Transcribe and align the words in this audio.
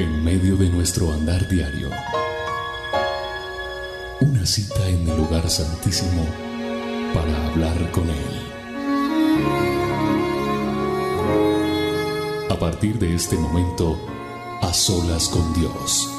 En 0.00 0.24
medio 0.24 0.56
de 0.56 0.70
nuestro 0.70 1.12
andar 1.12 1.46
diario, 1.46 1.90
una 4.22 4.46
cita 4.46 4.88
en 4.88 5.06
el 5.06 5.14
lugar 5.14 5.46
santísimo 5.50 6.24
para 7.12 7.48
hablar 7.48 7.90
con 7.90 8.08
Él. 8.08 8.16
A 12.48 12.58
partir 12.58 12.98
de 12.98 13.14
este 13.14 13.36
momento, 13.36 14.00
a 14.62 14.72
solas 14.72 15.28
con 15.28 15.52
Dios. 15.52 16.10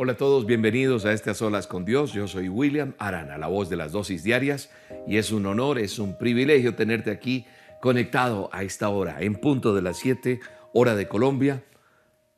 Hola 0.00 0.12
a 0.12 0.16
todos, 0.16 0.46
bienvenidos 0.46 1.04
a 1.04 1.12
este 1.12 1.28
A 1.28 1.34
Solas 1.34 1.66
con 1.66 1.84
Dios. 1.84 2.14
Yo 2.14 2.28
soy 2.28 2.48
William 2.48 2.94
Arana, 2.98 3.36
la 3.36 3.48
voz 3.48 3.68
de 3.68 3.76
las 3.76 3.92
dosis 3.92 4.22
diarias, 4.22 4.70
y 5.08 5.16
es 5.16 5.32
un 5.32 5.46
honor, 5.46 5.78
es 5.78 5.98
un 5.98 6.18
privilegio 6.18 6.74
tenerte 6.74 7.10
aquí 7.10 7.46
conectado 7.80 8.50
a 8.52 8.62
esta 8.62 8.88
hora, 8.88 9.20
en 9.20 9.36
punto 9.36 9.74
de 9.74 9.82
las 9.82 9.96
7, 9.98 10.40
hora 10.74 10.94
de 10.94 11.08
Colombia, 11.08 11.64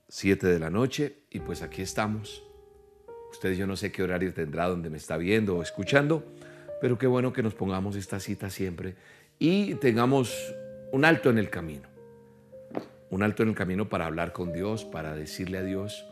7 0.09 0.47
de 0.47 0.59
la 0.59 0.71
noche, 0.71 1.17
y 1.31 1.41
pues 1.41 1.63
aquí 1.63 1.83
estamos. 1.83 2.45
Ustedes 3.31 3.59
yo 3.59 3.67
no 3.67 3.77
sé 3.77 3.93
qué 3.93 4.03
horario 4.03 4.33
tendrá 4.33 4.69
donde 4.69 4.91
me 4.91 4.97
está 4.97 5.17
viendo 5.17 5.57
o 5.57 5.63
escuchando, 5.63 6.25
pero 6.81 6.99
qué 6.99 7.07
bueno 7.07 7.33
que 7.33 7.43
nos 7.43 7.55
pongamos 7.55 7.97
esta 7.97 8.21
cita 8.21 8.51
siempre 8.51 8.95
y 9.39 9.75
tengamos 9.75 10.55
un 10.93 11.05
alto 11.05 11.31
en 11.31 11.39
el 11.39 11.51
camino. 11.51 11.89
Un 13.11 13.23
alto 13.23 13.43
en 13.43 13.49
el 13.49 13.55
camino 13.55 13.89
para 13.89 14.07
hablar 14.07 14.33
con 14.33 14.53
Dios, 14.53 14.85
para 14.85 15.17
decirle 15.17 15.59
a 15.59 15.63
Dios, 15.65 16.07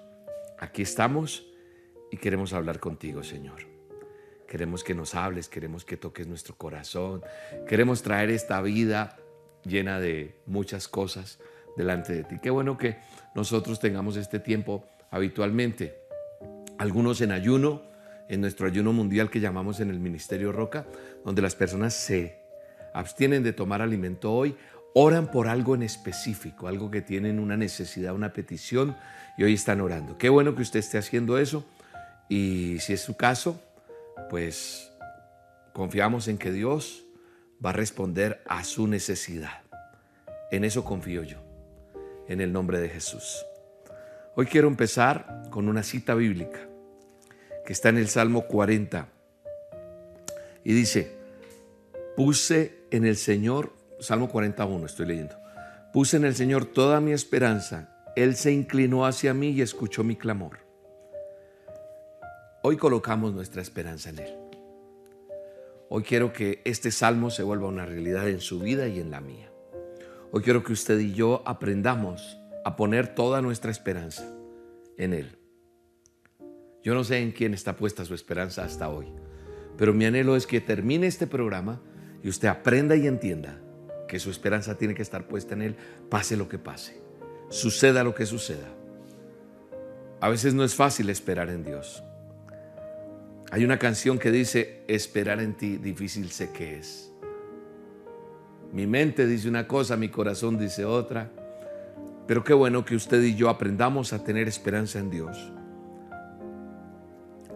Aquí 0.59 0.83
estamos 0.83 1.47
y 2.11 2.17
queremos 2.17 2.53
hablar 2.53 2.81
contigo, 2.81 3.23
Señor. 3.23 3.78
Queremos 4.49 4.83
que 4.83 4.95
nos 4.95 5.15
hables, 5.15 5.49
queremos 5.49 5.85
que 5.85 5.99
toques 5.99 6.27
nuestro 6.27 6.57
corazón, 6.57 7.23
queremos 7.69 8.03
traer 8.03 8.31
esta 8.31 8.63
vida 8.63 9.19
llena 9.63 10.01
de 10.01 10.41
muchas 10.47 10.89
cosas 10.89 11.39
delante 11.77 12.15
de 12.15 12.25
ti. 12.25 12.37
Qué 12.43 12.49
bueno 12.49 12.79
que 12.79 12.97
nosotros 13.35 13.79
tengamos 13.79 14.17
este 14.17 14.41
tiempo 14.41 14.87
habitualmente. 15.11 15.99
Algunos 16.79 17.21
en 17.21 17.33
ayuno, 17.33 17.83
en 18.29 18.41
nuestro 18.41 18.67
ayuno 18.67 18.93
mundial 18.93 19.31
que 19.31 19.41
llamamos 19.41 19.81
en 19.81 19.91
el 19.91 20.01
Ministerio 20.01 20.51
Roca, 20.51 20.87
donde 21.25 21.43
las 21.43 21.55
personas 21.55 21.93
se 21.93 22.39
abstienen 22.95 23.43
de 23.43 23.53
tomar 23.53 23.83
alimento 23.83 24.33
hoy, 24.33 24.57
oran 24.95 25.31
por 25.31 25.49
algo 25.49 25.75
en 25.75 25.83
específico, 25.83 26.69
algo 26.69 26.91
que 26.91 27.03
tienen 27.03 27.39
una 27.39 27.57
necesidad, 27.57 28.15
una 28.15 28.33
petición 28.33 28.97
y 29.37 29.45
hoy 29.45 29.55
están 29.55 29.83
orando. 29.83 30.17
Qué 30.17 30.31
bueno 30.31 30.55
que 30.55 30.63
usted 30.63 30.81
esté 30.81 30.97
haciendo 30.97 31.39
eso 31.39 31.67
y 32.29 32.79
si 32.81 32.95
es 32.95 33.01
su 33.01 33.17
caso, 33.17 33.61
pues 34.31 34.93
confiamos 35.73 36.29
en 36.29 36.39
que 36.39 36.53
Dios 36.53 37.05
va 37.65 37.71
a 37.71 37.73
responder 37.73 38.43
a 38.47 38.65
su 38.65 38.87
necesidad. 38.87 39.63
En 40.51 40.65
eso 40.65 40.85
confío 40.85 41.23
yo, 41.23 41.39
en 42.29 42.41
el 42.41 42.53
nombre 42.53 42.81
de 42.81 42.89
Jesús. 42.89 43.45
Hoy 44.35 44.47
quiero 44.47 44.69
empezar 44.69 45.43
con 45.51 45.69
una 45.69 45.83
cita 45.83 46.15
bíblica 46.15 46.61
que 47.67 47.73
está 47.73 47.89
en 47.89 47.99
el 47.99 48.09
Salmo 48.09 48.47
40 48.47 49.09
y 50.65 50.73
dice, 50.73 51.17
puse 52.17 52.79
en 52.91 53.05
el 53.05 53.17
Señor, 53.17 53.75
Salmo 54.01 54.29
41 54.29 54.87
estoy 54.87 55.07
leyendo, 55.07 55.37
puse 55.93 56.17
en 56.17 56.25
el 56.25 56.35
Señor 56.35 56.67
toda 56.67 57.01
mi 57.01 57.13
esperanza 57.13 57.95
él 58.23 58.35
se 58.35 58.53
inclinó 58.53 59.07
hacia 59.07 59.33
mí 59.33 59.51
y 59.51 59.63
escuchó 59.63 60.03
mi 60.03 60.17
clamor. 60.17 60.59
Hoy 62.63 62.77
colocamos 62.77 63.33
nuestra 63.33 63.63
esperanza 63.63 64.11
en 64.11 64.19
Él. 64.19 64.35
Hoy 65.89 66.03
quiero 66.03 66.33
que 66.33 66.61
este 66.65 66.91
salmo 66.91 67.31
se 67.31 67.43
vuelva 67.43 67.69
una 67.69 67.87
realidad 67.87 68.29
en 68.29 68.41
su 68.41 68.61
vida 68.61 68.89
y 68.89 69.01
en 69.01 69.11
la 69.11 69.21
mía. 69.21 69.51
Hoy 70.33 70.43
quiero 70.43 70.63
que 70.63 70.73
usted 70.73 70.99
y 70.99 71.15
yo 71.15 71.43
aprendamos 71.47 72.39
a 72.65 72.77
poner 72.77 73.15
toda 73.15 73.41
nuestra 73.41 73.71
esperanza 73.71 74.31
en 74.97 75.15
Él. 75.15 75.39
Yo 76.83 76.95
no 76.95 77.05
sé 77.05 77.19
en 77.19 77.33
quién 77.33 77.55
está 77.55 77.77
puesta 77.77 78.05
su 78.05 78.15
esperanza 78.15 78.65
hasta 78.65 78.89
hoy, 78.89 79.07
pero 79.77 79.95
mi 79.95 80.05
anhelo 80.05 80.37
es 80.37 80.47
que 80.47 80.61
termine 80.61 81.07
este 81.07 81.27
programa 81.27 81.81
y 82.23 82.29
usted 82.29 82.49
aprenda 82.49 82.97
y 82.97 83.07
entienda 83.07 83.61
que 84.09 84.19
su 84.19 84.31
esperanza 84.31 84.77
tiene 84.77 84.95
que 84.95 85.03
estar 85.03 85.27
puesta 85.29 85.55
en 85.55 85.63
Él, 85.63 85.77
pase 86.09 86.37
lo 86.37 86.49
que 86.49 86.59
pase 86.59 87.09
suceda 87.49 88.05
lo 88.05 88.15
que 88.15 88.27
suceda. 88.27 88.69
A 90.21 90.29
veces 90.29 90.55
no 90.55 90.65
es 90.65 90.75
fácil 90.75 91.11
esperar 91.11 91.49
en 91.49 91.65
Dios. 91.65 92.03
Hay 93.51 93.65
una 93.65 93.79
canción 93.79 94.19
que 94.19 94.31
dice, 94.31 94.85
esperar 94.89 95.41
en 95.41 95.55
ti 95.55 95.79
difícil 95.79 96.31
sé 96.31 96.53
que 96.53 96.79
es. 96.79 97.11
Mi 98.73 98.87
mente 98.87 99.27
dice 99.27 99.49
una 99.49 99.67
cosa, 99.67 99.97
mi 99.97 100.11
corazón 100.11 100.59
dice 100.59 100.85
otra. 100.85 101.31
Pero 102.27 102.45
qué 102.45 102.53
bueno 102.53 102.85
que 102.85 102.95
usted 102.95 103.23
y 103.23 103.35
yo 103.35 103.49
aprendamos 103.49 104.13
a 104.13 104.23
tener 104.23 104.49
esperanza 104.49 104.99
en 104.99 105.09
Dios. 105.09 105.51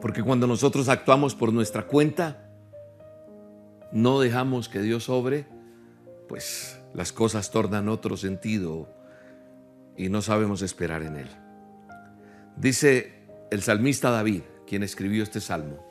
Porque 0.01 0.23
cuando 0.23 0.47
nosotros 0.47 0.89
actuamos 0.89 1.35
por 1.35 1.53
nuestra 1.53 1.87
cuenta, 1.87 2.49
no 3.93 4.19
dejamos 4.19 4.71
que 4.71 4.81
Dios 4.81 5.11
obre, 5.11 5.47
pues 6.27 6.81
las 6.95 7.13
cosas 7.13 7.51
tornan 7.51 7.91
otro 7.91 8.17
sentido 8.17 8.89
y 9.97 10.09
no 10.09 10.23
sabemos 10.23 10.63
esperar 10.63 11.03
en 11.03 11.17
Él. 11.17 11.29
Dice 12.57 13.29
el 13.51 13.61
salmista 13.63 14.11
David, 14.11 14.43
quien 14.73 14.83
escribió 14.83 15.23
este 15.23 15.43
salmo, 15.43 15.85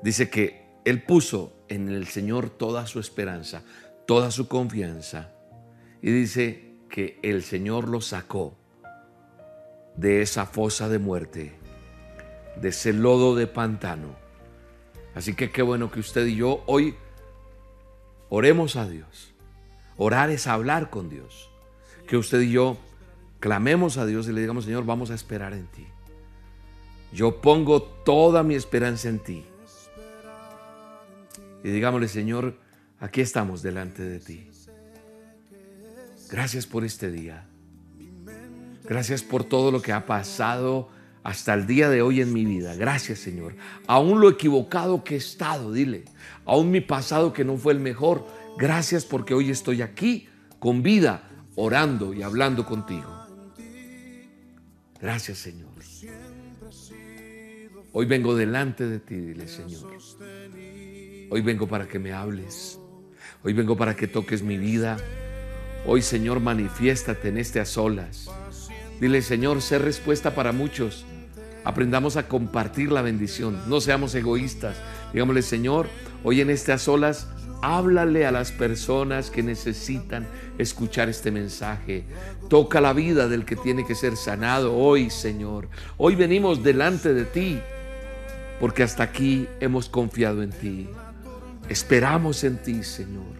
dice 0.00 0.30
que 0.30 0.64
Él 0.84 1.02
puso 1.02 1.56
en 1.68 1.88
el 1.88 2.06
Señor 2.06 2.50
toda 2.50 2.86
su 2.86 3.00
esperanza, 3.00 3.64
toda 4.06 4.30
su 4.30 4.46
confianza, 4.46 5.32
y 6.00 6.12
dice 6.12 6.76
que 6.88 7.18
el 7.24 7.42
Señor 7.42 7.88
lo 7.88 8.00
sacó 8.00 8.54
de 9.96 10.22
esa 10.22 10.46
fosa 10.46 10.88
de 10.88 11.00
muerte, 11.00 11.54
de 12.60 12.68
ese 12.68 12.92
lodo 12.92 13.34
de 13.34 13.48
pantano. 13.48 14.14
Así 15.16 15.34
que 15.34 15.50
qué 15.50 15.62
bueno 15.62 15.90
que 15.90 15.98
usted 15.98 16.26
y 16.26 16.36
yo 16.36 16.62
hoy 16.66 16.94
oremos 18.28 18.76
a 18.76 18.88
Dios. 18.88 19.34
Orar 19.96 20.30
es 20.30 20.46
hablar 20.46 20.90
con 20.90 21.10
Dios. 21.10 21.50
Que 22.06 22.16
usted 22.16 22.40
y 22.42 22.52
yo 22.52 22.78
clamemos 23.40 23.96
a 23.96 24.06
Dios 24.06 24.28
y 24.28 24.32
le 24.32 24.42
digamos, 24.42 24.64
Señor, 24.64 24.84
vamos 24.84 25.10
a 25.10 25.14
esperar 25.16 25.54
en 25.54 25.66
ti. 25.66 25.88
Yo 27.16 27.40
pongo 27.40 27.80
toda 27.80 28.42
mi 28.42 28.56
esperanza 28.56 29.08
en 29.08 29.20
ti. 29.20 29.42
Y 31.64 31.70
digámosle, 31.70 32.08
Señor, 32.08 32.58
aquí 33.00 33.22
estamos 33.22 33.62
delante 33.62 34.02
de 34.02 34.20
ti. 34.20 34.50
Gracias 36.30 36.66
por 36.66 36.84
este 36.84 37.10
día. 37.10 37.46
Gracias 38.84 39.22
por 39.22 39.44
todo 39.44 39.70
lo 39.70 39.80
que 39.80 39.94
ha 39.94 40.04
pasado 40.04 40.90
hasta 41.22 41.54
el 41.54 41.66
día 41.66 41.88
de 41.88 42.02
hoy 42.02 42.20
en 42.20 42.34
mi 42.34 42.44
vida. 42.44 42.74
Gracias, 42.74 43.20
Señor. 43.20 43.56
Aún 43.86 44.20
lo 44.20 44.28
equivocado 44.28 45.02
que 45.02 45.14
he 45.14 45.18
estado, 45.18 45.72
dile. 45.72 46.04
Aún 46.44 46.70
mi 46.70 46.82
pasado 46.82 47.32
que 47.32 47.46
no 47.46 47.56
fue 47.56 47.72
el 47.72 47.80
mejor. 47.80 48.26
Gracias 48.58 49.06
porque 49.06 49.32
hoy 49.32 49.50
estoy 49.50 49.80
aquí 49.80 50.28
con 50.58 50.82
vida, 50.82 51.30
orando 51.54 52.12
y 52.12 52.22
hablando 52.22 52.66
contigo. 52.66 53.10
Gracias, 55.00 55.38
Señor. 55.38 55.75
Hoy 57.98 58.04
vengo 58.04 58.36
delante 58.36 58.86
de 58.86 58.98
ti, 58.98 59.14
dile, 59.14 59.48
Señor. 59.48 59.90
Hoy 61.30 61.40
vengo 61.40 61.66
para 61.66 61.88
que 61.88 61.98
me 61.98 62.12
hables. 62.12 62.78
Hoy 63.42 63.54
vengo 63.54 63.74
para 63.74 63.96
que 63.96 64.06
toques 64.06 64.42
mi 64.42 64.58
vida. 64.58 64.98
Hoy, 65.86 66.02
Señor, 66.02 66.40
manifiéstate 66.40 67.30
en 67.30 67.38
este 67.38 67.58
a 67.58 67.64
solas. 67.64 68.28
Dile, 69.00 69.22
Señor, 69.22 69.62
sé 69.62 69.78
respuesta 69.78 70.34
para 70.34 70.52
muchos. 70.52 71.06
Aprendamos 71.64 72.18
a 72.18 72.28
compartir 72.28 72.92
la 72.92 73.00
bendición. 73.00 73.58
No 73.66 73.80
seamos 73.80 74.14
egoístas. 74.14 74.76
Digámosle, 75.14 75.40
Señor, 75.40 75.86
hoy 76.22 76.42
en 76.42 76.50
este 76.50 76.72
a 76.72 76.78
solas 76.78 77.28
Háblale 77.62 78.26
a 78.26 78.32
las 78.32 78.52
personas 78.52 79.30
que 79.30 79.42
necesitan 79.42 80.28
escuchar 80.58 81.08
este 81.08 81.30
mensaje. 81.30 82.04
Toca 82.48 82.80
la 82.80 82.92
vida 82.92 83.28
del 83.28 83.44
que 83.44 83.56
tiene 83.56 83.86
que 83.86 83.94
ser 83.94 84.16
sanado 84.16 84.76
hoy, 84.76 85.08
Señor. 85.10 85.68
Hoy 85.96 86.14
venimos 86.14 86.62
delante 86.62 87.14
de 87.14 87.24
ti 87.24 87.60
porque 88.60 88.82
hasta 88.82 89.02
aquí 89.02 89.48
hemos 89.60 89.88
confiado 89.88 90.42
en 90.42 90.50
ti. 90.50 90.88
Esperamos 91.68 92.44
en 92.44 92.62
ti, 92.62 92.82
Señor. 92.82 93.36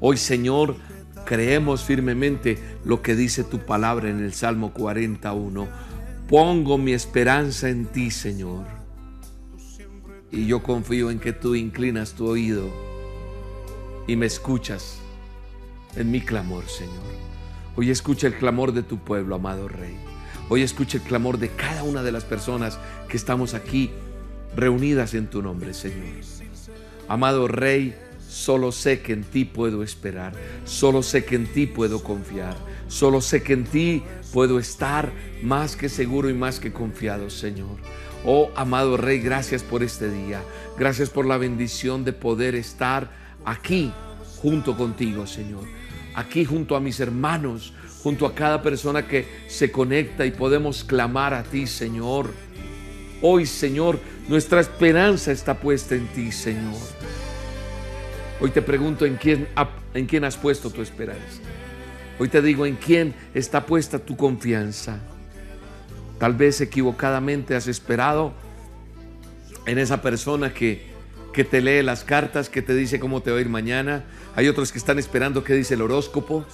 Hoy, 0.00 0.16
Señor, 0.16 0.76
creemos 1.26 1.84
firmemente 1.84 2.58
lo 2.84 3.02
que 3.02 3.14
dice 3.14 3.44
tu 3.44 3.60
palabra 3.60 4.10
en 4.10 4.20
el 4.20 4.32
Salmo 4.34 4.72
41. 4.72 5.68
Pongo 6.28 6.78
mi 6.78 6.92
esperanza 6.92 7.68
en 7.68 7.86
ti, 7.86 8.10
Señor 8.10 8.84
y 10.34 10.46
yo 10.46 10.62
confío 10.62 11.10
en 11.10 11.20
que 11.20 11.32
tú 11.32 11.54
inclinas 11.54 12.14
tu 12.14 12.26
oído 12.26 12.68
y 14.08 14.16
me 14.16 14.26
escuchas 14.26 14.98
en 15.94 16.10
mi 16.10 16.20
clamor, 16.20 16.64
Señor. 16.68 17.04
Hoy 17.76 17.90
escucha 17.90 18.26
el 18.26 18.34
clamor 18.34 18.72
de 18.72 18.82
tu 18.82 18.98
pueblo, 18.98 19.36
amado 19.36 19.68
Rey. 19.68 19.96
Hoy 20.48 20.62
escucha 20.62 20.98
el 20.98 21.04
clamor 21.04 21.38
de 21.38 21.50
cada 21.50 21.84
una 21.84 22.02
de 22.02 22.10
las 22.10 22.24
personas 22.24 22.78
que 23.08 23.16
estamos 23.16 23.54
aquí 23.54 23.90
reunidas 24.56 25.14
en 25.14 25.26
tu 25.26 25.42
nombre, 25.42 25.74
Señor. 25.74 26.04
Amado 27.08 27.48
Rey, 27.48 27.94
solo 28.28 28.72
sé 28.72 29.00
que 29.00 29.12
en 29.12 29.24
ti 29.24 29.44
puedo 29.44 29.82
esperar, 29.82 30.32
solo 30.64 31.02
sé 31.02 31.24
que 31.24 31.36
en 31.36 31.46
ti 31.46 31.66
puedo 31.66 32.02
confiar, 32.02 32.56
solo 32.88 33.20
sé 33.20 33.42
que 33.42 33.52
en 33.52 33.64
ti 33.64 34.02
puedo 34.32 34.58
estar 34.58 35.12
más 35.42 35.76
que 35.76 35.88
seguro 35.88 36.30
y 36.30 36.34
más 36.34 36.58
que 36.60 36.72
confiado, 36.72 37.30
Señor. 37.30 37.76
Oh, 38.24 38.50
amado 38.56 38.96
Rey, 38.96 39.20
gracias 39.20 39.62
por 39.62 39.82
este 39.82 40.10
día, 40.10 40.42
gracias 40.78 41.10
por 41.10 41.26
la 41.26 41.36
bendición 41.36 42.04
de 42.04 42.12
poder 42.12 42.54
estar 42.54 43.10
aquí 43.44 43.92
junto 44.38 44.76
contigo, 44.76 45.26
Señor, 45.26 45.64
aquí 46.14 46.44
junto 46.44 46.74
a 46.74 46.80
mis 46.80 47.00
hermanos, 47.00 47.74
junto 48.02 48.26
a 48.26 48.34
cada 48.34 48.62
persona 48.62 49.06
que 49.06 49.26
se 49.46 49.70
conecta 49.70 50.26
y 50.26 50.30
podemos 50.30 50.84
clamar 50.84 51.34
a 51.34 51.42
ti, 51.42 51.66
Señor. 51.66 52.30
Hoy, 53.26 53.46
Señor, 53.46 54.00
nuestra 54.28 54.60
esperanza 54.60 55.32
está 55.32 55.58
puesta 55.58 55.94
en 55.94 56.06
ti, 56.08 56.30
Señor. 56.30 56.76
Hoy 58.38 58.50
te 58.50 58.60
pregunto 58.60 59.06
en 59.06 59.16
quién, 59.16 59.48
en 59.94 60.04
quién 60.04 60.24
has 60.24 60.36
puesto 60.36 60.68
tu 60.68 60.82
esperanza. 60.82 61.40
Hoy 62.18 62.28
te 62.28 62.42
digo 62.42 62.66
en 62.66 62.76
quién 62.76 63.14
está 63.32 63.64
puesta 63.64 63.98
tu 63.98 64.14
confianza. 64.14 64.98
Tal 66.18 66.34
vez 66.34 66.60
equivocadamente 66.60 67.56
has 67.56 67.66
esperado 67.66 68.34
en 69.64 69.78
esa 69.78 70.02
persona 70.02 70.52
que, 70.52 70.82
que 71.32 71.44
te 71.44 71.62
lee 71.62 71.82
las 71.82 72.04
cartas, 72.04 72.50
que 72.50 72.60
te 72.60 72.74
dice 72.74 73.00
cómo 73.00 73.22
te 73.22 73.30
va 73.30 73.38
a 73.38 73.40
ir 73.40 73.48
mañana. 73.48 74.04
Hay 74.36 74.48
otros 74.48 74.70
que 74.70 74.76
están 74.76 74.98
esperando 74.98 75.44
qué 75.44 75.54
dice 75.54 75.72
el 75.72 75.80
horóscopo, 75.80 76.44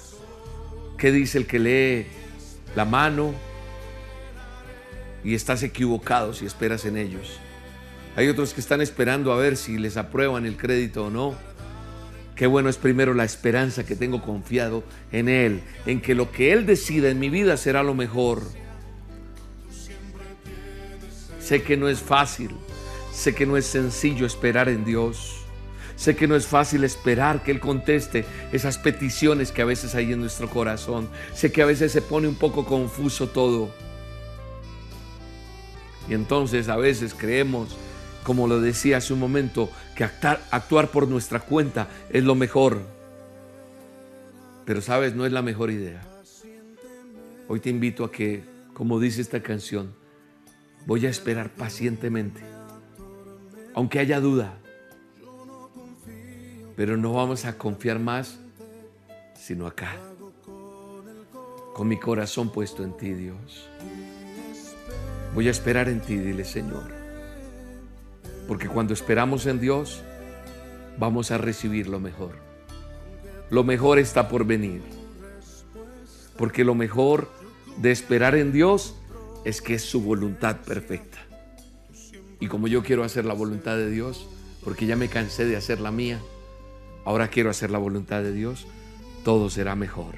qué 0.99 1.11
dice 1.11 1.37
el 1.39 1.49
que 1.49 1.59
lee 1.59 2.07
la 2.77 2.85
mano. 2.85 3.50
Y 5.25 5.35
estás 5.35 5.63
equivocado 5.63 6.33
si 6.35 6.47
esperas 6.47 6.85
en 6.85 6.97
ellos. 6.97 7.39
Hay 8.17 8.29
otros 8.29 8.55
que 8.55 8.61
están 8.61 8.81
esperando 8.81 9.33
a 9.33 9.37
ver 9.37 9.57
si 9.57 9.79
les 9.79 9.97
aprueban 9.97 10.47
el 10.47 10.57
crédito 10.57 11.07
o 11.07 11.11
no. 11.11 11.35
Qué 12.35 12.47
bueno 12.47 12.69
es 12.69 12.77
primero 12.77 13.15
la 13.15 13.25
esperanza 13.25 13.85
que 13.85 13.97
tengo 13.97 14.23
confiado 14.23 14.83
en 15.13 15.29
Él, 15.29 15.63
en 15.87 16.01
que 16.01 16.15
lo 16.15 16.33
que 16.33 16.53
Él 16.53 16.67
decida 16.67 17.11
en 17.11 17.19
mi 17.19 17.29
vida 17.29 17.57
será 17.57 17.83
lo 17.83 17.95
mejor. 17.95 18.43
Sé 21.39 21.63
que 21.63 21.77
no 21.77 21.89
es 21.89 22.01
fácil, 22.01 22.51
sé 23.13 23.35
que 23.35 23.45
no 23.45 23.57
es 23.57 23.67
sencillo 23.67 24.27
esperar 24.27 24.69
en 24.69 24.85
Dios. 24.85 25.37
Sé 25.97 26.17
que 26.17 26.27
no 26.27 26.35
es 26.35 26.47
fácil 26.47 26.83
esperar 26.85 27.43
que 27.43 27.51
Él 27.51 27.61
conteste 27.61 28.25
esas 28.53 28.79
peticiones 28.79 29.53
que 29.53 29.61
a 29.61 29.67
veces 29.67 29.95
hay 29.95 30.13
en 30.13 30.21
nuestro 30.21 30.49
corazón. 30.49 31.11
Sé 31.35 31.53
que 31.53 31.61
a 31.61 31.67
veces 31.67 31.93
se 31.93 32.01
pone 32.01 32.27
un 32.27 32.37
poco 32.37 32.65
confuso 32.65 33.29
todo. 33.29 33.71
Y 36.11 36.15
entonces 36.15 36.69
a 36.69 36.77
veces 36.77 37.15
creemos 37.15 37.75
como 38.23 38.47
lo 38.47 38.61
decía 38.61 38.99
hace 38.99 39.13
un 39.13 39.21
momento, 39.21 39.71
que 39.95 40.05
actuar, 40.05 40.41
actuar 40.51 40.89
por 40.91 41.09
nuestra 41.09 41.41
cuenta 41.41 41.89
es 42.11 42.25
lo 42.25 42.35
mejor. 42.35 42.81
Pero 44.65 44.81
sabes, 44.83 45.15
no 45.15 45.27
es 45.27 45.33
la 45.33 45.43
mejor 45.43 45.71
idea. 45.71 46.03
Hoy 47.49 47.61
te 47.61 47.71
invito 47.71 48.05
a 48.05 48.13
que, 48.13 48.45
como 48.75 49.01
dice 49.01 49.21
esta 49.21 49.43
canción, 49.43 49.93
voy 50.87 51.07
a 51.07 51.11
esperar 51.11 51.51
pacientemente, 51.51 52.41
aunque 53.75 53.99
haya 53.99 54.21
duda. 54.21 54.59
Pero 56.77 56.97
no 56.97 57.15
vamos 57.15 57.45
a 57.45 57.59
confiar 57.59 57.99
más, 57.99 58.39
sino 59.35 59.67
acá, 59.67 59.97
con 61.75 61.89
mi 61.89 61.99
corazón 61.99 62.51
puesto 62.53 62.85
en 62.85 62.97
ti, 62.97 63.13
Dios. 63.13 63.69
Voy 65.35 65.49
a 65.49 65.51
esperar 65.51 65.89
en 65.89 66.01
ti, 66.01 66.17
dile 66.17 66.45
Señor. 66.45 66.91
Porque 68.49 68.69
cuando 68.69 68.93
esperamos 68.95 69.47
en 69.47 69.61
Dios, 69.61 70.03
vamos 70.99 71.31
a 71.31 71.39
recibir 71.39 71.89
lo 71.89 72.01
mejor. 72.01 72.33
Lo 73.49 73.63
mejor 73.63 73.99
está 73.99 74.29
por 74.29 74.45
venir. 74.45 74.83
Porque 76.37 76.65
lo 76.65 76.75
mejor 76.75 77.31
de 77.77 77.93
esperar 77.93 78.35
en 78.35 78.53
Dios 78.53 78.97
es 79.45 79.63
que 79.63 79.75
es 79.75 79.83
su 79.83 80.03
voluntad 80.03 80.57
perfecta. 80.63 81.19
Y 82.41 82.49
como 82.49 82.69
yo 82.69 82.83
quiero 82.83 83.05
hacer 83.05 83.25
la 83.25 83.35
voluntad 83.35 83.77
de 83.77 83.91
Dios, 83.91 84.29
porque 84.65 84.87
ya 84.87 84.97
me 84.97 85.09
cansé 85.09 85.45
de 85.45 85.57
hacer 85.57 85.81
la 85.81 85.91
mía, 85.91 86.21
ahora 87.05 87.29
quiero 87.29 87.51
hacer 87.51 87.71
la 87.71 87.79
voluntad 87.79 88.23
de 88.23 88.33
Dios, 88.33 88.67
todo 89.25 89.51
será 89.51 89.77
mejor. 89.77 90.15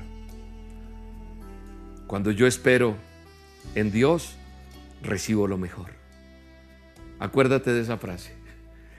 Cuando 2.06 2.31
yo 2.31 2.47
espero 2.47 2.97
en 3.75 3.91
Dios, 3.91 4.37
recibo 5.02 5.46
lo 5.49 5.58
mejor. 5.58 5.90
Acuérdate 7.19 7.72
de 7.72 7.81
esa 7.81 7.99
frase. 7.99 8.34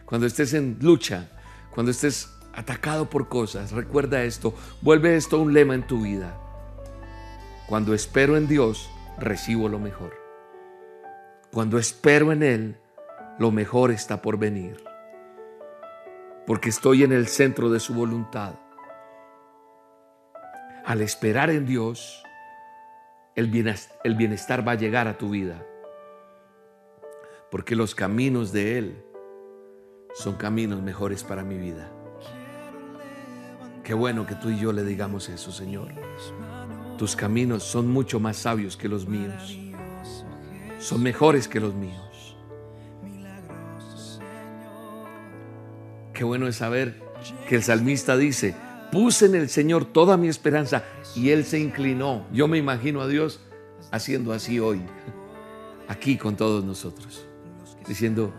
Cuando 0.06 0.28
estés 0.28 0.54
en 0.54 0.78
lucha, 0.82 1.30
cuando 1.72 1.92
estés 1.92 2.30
atacado 2.54 3.10
por 3.10 3.30
cosas, 3.30 3.72
recuerda 3.72 4.24
esto. 4.24 4.54
Vuelve 4.82 5.16
esto 5.16 5.42
un 5.42 5.54
lema 5.54 5.76
en 5.76 5.88
tu 5.88 6.04
vida. 6.04 6.40
Cuando 7.68 7.94
espero 7.94 8.38
en 8.38 8.48
Dios, 8.48 8.90
recibo 9.18 9.70
lo 9.70 9.80
mejor. 9.80 10.14
Cuando 11.52 11.78
espero 11.78 12.32
en 12.32 12.44
Él, 12.44 12.78
lo 13.40 13.52
mejor 13.52 13.92
está 13.92 14.22
por 14.22 14.38
venir. 14.38 14.84
Porque 16.46 16.70
estoy 16.70 17.04
en 17.04 17.12
el 17.12 17.28
centro 17.28 17.70
de 17.70 17.80
su 17.80 17.94
voluntad. 17.94 18.56
Al 20.86 21.02
esperar 21.02 21.50
en 21.50 21.66
Dios, 21.66 22.24
el 23.36 23.48
bienestar 23.48 24.68
va 24.68 24.74
a 24.74 24.76
llegar 24.76 25.08
a 25.08 25.18
tu 25.18 25.30
vida 25.30 25.66
porque 27.54 27.76
los 27.76 27.94
caminos 27.94 28.52
de 28.52 28.80
Él 28.80 28.96
son 30.16 30.34
caminos 30.34 30.82
mejores 30.82 31.24
para 31.24 31.44
mi 31.44 31.56
vida. 31.56 31.88
Qué 33.84 33.94
bueno 33.94 34.26
que 34.26 34.34
tú 34.34 34.50
y 34.50 34.58
yo 34.58 34.74
le 34.74 34.84
digamos 34.84 35.30
eso, 35.30 35.52
Señor. 35.52 35.90
Tus 36.98 37.16
caminos 37.16 37.62
son 37.62 37.92
mucho 37.92 38.20
más 38.20 38.38
sabios 38.38 38.76
que 38.76 38.90
los 38.90 39.08
míos. 39.08 39.56
Son 40.80 41.04
mejores 41.04 41.48
que 41.48 41.60
los 41.60 41.76
míos. 41.76 42.36
Qué 46.12 46.24
bueno 46.24 46.48
es 46.48 46.56
saber 46.56 47.04
que 47.48 47.58
el 47.58 47.62
salmista 47.62 48.18
dice, 48.18 48.56
puse 48.92 49.28
en 49.28 49.36
el 49.36 49.48
Señor 49.48 49.86
toda 49.86 50.18
mi 50.18 50.28
esperanza 50.28 50.86
y 51.16 51.30
Él 51.30 51.46
se 51.46 51.60
inclinó. 51.60 52.26
Yo 52.34 52.48
me 52.48 52.58
imagino 52.58 53.02
a 53.02 53.08
Dios 53.08 53.42
haciendo 53.92 54.34
así 54.34 54.60
hoy, 54.60 54.82
aquí 55.88 56.18
con 56.18 56.36
todos 56.36 56.66
nosotros 56.66 57.28
diciendo, 57.88 58.34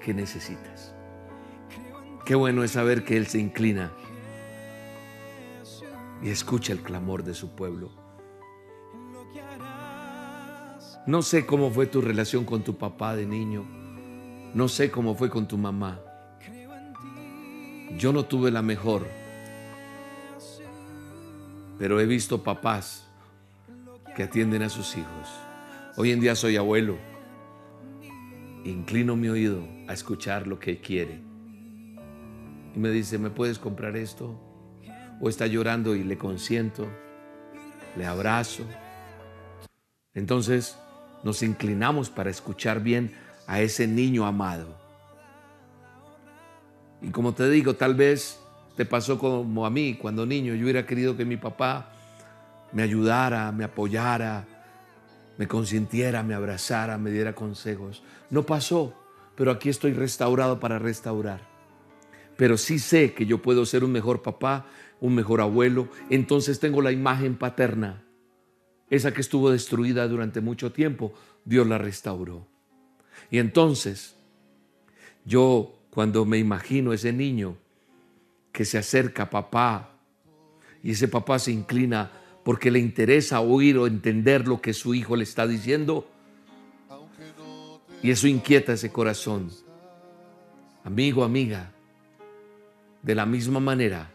¿qué 0.00 0.14
necesitas? 0.14 0.94
Qué 2.24 2.34
bueno 2.34 2.64
es 2.64 2.72
saber 2.72 3.04
que 3.04 3.16
Él 3.16 3.26
se 3.26 3.38
inclina 3.38 3.92
y 6.22 6.30
escucha 6.30 6.72
el 6.72 6.80
clamor 6.80 7.22
de 7.22 7.34
su 7.34 7.54
pueblo. 7.54 7.90
No 11.06 11.20
sé 11.20 11.44
cómo 11.44 11.70
fue 11.70 11.86
tu 11.86 12.00
relación 12.00 12.44
con 12.44 12.62
tu 12.62 12.78
papá 12.78 13.14
de 13.14 13.26
niño. 13.26 13.64
No 14.54 14.68
sé 14.68 14.90
cómo 14.90 15.14
fue 15.14 15.28
con 15.28 15.46
tu 15.46 15.58
mamá. 15.58 16.00
Yo 17.98 18.12
no 18.12 18.24
tuve 18.24 18.50
la 18.50 18.62
mejor. 18.62 19.06
Pero 21.78 22.00
he 22.00 22.06
visto 22.06 22.42
papás 22.42 23.06
que 24.16 24.22
atienden 24.22 24.62
a 24.62 24.70
sus 24.70 24.96
hijos. 24.96 25.28
Hoy 25.96 26.12
en 26.12 26.20
día 26.20 26.34
soy 26.34 26.56
abuelo 26.56 27.13
inclino 28.64 29.16
mi 29.16 29.28
oído 29.28 29.66
a 29.88 29.92
escuchar 29.92 30.46
lo 30.46 30.58
que 30.58 30.80
quiere. 30.80 31.20
Y 32.74 32.78
me 32.78 32.90
dice, 32.90 33.18
¿me 33.18 33.30
puedes 33.30 33.58
comprar 33.58 33.96
esto? 33.96 34.40
O 35.20 35.28
está 35.28 35.46
llorando 35.46 35.94
y 35.94 36.02
le 36.02 36.18
consiento, 36.18 36.88
le 37.96 38.06
abrazo. 38.06 38.64
Entonces 40.14 40.76
nos 41.22 41.42
inclinamos 41.42 42.10
para 42.10 42.30
escuchar 42.30 42.82
bien 42.82 43.14
a 43.46 43.60
ese 43.60 43.86
niño 43.86 44.26
amado. 44.26 44.76
Y 47.00 47.10
como 47.10 47.34
te 47.34 47.48
digo, 47.50 47.74
tal 47.74 47.94
vez 47.94 48.40
te 48.76 48.84
pasó 48.84 49.18
como 49.18 49.66
a 49.66 49.70
mí 49.70 49.94
cuando 50.00 50.26
niño. 50.26 50.54
Yo 50.54 50.64
hubiera 50.64 50.86
querido 50.86 51.16
que 51.16 51.24
mi 51.24 51.36
papá 51.36 51.92
me 52.72 52.82
ayudara, 52.82 53.52
me 53.52 53.64
apoyara, 53.64 54.46
me 55.36 55.48
consintiera, 55.48 56.22
me 56.22 56.34
abrazara, 56.34 56.98
me 56.98 57.10
diera 57.10 57.34
consejos. 57.34 58.02
No 58.30 58.44
pasó, 58.44 58.94
pero 59.34 59.50
aquí 59.50 59.68
estoy 59.68 59.92
restaurado 59.92 60.60
para 60.60 60.78
restaurar. 60.78 61.48
Pero 62.36 62.56
sí 62.56 62.78
sé 62.78 63.14
que 63.14 63.26
yo 63.26 63.42
puedo 63.42 63.66
ser 63.66 63.84
un 63.84 63.92
mejor 63.92 64.22
papá, 64.22 64.66
un 65.00 65.14
mejor 65.14 65.40
abuelo. 65.40 65.88
Entonces 66.10 66.60
tengo 66.60 66.82
la 66.82 66.92
imagen 66.92 67.36
paterna. 67.36 68.04
Esa 68.90 69.12
que 69.12 69.20
estuvo 69.20 69.50
destruida 69.50 70.06
durante 70.08 70.40
mucho 70.40 70.72
tiempo, 70.72 71.12
Dios 71.44 71.66
la 71.66 71.78
restauró. 71.78 72.46
Y 73.30 73.38
entonces, 73.38 74.16
yo 75.24 75.78
cuando 75.90 76.24
me 76.24 76.38
imagino 76.38 76.92
ese 76.92 77.12
niño 77.12 77.56
que 78.52 78.64
se 78.64 78.78
acerca 78.78 79.24
a 79.24 79.30
papá 79.30 79.98
y 80.82 80.92
ese 80.92 81.08
papá 81.08 81.38
se 81.38 81.50
inclina 81.50 82.12
porque 82.44 82.70
le 82.70 82.78
interesa 82.78 83.40
oír 83.40 83.78
o 83.78 83.86
entender 83.86 84.46
lo 84.46 84.60
que 84.60 84.74
su 84.74 84.94
hijo 84.94 85.16
le 85.16 85.24
está 85.24 85.46
diciendo. 85.46 86.06
Y 88.02 88.10
eso 88.10 88.28
inquieta 88.28 88.74
ese 88.74 88.92
corazón. 88.92 89.50
Amigo, 90.84 91.24
amiga, 91.24 91.72
de 93.02 93.14
la 93.14 93.24
misma 93.24 93.60
manera, 93.60 94.10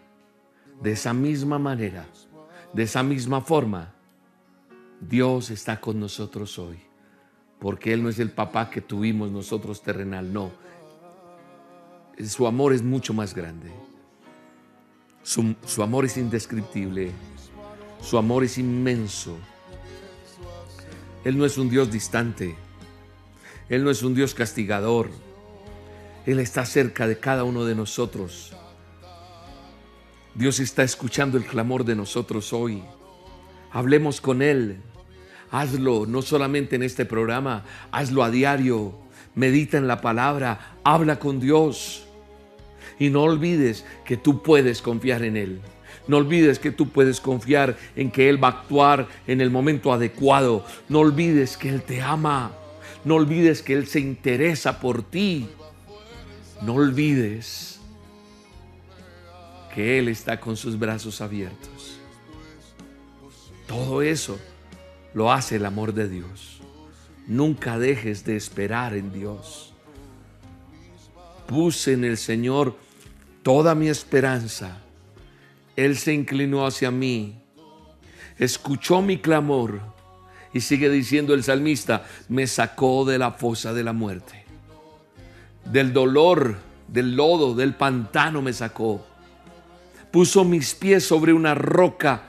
de 0.82 0.92
esa 0.92 1.12
misma 1.12 1.58
manera, 1.58 2.06
de 2.72 2.84
esa 2.84 3.02
misma 3.02 3.42
forma, 3.42 3.94
Dios 5.02 5.50
está 5.50 5.82
con 5.82 6.00
nosotros 6.00 6.60
hoy. 6.60 6.78
Porque 7.60 7.92
Él 7.94 8.04
no 8.04 8.10
es 8.10 8.20
el 8.20 8.30
papá 8.30 8.70
que 8.70 8.82
tuvimos 8.82 9.32
nosotros 9.32 9.82
terrenal, 9.82 10.32
no. 10.32 10.52
Su 12.24 12.46
amor 12.46 12.74
es 12.74 12.84
mucho 12.84 13.14
más 13.14 13.34
grande. 13.34 13.72
Su, 15.24 15.56
su 15.66 15.82
amor 15.82 16.06
es 16.06 16.16
indescriptible. 16.16 17.12
Su 18.02 18.18
amor 18.18 18.44
es 18.44 18.58
inmenso. 18.58 19.38
Él 21.24 21.38
no 21.38 21.46
es 21.46 21.58
un 21.58 21.70
Dios 21.70 21.92
distante. 21.92 22.56
Él 23.68 23.84
no 23.84 23.92
es 23.92 24.02
un 24.04 24.16
Dios 24.16 24.34
castigador. 24.34 25.10
Él 26.26 26.40
está 26.40 26.66
cerca 26.66 27.08
de 27.08 27.20
cada 27.20 27.44
uno 27.44 27.66
de 27.66 27.76
nosotros. 27.76 28.54
Dios 30.34 30.60
está 30.60 30.84
escuchando 30.84 31.38
el 31.38 31.46
clamor 31.46 31.84
de 31.84 31.96
nosotros 31.96 32.54
hoy. 32.54 32.84
Hablemos 33.72 34.22
con 34.22 34.42
Él. 34.42 34.82
Hazlo 35.52 36.06
no 36.06 36.22
solamente 36.22 36.76
en 36.76 36.84
este 36.84 37.06
programa, 37.06 37.66
hazlo 37.92 38.24
a 38.24 38.30
diario. 38.30 38.94
Medita 39.36 39.78
en 39.78 39.88
la 39.88 40.02
palabra, 40.02 40.78
habla 40.84 41.20
con 41.20 41.40
Dios. 41.40 42.06
Y 43.00 43.10
no 43.10 43.24
olvides 43.24 43.86
que 44.06 44.18
tú 44.18 44.42
puedes 44.44 44.82
confiar 44.82 45.24
en 45.24 45.38
Él. 45.38 45.62
No 46.10 46.18
olvides 46.18 46.58
que 46.58 46.72
tú 46.72 46.90
puedes 46.90 47.22
confiar 47.22 47.78
en 47.96 48.10
que 48.10 48.30
Él 48.30 48.44
va 48.44 48.48
a 48.48 48.52
actuar 48.62 49.08
en 49.28 49.42
el 49.42 49.52
momento 49.52 49.94
adecuado. 49.94 50.66
No 50.88 51.02
olvides 51.02 51.56
que 51.56 51.70
Él 51.70 51.84
te 51.84 52.02
ama. 52.02 52.52
No 53.06 53.14
olvides 53.14 53.62
que 53.62 53.74
Él 53.74 53.86
se 53.86 54.00
interesa 54.00 54.80
por 54.80 55.04
ti. 55.04 55.48
No 56.64 56.74
olvides 56.74 57.80
que 59.76 60.00
Él 60.00 60.08
está 60.08 60.40
con 60.40 60.58
sus 60.58 60.80
brazos 60.80 61.22
abiertos. 61.22 62.00
Todo 63.68 64.02
eso 64.02 64.40
lo 65.14 65.32
hace 65.32 65.58
el 65.58 65.66
amor 65.68 65.94
de 65.94 66.10
Dios. 66.10 66.60
Nunca 67.28 67.78
dejes 67.78 68.26
de 68.26 68.36
esperar 68.36 68.96
en 68.96 69.14
Dios. 69.14 69.76
Puse 71.46 71.94
en 71.94 72.04
el 72.04 72.18
Señor 72.18 72.76
toda 73.44 73.76
mi 73.76 73.90
esperanza 73.90 74.82
él 75.86 75.98
se 75.98 76.14
inclinó 76.14 76.66
hacia 76.66 76.92
mí, 76.92 77.42
escuchó 78.38 79.02
mi 79.02 79.18
clamor 79.18 79.80
y 80.54 80.62
sigue 80.62 80.90
diciendo 80.90 81.34
el 81.34 81.44
salmista, 81.44 82.06
me 82.28 82.48
sacó 82.48 83.06
de 83.06 83.18
la 83.18 83.32
fosa 83.32 83.74
de 83.74 83.84
la 83.84 83.94
muerte, 83.94 84.44
del 85.66 85.94
dolor, 85.94 86.58
del 86.88 87.16
lodo, 87.16 87.54
del 87.56 87.76
pantano 87.76 88.42
me 88.42 88.52
sacó, 88.52 89.06
puso 90.12 90.44
mis 90.44 90.74
pies 90.76 91.06
sobre 91.06 91.34
una 91.34 91.56
roca 91.56 92.24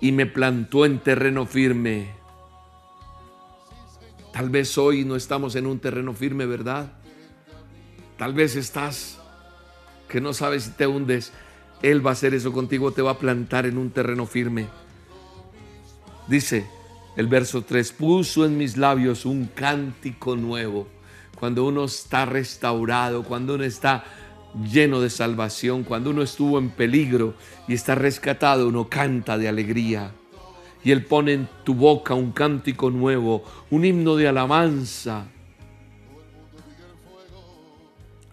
y 0.00 0.12
me 0.12 0.26
plantó 0.26 0.86
en 0.86 1.00
terreno 1.00 1.44
firme. 1.46 2.16
Tal 4.32 4.50
vez 4.50 4.78
hoy 4.78 5.04
no 5.04 5.16
estamos 5.16 5.56
en 5.56 5.66
un 5.66 5.80
terreno 5.80 6.14
firme, 6.14 6.46
¿verdad? 6.46 6.92
Tal 8.16 8.34
vez 8.34 8.56
estás 8.56 9.18
que 10.08 10.20
no 10.20 10.32
sabes 10.32 10.64
si 10.64 10.70
te 10.70 10.86
hundes 10.86 11.32
él 11.82 12.04
va 12.04 12.10
a 12.10 12.12
hacer 12.14 12.34
eso 12.34 12.52
contigo, 12.52 12.92
te 12.92 13.02
va 13.02 13.12
a 13.12 13.18
plantar 13.18 13.66
en 13.66 13.78
un 13.78 13.90
terreno 13.90 14.26
firme. 14.26 14.66
Dice 16.26 16.66
el 17.16 17.26
verso 17.26 17.62
3, 17.62 17.92
puso 17.92 18.44
en 18.44 18.56
mis 18.56 18.76
labios 18.76 19.24
un 19.24 19.46
cántico 19.46 20.36
nuevo. 20.36 20.88
Cuando 21.38 21.64
uno 21.64 21.84
está 21.84 22.26
restaurado, 22.26 23.22
cuando 23.22 23.54
uno 23.54 23.64
está 23.64 24.04
lleno 24.70 25.00
de 25.00 25.10
salvación, 25.10 25.84
cuando 25.84 26.10
uno 26.10 26.22
estuvo 26.22 26.58
en 26.58 26.70
peligro 26.70 27.34
y 27.68 27.74
está 27.74 27.94
rescatado, 27.94 28.68
uno 28.68 28.88
canta 28.88 29.38
de 29.38 29.48
alegría. 29.48 30.12
Y 30.82 30.90
Él 30.90 31.04
pone 31.04 31.32
en 31.32 31.48
tu 31.64 31.74
boca 31.74 32.14
un 32.14 32.32
cántico 32.32 32.90
nuevo, 32.90 33.44
un 33.70 33.84
himno 33.84 34.16
de 34.16 34.28
alabanza. 34.28 35.26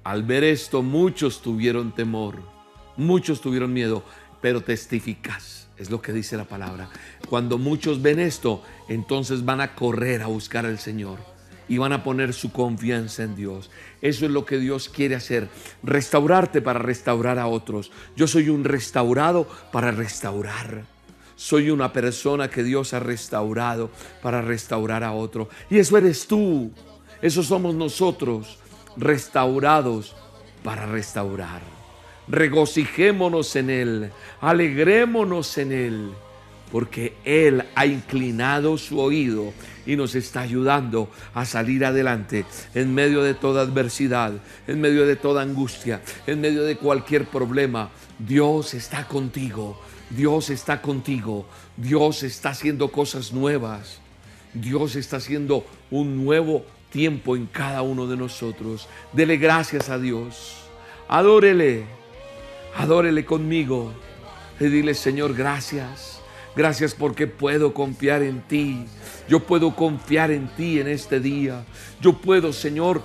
Al 0.03 0.23
ver 0.23 0.43
esto, 0.43 0.83
muchos 0.83 1.41
tuvieron 1.41 1.91
temor 1.91 2.54
Muchos 2.97 3.41
tuvieron 3.41 3.73
miedo, 3.73 4.03
pero 4.41 4.61
testificas, 4.61 5.67
es 5.77 5.89
lo 5.89 6.01
que 6.01 6.13
dice 6.13 6.37
la 6.37 6.45
palabra. 6.45 6.89
Cuando 7.29 7.57
muchos 7.57 8.01
ven 8.01 8.19
esto, 8.19 8.63
entonces 8.87 9.43
van 9.43 9.59
a 9.59 9.75
correr 9.75 10.21
a 10.21 10.27
buscar 10.27 10.65
al 10.65 10.79
Señor 10.79 11.19
y 11.67 11.77
van 11.77 11.91
a 11.91 12.03
poner 12.03 12.33
su 12.33 12.51
confianza 12.53 13.23
en 13.23 13.35
Dios. 13.35 13.69
Eso 14.01 14.25
es 14.25 14.31
lo 14.31 14.45
que 14.45 14.59
Dios 14.59 14.87
quiere 14.87 15.15
hacer, 15.15 15.49
restaurarte 15.83 16.61
para 16.61 16.79
restaurar 16.79 17.37
a 17.37 17.47
otros. 17.47 17.91
Yo 18.15 18.27
soy 18.27 18.49
un 18.49 18.63
restaurado 18.63 19.45
para 19.71 19.91
restaurar. 19.91 20.85
Soy 21.35 21.69
una 21.69 21.91
persona 21.91 22.49
que 22.49 22.63
Dios 22.63 22.93
ha 22.93 22.99
restaurado 22.99 23.89
para 24.21 24.41
restaurar 24.41 25.03
a 25.03 25.11
otro. 25.11 25.49
Y 25.69 25.79
eso 25.79 25.97
eres 25.97 26.27
tú. 26.27 26.71
Eso 27.21 27.43
somos 27.43 27.75
nosotros, 27.75 28.57
restaurados 28.95 30.15
para 30.63 30.85
restaurar 30.85 31.74
regocijémonos 32.27 33.55
en 33.55 33.69
Él, 33.69 34.11
alegrémonos 34.41 35.57
en 35.57 35.71
Él, 35.71 36.11
porque 36.71 37.13
Él 37.23 37.63
ha 37.75 37.85
inclinado 37.85 38.77
su 38.77 38.99
oído 38.99 39.53
y 39.85 39.95
nos 39.95 40.15
está 40.15 40.41
ayudando 40.41 41.09
a 41.33 41.45
salir 41.45 41.85
adelante 41.85 42.45
en 42.73 42.93
medio 42.93 43.21
de 43.21 43.33
toda 43.33 43.61
adversidad, 43.61 44.33
en 44.67 44.81
medio 44.81 45.05
de 45.05 45.15
toda 45.15 45.43
angustia, 45.43 46.01
en 46.25 46.41
medio 46.41 46.63
de 46.63 46.77
cualquier 46.77 47.25
problema. 47.25 47.91
Dios 48.17 48.73
está 48.73 49.07
contigo, 49.07 49.79
Dios 50.09 50.49
está 50.49 50.81
contigo, 50.81 51.45
Dios 51.77 52.23
está 52.23 52.49
haciendo 52.49 52.91
cosas 52.91 53.31
nuevas, 53.31 53.99
Dios 54.53 54.95
está 54.95 55.17
haciendo 55.17 55.65
un 55.91 56.25
nuevo 56.25 56.65
tiempo 56.89 57.35
en 57.35 57.45
cada 57.45 57.81
uno 57.81 58.07
de 58.07 58.17
nosotros. 58.17 58.87
Dele 59.13 59.37
gracias 59.37 59.89
a 59.89 59.99
Dios, 59.99 60.55
adórele 61.07 61.94
Adórele 62.75 63.25
conmigo 63.25 63.93
y 64.59 64.65
dile, 64.65 64.93
Señor, 64.93 65.33
gracias. 65.33 66.21
Gracias 66.55 66.93
porque 66.93 67.27
puedo 67.27 67.73
confiar 67.73 68.23
en 68.23 68.41
ti. 68.41 68.85
Yo 69.27 69.41
puedo 69.41 69.75
confiar 69.75 70.31
en 70.31 70.47
ti 70.55 70.79
en 70.79 70.87
este 70.87 71.19
día. 71.19 71.65
Yo 72.01 72.13
puedo, 72.13 72.53
Señor, 72.53 73.01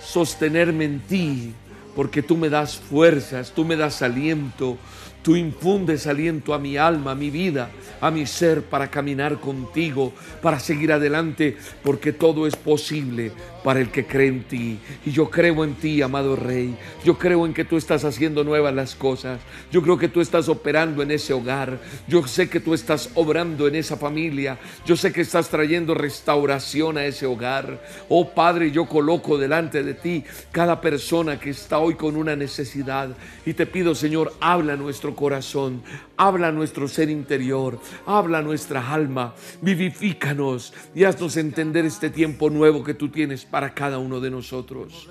sostenerme 0.00 0.84
en 0.84 1.00
ti 1.00 1.54
porque 1.94 2.22
tú 2.22 2.36
me 2.36 2.48
das 2.48 2.76
fuerzas, 2.76 3.52
tú 3.52 3.64
me 3.64 3.76
das 3.76 4.02
aliento, 4.02 4.78
Tú 5.24 5.36
infundes 5.36 6.06
aliento 6.06 6.52
a 6.52 6.58
mi 6.58 6.76
alma, 6.76 7.12
a 7.12 7.14
mi 7.14 7.30
vida, 7.30 7.70
a 8.02 8.10
mi 8.10 8.26
ser 8.26 8.60
para 8.60 8.90
caminar 8.90 9.40
contigo, 9.40 10.12
para 10.42 10.60
seguir 10.60 10.92
adelante, 10.92 11.56
porque 11.82 12.12
todo 12.12 12.46
es 12.46 12.56
posible 12.56 13.32
para 13.64 13.80
el 13.80 13.90
que 13.90 14.04
cree 14.04 14.28
en 14.28 14.44
ti. 14.44 14.78
Y 15.06 15.10
yo 15.10 15.30
creo 15.30 15.64
en 15.64 15.76
ti, 15.76 16.02
amado 16.02 16.36
Rey. 16.36 16.76
Yo 17.02 17.16
creo 17.16 17.46
en 17.46 17.54
que 17.54 17.64
tú 17.64 17.78
estás 17.78 18.04
haciendo 18.04 18.44
nuevas 18.44 18.74
las 18.74 18.94
cosas. 18.94 19.40
Yo 19.72 19.80
creo 19.80 19.96
que 19.96 20.08
tú 20.08 20.20
estás 20.20 20.50
operando 20.50 21.02
en 21.02 21.10
ese 21.10 21.32
hogar. 21.32 21.80
Yo 22.06 22.26
sé 22.26 22.50
que 22.50 22.60
tú 22.60 22.74
estás 22.74 23.08
obrando 23.14 23.66
en 23.66 23.76
esa 23.76 23.96
familia. 23.96 24.58
Yo 24.84 24.94
sé 24.94 25.10
que 25.10 25.22
estás 25.22 25.48
trayendo 25.48 25.94
restauración 25.94 26.98
a 26.98 27.06
ese 27.06 27.24
hogar. 27.24 27.82
Oh 28.10 28.28
Padre, 28.28 28.70
yo 28.70 28.84
coloco 28.84 29.38
delante 29.38 29.82
de 29.82 29.94
ti 29.94 30.24
cada 30.52 30.82
persona 30.82 31.40
que 31.40 31.48
está 31.48 31.78
hoy 31.78 31.94
con 31.94 32.16
una 32.16 32.36
necesidad. 32.36 33.16
Y 33.46 33.54
te 33.54 33.64
pido, 33.64 33.94
Señor, 33.94 34.34
habla 34.40 34.76
nuestro 34.76 35.13
corazón, 35.14 35.82
habla 36.16 36.52
nuestro 36.52 36.88
ser 36.88 37.10
interior, 37.10 37.78
habla 38.06 38.42
nuestra 38.42 38.92
alma, 38.92 39.34
vivifícanos 39.62 40.72
y 40.94 41.04
haznos 41.04 41.36
entender 41.36 41.84
este 41.84 42.10
tiempo 42.10 42.50
nuevo 42.50 42.84
que 42.84 42.94
tú 42.94 43.08
tienes 43.08 43.44
para 43.44 43.74
cada 43.74 43.98
uno 43.98 44.20
de 44.20 44.30
nosotros. 44.30 45.08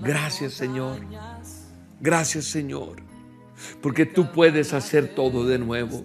Gracias 0.00 0.54
Señor, 0.54 1.00
gracias 2.00 2.44
Señor, 2.46 2.96
porque 3.80 4.06
tú 4.06 4.30
puedes 4.32 4.72
hacer 4.72 5.14
todo 5.14 5.46
de 5.46 5.58
nuevo, 5.58 6.04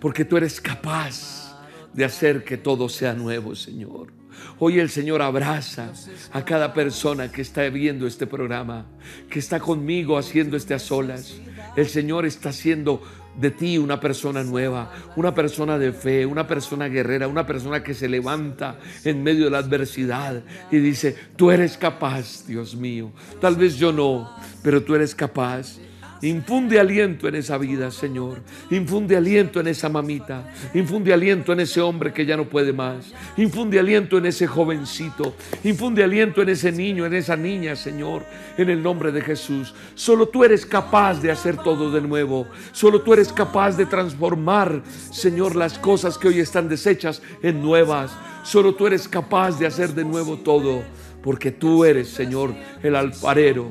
porque 0.00 0.24
tú 0.24 0.36
eres 0.36 0.60
capaz 0.60 1.56
de 1.92 2.04
hacer 2.04 2.44
que 2.44 2.56
todo 2.56 2.88
sea 2.88 3.14
nuevo, 3.14 3.54
Señor. 3.54 4.20
Hoy 4.58 4.78
el 4.78 4.90
Señor 4.90 5.22
abraza 5.22 5.92
a 6.32 6.44
cada 6.44 6.72
persona 6.72 7.30
que 7.30 7.42
está 7.42 7.68
viendo 7.68 8.06
este 8.06 8.26
programa, 8.26 8.86
que 9.28 9.38
está 9.38 9.60
conmigo 9.60 10.18
haciendo 10.18 10.56
este 10.56 10.74
a 10.74 10.78
solas. 10.78 11.34
El 11.76 11.88
Señor 11.88 12.26
está 12.26 12.50
haciendo 12.50 13.02
de 13.36 13.50
ti 13.50 13.78
una 13.78 14.00
persona 14.00 14.42
nueva, 14.42 14.92
una 15.16 15.34
persona 15.34 15.78
de 15.78 15.92
fe, 15.92 16.26
una 16.26 16.46
persona 16.46 16.88
guerrera, 16.88 17.28
una 17.28 17.46
persona 17.46 17.82
que 17.82 17.94
se 17.94 18.08
levanta 18.08 18.78
en 19.04 19.22
medio 19.22 19.44
de 19.44 19.50
la 19.50 19.58
adversidad 19.58 20.42
y 20.70 20.78
dice, 20.78 21.16
tú 21.36 21.50
eres 21.50 21.76
capaz, 21.76 22.46
Dios 22.46 22.74
mío. 22.74 23.12
Tal 23.40 23.56
vez 23.56 23.76
yo 23.76 23.92
no, 23.92 24.30
pero 24.62 24.82
tú 24.82 24.94
eres 24.94 25.14
capaz. 25.14 25.78
Infunde 26.22 26.78
aliento 26.78 27.28
en 27.28 27.34
esa 27.36 27.56
vida, 27.56 27.90
Señor. 27.90 28.40
Infunde 28.70 29.16
aliento 29.16 29.60
en 29.60 29.68
esa 29.68 29.88
mamita. 29.88 30.52
Infunde 30.74 31.14
aliento 31.14 31.52
en 31.54 31.60
ese 31.60 31.80
hombre 31.80 32.12
que 32.12 32.26
ya 32.26 32.36
no 32.36 32.44
puede 32.44 32.74
más. 32.74 33.12
Infunde 33.38 33.78
aliento 33.78 34.18
en 34.18 34.26
ese 34.26 34.46
jovencito. 34.46 35.34
Infunde 35.64 36.04
aliento 36.04 36.42
en 36.42 36.50
ese 36.50 36.72
niño, 36.72 37.06
en 37.06 37.14
esa 37.14 37.36
niña, 37.36 37.74
Señor. 37.74 38.24
En 38.58 38.68
el 38.68 38.82
nombre 38.82 39.12
de 39.12 39.22
Jesús. 39.22 39.74
Solo 39.94 40.28
tú 40.28 40.44
eres 40.44 40.66
capaz 40.66 41.22
de 41.22 41.30
hacer 41.30 41.56
todo 41.56 41.90
de 41.90 42.02
nuevo. 42.02 42.46
Solo 42.72 43.00
tú 43.00 43.14
eres 43.14 43.32
capaz 43.32 43.78
de 43.78 43.86
transformar, 43.86 44.82
Señor, 45.10 45.56
las 45.56 45.78
cosas 45.78 46.18
que 46.18 46.28
hoy 46.28 46.40
están 46.40 46.68
deshechas 46.68 47.22
en 47.42 47.62
nuevas. 47.62 48.12
Solo 48.42 48.74
tú 48.74 48.86
eres 48.86 49.08
capaz 49.08 49.58
de 49.58 49.66
hacer 49.66 49.94
de 49.94 50.04
nuevo 50.04 50.36
todo. 50.36 50.82
Porque 51.22 51.50
tú 51.50 51.84
eres, 51.84 52.08
Señor, 52.08 52.54
el 52.82 52.94
alfarero. 52.96 53.70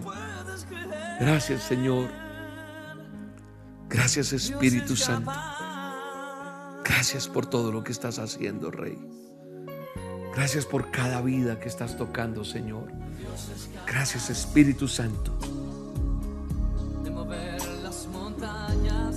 Gracias, 1.20 1.64
Señor. 1.64 2.19
Gracias 3.90 4.34
Espíritu 4.34 4.96
Santo. 4.96 5.32
Gracias 6.84 7.28
por 7.28 7.48
todo 7.48 7.72
lo 7.72 7.84
que 7.84 7.92
estás 7.92 8.20
haciendo, 8.20 8.70
Rey. 8.70 8.98
Gracias 10.36 10.66
por 10.66 10.92
cada 10.92 11.22
vida 11.22 11.60
que 11.60 11.68
estás 11.68 11.98
tocando, 11.98 12.46
Señor. 12.46 12.92
Gracias 13.88 14.30
Espíritu 14.30 14.88
Santo. 14.88 15.38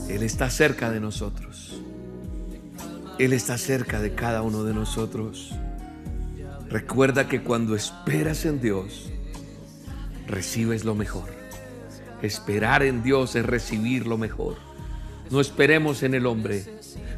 Él 0.08 0.22
está 0.22 0.48
cerca 0.48 0.90
de 0.90 1.00
nosotros. 1.00 1.80
Él 3.18 3.34
está 3.34 3.58
cerca 3.58 4.00
de 4.00 4.14
cada 4.14 4.40
uno 4.42 4.64
de 4.64 4.72
nosotros. 4.72 5.54
Recuerda 6.68 7.28
que 7.28 7.42
cuando 7.42 7.76
esperas 7.76 8.46
en 8.46 8.60
Dios, 8.60 9.10
recibes 10.26 10.84
lo 10.84 10.94
mejor. 10.94 11.41
Esperar 12.22 12.82
en 12.82 13.02
Dios 13.02 13.34
es 13.36 13.44
recibir 13.44 14.06
lo 14.06 14.16
mejor. 14.16 14.56
No 15.30 15.40
esperemos 15.40 16.02
en 16.02 16.14
el 16.14 16.26
hombre. 16.26 16.64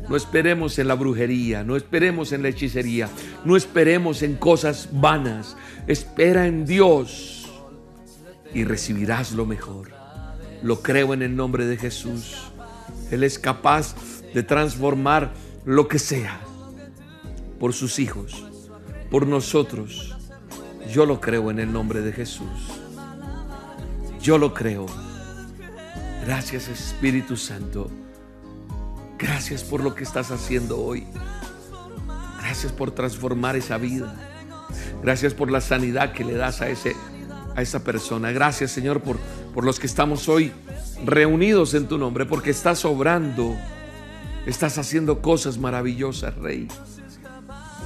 No 0.08 0.16
esperemos 0.16 0.78
en 0.78 0.88
la 0.88 0.94
brujería, 0.94 1.64
no 1.64 1.76
esperemos 1.76 2.32
en 2.32 2.42
la 2.42 2.48
hechicería, 2.48 3.08
no 3.44 3.56
esperemos 3.56 4.22
en 4.22 4.36
cosas 4.36 4.88
vanas. 4.92 5.56
Espera 5.86 6.46
en 6.46 6.66
Dios 6.66 7.50
y 8.52 8.64
recibirás 8.64 9.32
lo 9.32 9.46
mejor. 9.46 9.92
Lo 10.62 10.82
creo 10.82 11.14
en 11.14 11.22
el 11.22 11.34
nombre 11.34 11.66
de 11.66 11.76
Jesús. 11.76 12.52
Él 13.10 13.24
es 13.24 13.38
capaz 13.38 13.94
de 14.34 14.42
transformar 14.42 15.32
lo 15.64 15.88
que 15.88 15.98
sea 15.98 16.40
por 17.58 17.72
sus 17.72 17.98
hijos, 17.98 18.44
por 19.10 19.26
nosotros. 19.26 20.16
Yo 20.92 21.06
lo 21.06 21.20
creo 21.20 21.50
en 21.50 21.58
el 21.58 21.72
nombre 21.72 22.02
de 22.02 22.12
Jesús. 22.12 22.83
Yo 24.24 24.38
lo 24.38 24.54
creo. 24.54 24.86
Gracias 26.24 26.68
Espíritu 26.68 27.36
Santo. 27.36 27.90
Gracias 29.18 29.62
por 29.62 29.84
lo 29.84 29.94
que 29.94 30.02
estás 30.02 30.30
haciendo 30.30 30.80
hoy. 30.80 31.06
Gracias 32.38 32.72
por 32.72 32.92
transformar 32.92 33.54
esa 33.54 33.76
vida. 33.76 34.14
Gracias 35.02 35.34
por 35.34 35.50
la 35.50 35.60
sanidad 35.60 36.14
que 36.14 36.24
le 36.24 36.32
das 36.32 36.62
a, 36.62 36.70
ese, 36.70 36.96
a 37.54 37.60
esa 37.60 37.84
persona. 37.84 38.32
Gracias 38.32 38.70
Señor 38.70 39.02
por, 39.02 39.18
por 39.52 39.62
los 39.62 39.78
que 39.78 39.86
estamos 39.86 40.26
hoy 40.26 40.54
reunidos 41.04 41.74
en 41.74 41.86
tu 41.86 41.98
nombre, 41.98 42.24
porque 42.24 42.48
estás 42.48 42.86
obrando. 42.86 43.54
Estás 44.46 44.78
haciendo 44.78 45.20
cosas 45.20 45.58
maravillosas, 45.58 46.34
Rey. 46.36 46.66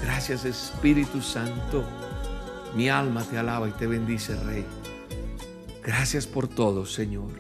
Gracias 0.04 0.44
Espíritu 0.44 1.20
Santo. 1.20 1.84
Mi 2.76 2.88
alma 2.88 3.24
te 3.24 3.38
alaba 3.38 3.68
y 3.68 3.72
te 3.72 3.88
bendice, 3.88 4.36
Rey. 4.44 4.64
Gracias 5.88 6.26
por 6.26 6.46
todo, 6.46 6.84
Señor. 6.84 7.30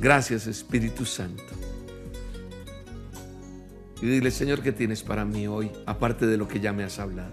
Gracias, 0.00 0.46
Espíritu 0.46 1.04
Santo. 1.04 1.42
Y 4.00 4.06
dile, 4.06 4.30
Señor, 4.30 4.62
¿qué 4.62 4.70
tienes 4.70 5.02
para 5.02 5.24
mí 5.24 5.48
hoy, 5.48 5.72
aparte 5.86 6.24
de 6.28 6.36
lo 6.36 6.46
que 6.46 6.60
ya 6.60 6.72
me 6.72 6.84
has 6.84 7.00
hablado? 7.00 7.32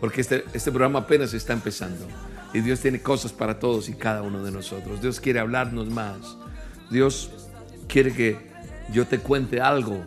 Porque 0.00 0.22
este, 0.22 0.46
este 0.54 0.70
programa 0.70 1.00
apenas 1.00 1.34
está 1.34 1.52
empezando. 1.52 2.06
Y 2.54 2.60
Dios 2.60 2.80
tiene 2.80 3.02
cosas 3.02 3.34
para 3.34 3.58
todos 3.58 3.90
y 3.90 3.92
cada 3.92 4.22
uno 4.22 4.42
de 4.42 4.50
nosotros. 4.50 5.02
Dios 5.02 5.20
quiere 5.20 5.40
hablarnos 5.40 5.90
más. 5.90 6.38
Dios 6.90 7.30
quiere 7.88 8.14
que 8.14 8.50
yo 8.94 9.06
te 9.06 9.18
cuente 9.18 9.60
algo 9.60 10.06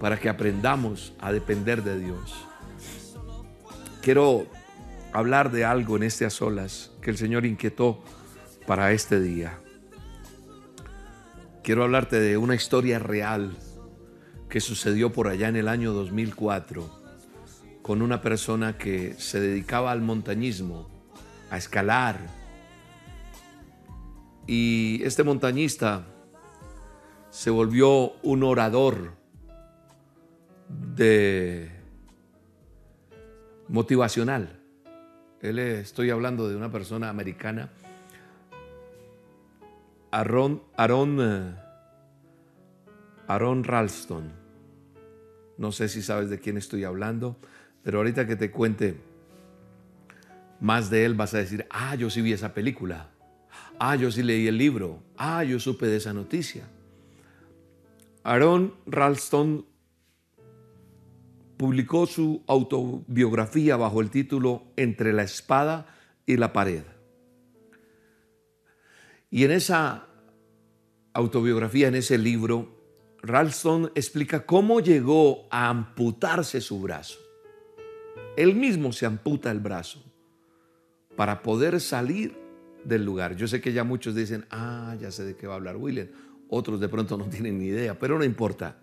para 0.00 0.18
que 0.18 0.28
aprendamos 0.28 1.12
a 1.20 1.30
depender 1.30 1.84
de 1.84 2.00
Dios. 2.00 2.34
Quiero 4.00 4.48
hablar 5.12 5.50
de 5.50 5.64
algo 5.64 5.96
en 5.96 6.04
este 6.04 6.24
a 6.24 6.30
solas 6.30 6.90
que 7.00 7.10
el 7.10 7.18
Señor 7.18 7.44
inquietó 7.44 8.02
para 8.66 8.92
este 8.92 9.20
día. 9.20 9.58
Quiero 11.62 11.84
hablarte 11.84 12.18
de 12.18 12.36
una 12.36 12.54
historia 12.54 12.98
real 12.98 13.52
que 14.48 14.60
sucedió 14.60 15.12
por 15.12 15.28
allá 15.28 15.48
en 15.48 15.56
el 15.56 15.68
año 15.68 15.92
2004 15.92 17.02
con 17.82 18.00
una 18.02 18.20
persona 18.20 18.78
que 18.78 19.14
se 19.14 19.40
dedicaba 19.40 19.90
al 19.92 20.02
montañismo, 20.02 20.88
a 21.50 21.58
escalar. 21.58 22.18
Y 24.46 25.02
este 25.04 25.24
montañista 25.24 26.06
se 27.30 27.50
volvió 27.50 28.12
un 28.22 28.44
orador 28.44 29.14
de 30.68 31.70
motivacional 33.68 34.61
él, 35.42 35.58
estoy 35.58 36.10
hablando 36.10 36.48
de 36.48 36.56
una 36.56 36.70
persona 36.70 37.08
americana, 37.08 37.70
Aaron, 40.12 40.62
Aaron, 40.76 41.18
eh, 41.20 41.54
Aaron 43.26 43.64
Ralston. 43.64 44.32
No 45.58 45.72
sé 45.72 45.88
si 45.88 46.02
sabes 46.02 46.30
de 46.30 46.38
quién 46.38 46.56
estoy 46.56 46.84
hablando, 46.84 47.36
pero 47.82 47.98
ahorita 47.98 48.26
que 48.26 48.36
te 48.36 48.50
cuente 48.50 48.96
más 50.60 50.90
de 50.90 51.04
él 51.04 51.14
vas 51.14 51.34
a 51.34 51.38
decir, 51.38 51.66
ah, 51.70 51.96
yo 51.96 52.08
sí 52.08 52.22
vi 52.22 52.32
esa 52.32 52.54
película. 52.54 53.08
Ah, 53.80 53.96
yo 53.96 54.12
sí 54.12 54.22
leí 54.22 54.46
el 54.46 54.58
libro. 54.58 55.02
Ah, 55.16 55.42
yo 55.42 55.58
supe 55.58 55.86
de 55.86 55.96
esa 55.96 56.12
noticia. 56.12 56.62
Aaron 58.22 58.74
Ralston 58.86 59.66
publicó 61.62 62.06
su 62.06 62.42
autobiografía 62.48 63.76
bajo 63.76 64.00
el 64.00 64.10
título 64.10 64.64
Entre 64.74 65.12
la 65.12 65.22
espada 65.22 65.94
y 66.26 66.36
la 66.36 66.52
pared. 66.52 66.82
Y 69.30 69.44
en 69.44 69.52
esa 69.52 70.08
autobiografía, 71.12 71.86
en 71.86 71.94
ese 71.94 72.18
libro, 72.18 73.14
Ralston 73.22 73.92
explica 73.94 74.44
cómo 74.44 74.80
llegó 74.80 75.46
a 75.52 75.68
amputarse 75.68 76.60
su 76.60 76.80
brazo. 76.80 77.20
Él 78.36 78.56
mismo 78.56 78.90
se 78.90 79.06
amputa 79.06 79.52
el 79.52 79.60
brazo 79.60 80.02
para 81.14 81.44
poder 81.44 81.80
salir 81.80 82.36
del 82.82 83.04
lugar. 83.04 83.36
Yo 83.36 83.46
sé 83.46 83.60
que 83.60 83.72
ya 83.72 83.84
muchos 83.84 84.16
dicen, 84.16 84.46
ah, 84.50 84.96
ya 85.00 85.12
sé 85.12 85.22
de 85.24 85.36
qué 85.36 85.46
va 85.46 85.52
a 85.52 85.56
hablar 85.58 85.76
William. 85.76 86.08
Otros 86.48 86.80
de 86.80 86.88
pronto 86.88 87.16
no 87.16 87.26
tienen 87.26 87.60
ni 87.60 87.66
idea, 87.66 87.96
pero 87.96 88.18
no 88.18 88.24
importa. 88.24 88.81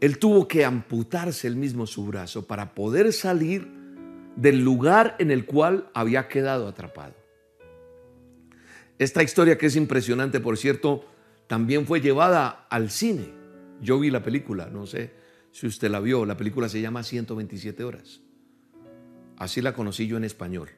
Él 0.00 0.18
tuvo 0.18 0.48
que 0.48 0.64
amputarse 0.64 1.46
el 1.46 1.56
mismo 1.56 1.86
su 1.86 2.06
brazo 2.06 2.46
para 2.46 2.74
poder 2.74 3.12
salir 3.12 3.68
del 4.36 4.60
lugar 4.60 5.16
en 5.18 5.30
el 5.30 5.44
cual 5.44 5.90
había 5.92 6.28
quedado 6.28 6.66
atrapado. 6.66 7.14
Esta 8.98 9.22
historia 9.22 9.58
que 9.58 9.66
es 9.66 9.76
impresionante, 9.76 10.40
por 10.40 10.56
cierto, 10.56 11.04
también 11.46 11.86
fue 11.86 12.00
llevada 12.00 12.66
al 12.70 12.90
cine. 12.90 13.28
Yo 13.82 13.98
vi 13.98 14.10
la 14.10 14.22
película, 14.22 14.68
no 14.70 14.86
sé 14.86 15.10
si 15.52 15.66
usted 15.66 15.90
la 15.90 16.00
vio, 16.00 16.24
la 16.24 16.36
película 16.36 16.68
se 16.68 16.80
llama 16.80 17.02
127 17.02 17.82
horas. 17.82 18.20
Así 19.36 19.60
la 19.60 19.72
conocí 19.72 20.06
yo 20.06 20.16
en 20.16 20.24
español. 20.24 20.68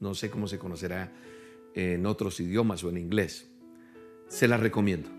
No 0.00 0.14
sé 0.14 0.30
cómo 0.30 0.48
se 0.48 0.58
conocerá 0.58 1.12
en 1.74 2.06
otros 2.06 2.40
idiomas 2.40 2.82
o 2.84 2.90
en 2.90 2.98
inglés. 2.98 3.48
Se 4.28 4.48
la 4.48 4.56
recomiendo. 4.56 5.10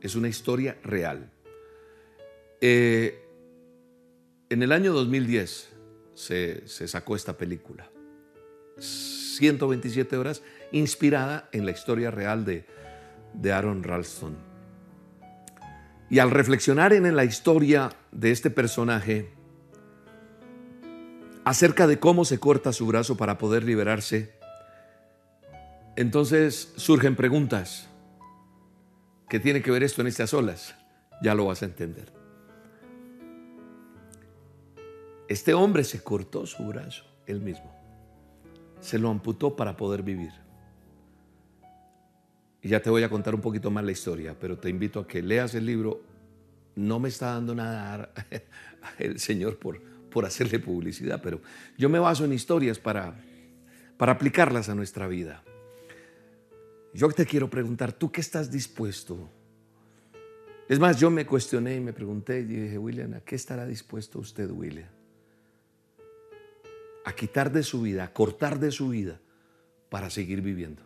Es 0.00 0.16
una 0.16 0.28
historia 0.28 0.78
real. 0.82 1.30
Eh, 2.60 3.26
en 4.50 4.62
el 4.62 4.72
año 4.72 4.92
2010 4.92 5.70
se, 6.14 6.66
sacó 6.66 7.16
esta 7.16 7.38
película, 7.38 7.90
127 8.78 10.16
horas, 10.16 10.42
inspirada 10.72 11.48
en 11.52 11.64
la 11.64 11.70
historia 11.70 12.10
real 12.10 12.44
de, 12.44 12.66
de 13.32 13.52
Aaron 13.52 13.82
Ralston. 13.82 14.36
Y 16.10 16.18
al 16.18 16.30
reflexionar 16.30 16.92
en 16.92 17.14
la 17.14 17.24
historia 17.24 17.92
de 18.12 18.32
este 18.32 18.50
personaje, 18.50 19.30
acerca 21.44 21.86
de 21.86 21.98
cómo 21.98 22.24
se 22.24 22.38
corta 22.38 22.72
su 22.72 22.86
brazo 22.86 23.16
para 23.16 23.38
poder 23.38 23.64
liberarse, 23.64 24.34
entonces 25.96 26.72
surgen 26.76 27.16
preguntas. 27.16 27.88
¿Qué 29.28 29.38
tiene 29.40 29.62
que 29.62 29.70
ver 29.70 29.82
esto 29.82 30.00
en 30.00 30.08
estas 30.08 30.34
olas? 30.34 30.74
Ya 31.22 31.34
lo 31.34 31.46
vas 31.46 31.62
a 31.62 31.66
entender. 31.66 32.19
Este 35.30 35.54
hombre 35.54 35.84
se 35.84 36.02
cortó 36.02 36.44
su 36.44 36.64
brazo, 36.64 37.04
él 37.24 37.40
mismo. 37.40 37.72
Se 38.80 38.98
lo 38.98 39.10
amputó 39.10 39.54
para 39.54 39.76
poder 39.76 40.02
vivir. 40.02 40.32
Y 42.60 42.68
ya 42.68 42.82
te 42.82 42.90
voy 42.90 43.04
a 43.04 43.08
contar 43.08 43.36
un 43.36 43.40
poquito 43.40 43.70
más 43.70 43.84
la 43.84 43.92
historia, 43.92 44.36
pero 44.36 44.58
te 44.58 44.68
invito 44.68 44.98
a 44.98 45.06
que 45.06 45.22
leas 45.22 45.54
el 45.54 45.66
libro. 45.66 46.02
No 46.74 46.98
me 46.98 47.10
está 47.10 47.26
dando 47.26 47.54
nada 47.54 48.12
el 48.98 49.20
Señor 49.20 49.56
por, 49.60 49.80
por 50.10 50.24
hacerle 50.24 50.58
publicidad, 50.58 51.20
pero 51.22 51.40
yo 51.78 51.88
me 51.88 52.00
baso 52.00 52.24
en 52.24 52.32
historias 52.32 52.80
para, 52.80 53.14
para 53.98 54.10
aplicarlas 54.10 54.68
a 54.68 54.74
nuestra 54.74 55.06
vida. 55.06 55.44
Yo 56.92 57.08
te 57.10 57.24
quiero 57.24 57.48
preguntar, 57.48 57.92
¿tú 57.92 58.10
qué 58.10 58.20
estás 58.20 58.50
dispuesto? 58.50 59.30
Es 60.68 60.80
más, 60.80 60.98
yo 60.98 61.08
me 61.08 61.24
cuestioné 61.24 61.76
y 61.76 61.80
me 61.80 61.92
pregunté 61.92 62.40
y 62.40 62.44
dije, 62.46 62.78
William, 62.78 63.14
¿a 63.14 63.20
qué 63.20 63.36
estará 63.36 63.64
dispuesto 63.64 64.18
usted, 64.18 64.50
William? 64.50 64.88
A 67.04 67.12
quitar 67.12 67.50
de 67.50 67.62
su 67.62 67.82
vida, 67.82 68.04
a 68.04 68.12
cortar 68.12 68.58
de 68.58 68.70
su 68.70 68.90
vida 68.90 69.20
para 69.88 70.10
seguir 70.10 70.40
viviendo. 70.42 70.82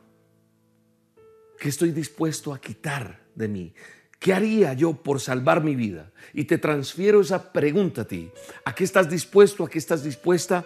¿Qué 1.58 1.68
estoy 1.68 1.92
dispuesto 1.92 2.52
a 2.52 2.60
quitar 2.60 3.20
de 3.34 3.48
mí? 3.48 3.74
¿Qué 4.18 4.32
haría 4.32 4.72
yo 4.72 4.94
por 4.94 5.20
salvar 5.20 5.62
mi 5.62 5.76
vida? 5.76 6.12
Y 6.32 6.44
te 6.44 6.58
transfiero 6.58 7.20
esa 7.20 7.52
pregunta 7.52 8.02
a 8.02 8.04
ti. 8.06 8.30
¿A 8.64 8.74
qué 8.74 8.84
estás 8.84 9.10
dispuesto? 9.10 9.64
¿A 9.64 9.68
qué 9.68 9.78
estás 9.78 10.02
dispuesta 10.02 10.64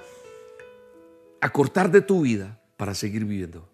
a 1.40 1.50
cortar 1.50 1.90
de 1.90 2.02
tu 2.02 2.22
vida 2.22 2.60
para 2.76 2.94
seguir 2.94 3.24
viviendo? 3.24 3.68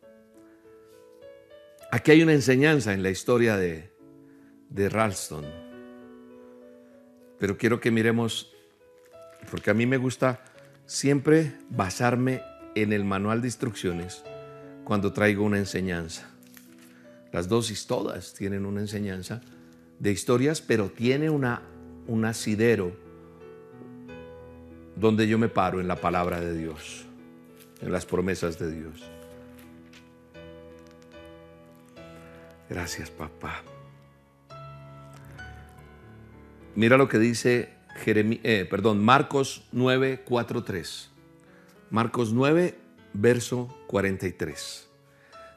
Aquí 1.91 2.11
hay 2.11 2.23
una 2.23 2.33
enseñanza 2.33 2.93
en 2.93 3.03
la 3.03 3.11
historia 3.11 3.57
de, 3.57 3.93
de 4.71 4.89
Ralston. 4.89 5.45
Pero 7.39 7.59
quiero 7.59 7.81
que 7.81 7.91
miremos, 7.91 8.53
porque 9.51 9.71
a 9.71 9.75
mí 9.75 9.87
me 9.87 9.99
gusta 9.99 10.43
siempre 10.87 11.53
basarme 11.71 12.43
en 12.75 12.93
el 12.93 13.05
manual 13.05 13.41
de 13.41 13.49
instrucciones 13.49 14.25
cuando 14.85 15.13
traigo 15.13 15.45
una 15.45 15.59
enseñanza. 15.59 16.31
Las 17.33 17.49
dosis 17.49 17.87
todas 17.87 18.35
tienen 18.35 18.67
una 18.67 18.81
enseñanza 18.81 19.41
de 19.99 20.13
historias, 20.13 20.61
pero 20.61 20.91
tiene 20.91 21.31
una, 21.31 21.63
un 22.07 22.25
asidero 22.25 22.97
donde 24.97 25.27
yo 25.27 25.39
me 25.39 25.49
paro 25.49 25.81
en 25.81 25.89
la 25.89 25.97
palabra 25.97 26.41
de 26.41 26.57
Dios, 26.57 27.05
en 27.81 27.91
las 27.91 28.07
promesas 28.07 28.59
de 28.59 28.71
Dios. 28.71 29.03
Gracias, 32.69 33.11
papá. 33.11 33.63
Mira 36.75 36.97
lo 36.97 37.09
que 37.09 37.19
dice 37.19 37.74
eh, 38.07 38.67
perdón, 38.69 39.03
Marcos 39.05 39.65
9, 39.73 40.23
4, 40.25 40.65
3. 40.65 41.11
Marcos 41.91 42.33
9, 42.33 42.79
verso 43.13 43.75
43. 43.87 44.89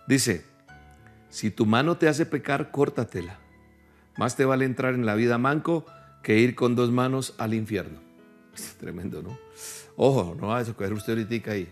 Dice, 0.08 0.46
si 1.30 1.52
tu 1.52 1.66
mano 1.66 1.98
te 1.98 2.08
hace 2.08 2.26
pecar, 2.26 2.72
córtatela. 2.72 3.40
Más 4.18 4.36
te 4.36 4.46
vale 4.46 4.66
entrar 4.66 4.94
en 4.94 5.06
la 5.06 5.16
vida 5.16 5.38
manco 5.38 5.86
que 6.24 6.40
ir 6.40 6.56
con 6.56 6.76
dos 6.76 6.92
manos 6.92 7.36
al 7.38 7.54
infierno. 7.54 8.00
Tremendo, 8.80 9.22
¿no? 9.22 9.38
Ojo, 9.96 10.36
no 10.40 10.48
va 10.48 10.60
a 10.60 10.66
coger 10.66 10.94
usted 10.94 11.14
ahorita 11.14 11.52
ahí. 11.52 11.68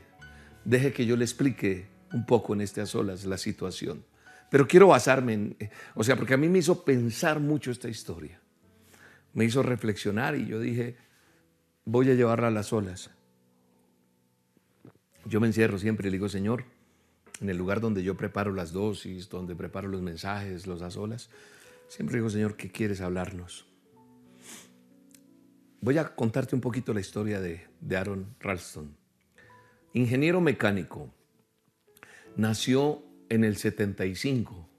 Deje 0.64 0.92
que 0.94 1.06
yo 1.06 1.16
le 1.16 1.26
explique 1.26 1.88
un 2.12 2.26
poco 2.26 2.54
en 2.54 2.62
este 2.62 2.82
a 2.82 2.86
solas 2.86 3.26
la 3.26 3.38
situación. 3.38 4.04
Pero 4.50 4.68
quiero 4.68 4.88
basarme 4.88 5.34
en, 5.34 5.58
o 5.96 6.04
sea, 6.04 6.16
porque 6.16 6.34
a 6.34 6.38
mí 6.38 6.48
me 6.48 6.60
hizo 6.60 6.84
pensar 6.84 7.40
mucho 7.40 7.72
esta 7.72 7.90
historia. 7.90 8.40
Me 9.36 9.44
hizo 9.44 9.62
reflexionar 9.62 10.36
y 10.36 10.48
yo 10.48 10.60
dije, 10.62 10.96
voy 11.84 12.10
a 12.10 12.14
llevarla 12.14 12.48
a 12.48 12.52
las 12.52 12.72
olas. 12.72 13.12
Yo 15.26 15.42
me 15.42 15.48
encierro 15.48 15.78
siempre 15.78 16.08
y 16.08 16.12
le 16.12 16.16
digo, 16.16 16.30
Señor, 16.30 16.64
en 17.42 17.50
el 17.50 17.58
lugar 17.58 17.82
donde 17.82 18.02
yo 18.02 18.16
preparo 18.16 18.54
las 18.54 18.72
dosis, 18.72 19.28
donde 19.28 19.54
preparo 19.54 19.90
los 19.90 20.02
mensajes, 20.02 20.68
los 20.68 20.82
a 20.82 20.90
solas, 20.90 21.30
siempre 21.90 22.16
digo, 22.16 22.30
Señor, 22.30 22.56
¿qué 22.56 22.72
quieres 22.72 23.02
hablarnos? 23.02 23.68
Voy 25.82 25.98
a 25.98 26.16
contarte 26.16 26.56
un 26.56 26.62
poquito 26.62 26.94
la 26.94 27.02
historia 27.02 27.42
de, 27.42 27.68
de 27.82 27.98
Aaron 27.98 28.36
Ralston. 28.40 28.96
Ingeniero 29.92 30.40
mecánico. 30.40 31.14
Nació 32.38 33.04
en 33.28 33.44
el 33.44 33.58
75. 33.58 34.70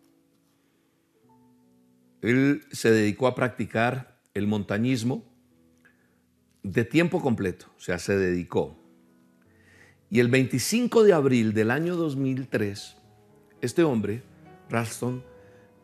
Él 2.22 2.62
se 2.72 2.90
dedicó 2.90 3.26
a 3.26 3.34
practicar 3.34 4.15
el 4.36 4.46
montañismo 4.46 5.24
de 6.62 6.84
tiempo 6.84 7.22
completo, 7.22 7.66
o 7.74 7.80
sea, 7.80 7.98
se 7.98 8.18
dedicó. 8.18 8.76
Y 10.10 10.20
el 10.20 10.28
25 10.28 11.04
de 11.04 11.14
abril 11.14 11.54
del 11.54 11.70
año 11.70 11.96
2003, 11.96 12.96
este 13.62 13.82
hombre, 13.82 14.22
Ralston, 14.68 15.24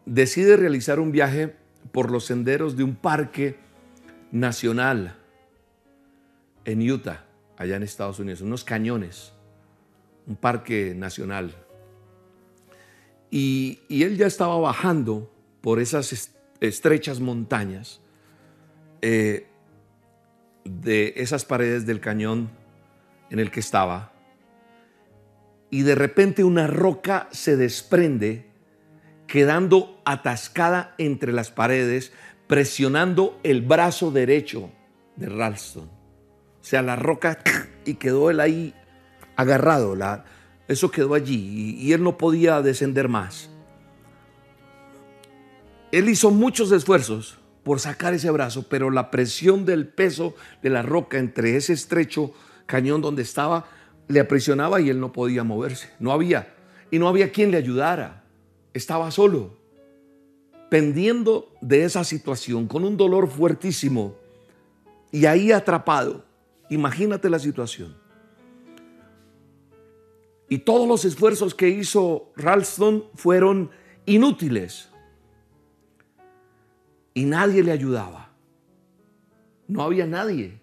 decide 0.04 0.58
realizar 0.58 1.00
un 1.00 1.12
viaje 1.12 1.56
por 1.92 2.10
los 2.10 2.26
senderos 2.26 2.76
de 2.76 2.84
un 2.84 2.94
parque 2.94 3.56
nacional 4.32 5.16
en 6.66 6.90
Utah, 6.90 7.24
allá 7.56 7.76
en 7.76 7.82
Estados 7.84 8.18
Unidos, 8.18 8.42
unos 8.42 8.64
cañones, 8.64 9.32
un 10.26 10.36
parque 10.36 10.94
nacional. 10.94 11.54
Y, 13.30 13.80
él 13.88 14.18
ya 14.18 14.26
estaba 14.26 14.58
bajando 14.58 15.32
por 15.62 15.80
esas 15.80 16.34
estrechas 16.60 17.18
montañas 17.18 18.02
eh, 19.02 19.46
de 20.64 21.14
esas 21.16 21.44
paredes 21.44 21.86
del 21.86 22.00
cañón 22.00 22.50
en 23.30 23.38
el 23.38 23.50
que 23.50 23.60
estaba. 23.60 24.12
Y 25.70 25.82
de 25.82 25.94
repente 25.94 26.44
una 26.44 26.66
roca 26.66 27.28
se 27.32 27.56
desprende, 27.56 28.46
quedando 29.26 30.00
atascada 30.04 30.94
entre 30.98 31.32
las 31.32 31.50
paredes, 31.50 32.12
presionando 32.46 33.38
el 33.42 33.62
brazo 33.62 34.10
derecho 34.10 34.70
de 35.16 35.28
Ralston. 35.28 35.84
O 35.84 36.64
sea, 36.64 36.82
la 36.82 36.96
roca 36.96 37.38
y 37.84 37.94
quedó 37.94 38.30
él 38.30 38.40
ahí 38.40 38.74
agarrado. 39.36 39.96
La, 39.96 40.24
eso 40.68 40.90
quedó 40.90 41.14
allí 41.14 41.76
y, 41.78 41.92
él 41.92 42.02
no 42.02 42.18
podía 42.18 42.62
descender 42.62 43.08
más. 43.08 43.50
Él 45.90 46.08
hizo 46.08 46.30
muchos 46.30 46.72
esfuerzos 46.72 47.38
por 47.62 47.80
sacar 47.80 48.14
ese 48.14 48.30
brazo, 48.30 48.66
pero 48.68 48.90
la 48.90 49.10
presión 49.10 49.64
del 49.64 49.86
peso 49.86 50.34
de 50.62 50.70
la 50.70 50.82
roca 50.82 51.18
entre 51.18 51.56
ese 51.56 51.72
estrecho 51.72 52.32
cañón 52.66 53.02
donde 53.02 53.22
estaba 53.22 53.66
le 54.08 54.20
aprisionaba 54.20 54.80
y 54.80 54.90
él 54.90 55.00
no 55.00 55.12
podía 55.12 55.44
moverse. 55.44 55.90
No 55.98 56.12
había. 56.12 56.54
Y 56.90 56.98
no 56.98 57.08
había 57.08 57.30
quien 57.30 57.50
le 57.50 57.56
ayudara. 57.56 58.24
Estaba 58.74 59.10
solo, 59.10 59.56
pendiendo 60.70 61.52
de 61.60 61.84
esa 61.84 62.04
situación, 62.04 62.66
con 62.66 62.84
un 62.84 62.96
dolor 62.96 63.28
fuertísimo 63.28 64.16
y 65.10 65.26
ahí 65.26 65.52
atrapado. 65.52 66.24
Imagínate 66.70 67.28
la 67.30 67.38
situación. 67.38 67.96
Y 70.48 70.58
todos 70.58 70.86
los 70.86 71.04
esfuerzos 71.04 71.54
que 71.54 71.68
hizo 71.68 72.32
Ralston 72.36 73.04
fueron 73.14 73.70
inútiles. 74.04 74.91
Y 77.14 77.24
nadie 77.24 77.62
le 77.62 77.72
ayudaba. 77.72 78.30
No 79.68 79.82
había 79.82 80.06
nadie. 80.06 80.60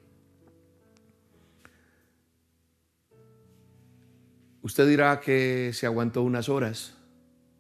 Usted 4.62 4.88
dirá 4.88 5.20
que 5.20 5.72
se 5.74 5.86
aguantó 5.86 6.22
unas 6.22 6.50
horas, 6.50 6.96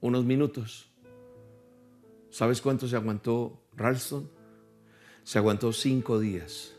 unos 0.01 0.25
minutos. 0.25 0.91
¿Sabes 2.29 2.61
cuánto 2.61 2.87
se 2.87 2.95
aguantó 2.95 3.63
Ralston? 3.75 4.29
Se 5.23 5.37
aguantó 5.37 5.71
cinco 5.73 6.19
días 6.19 6.75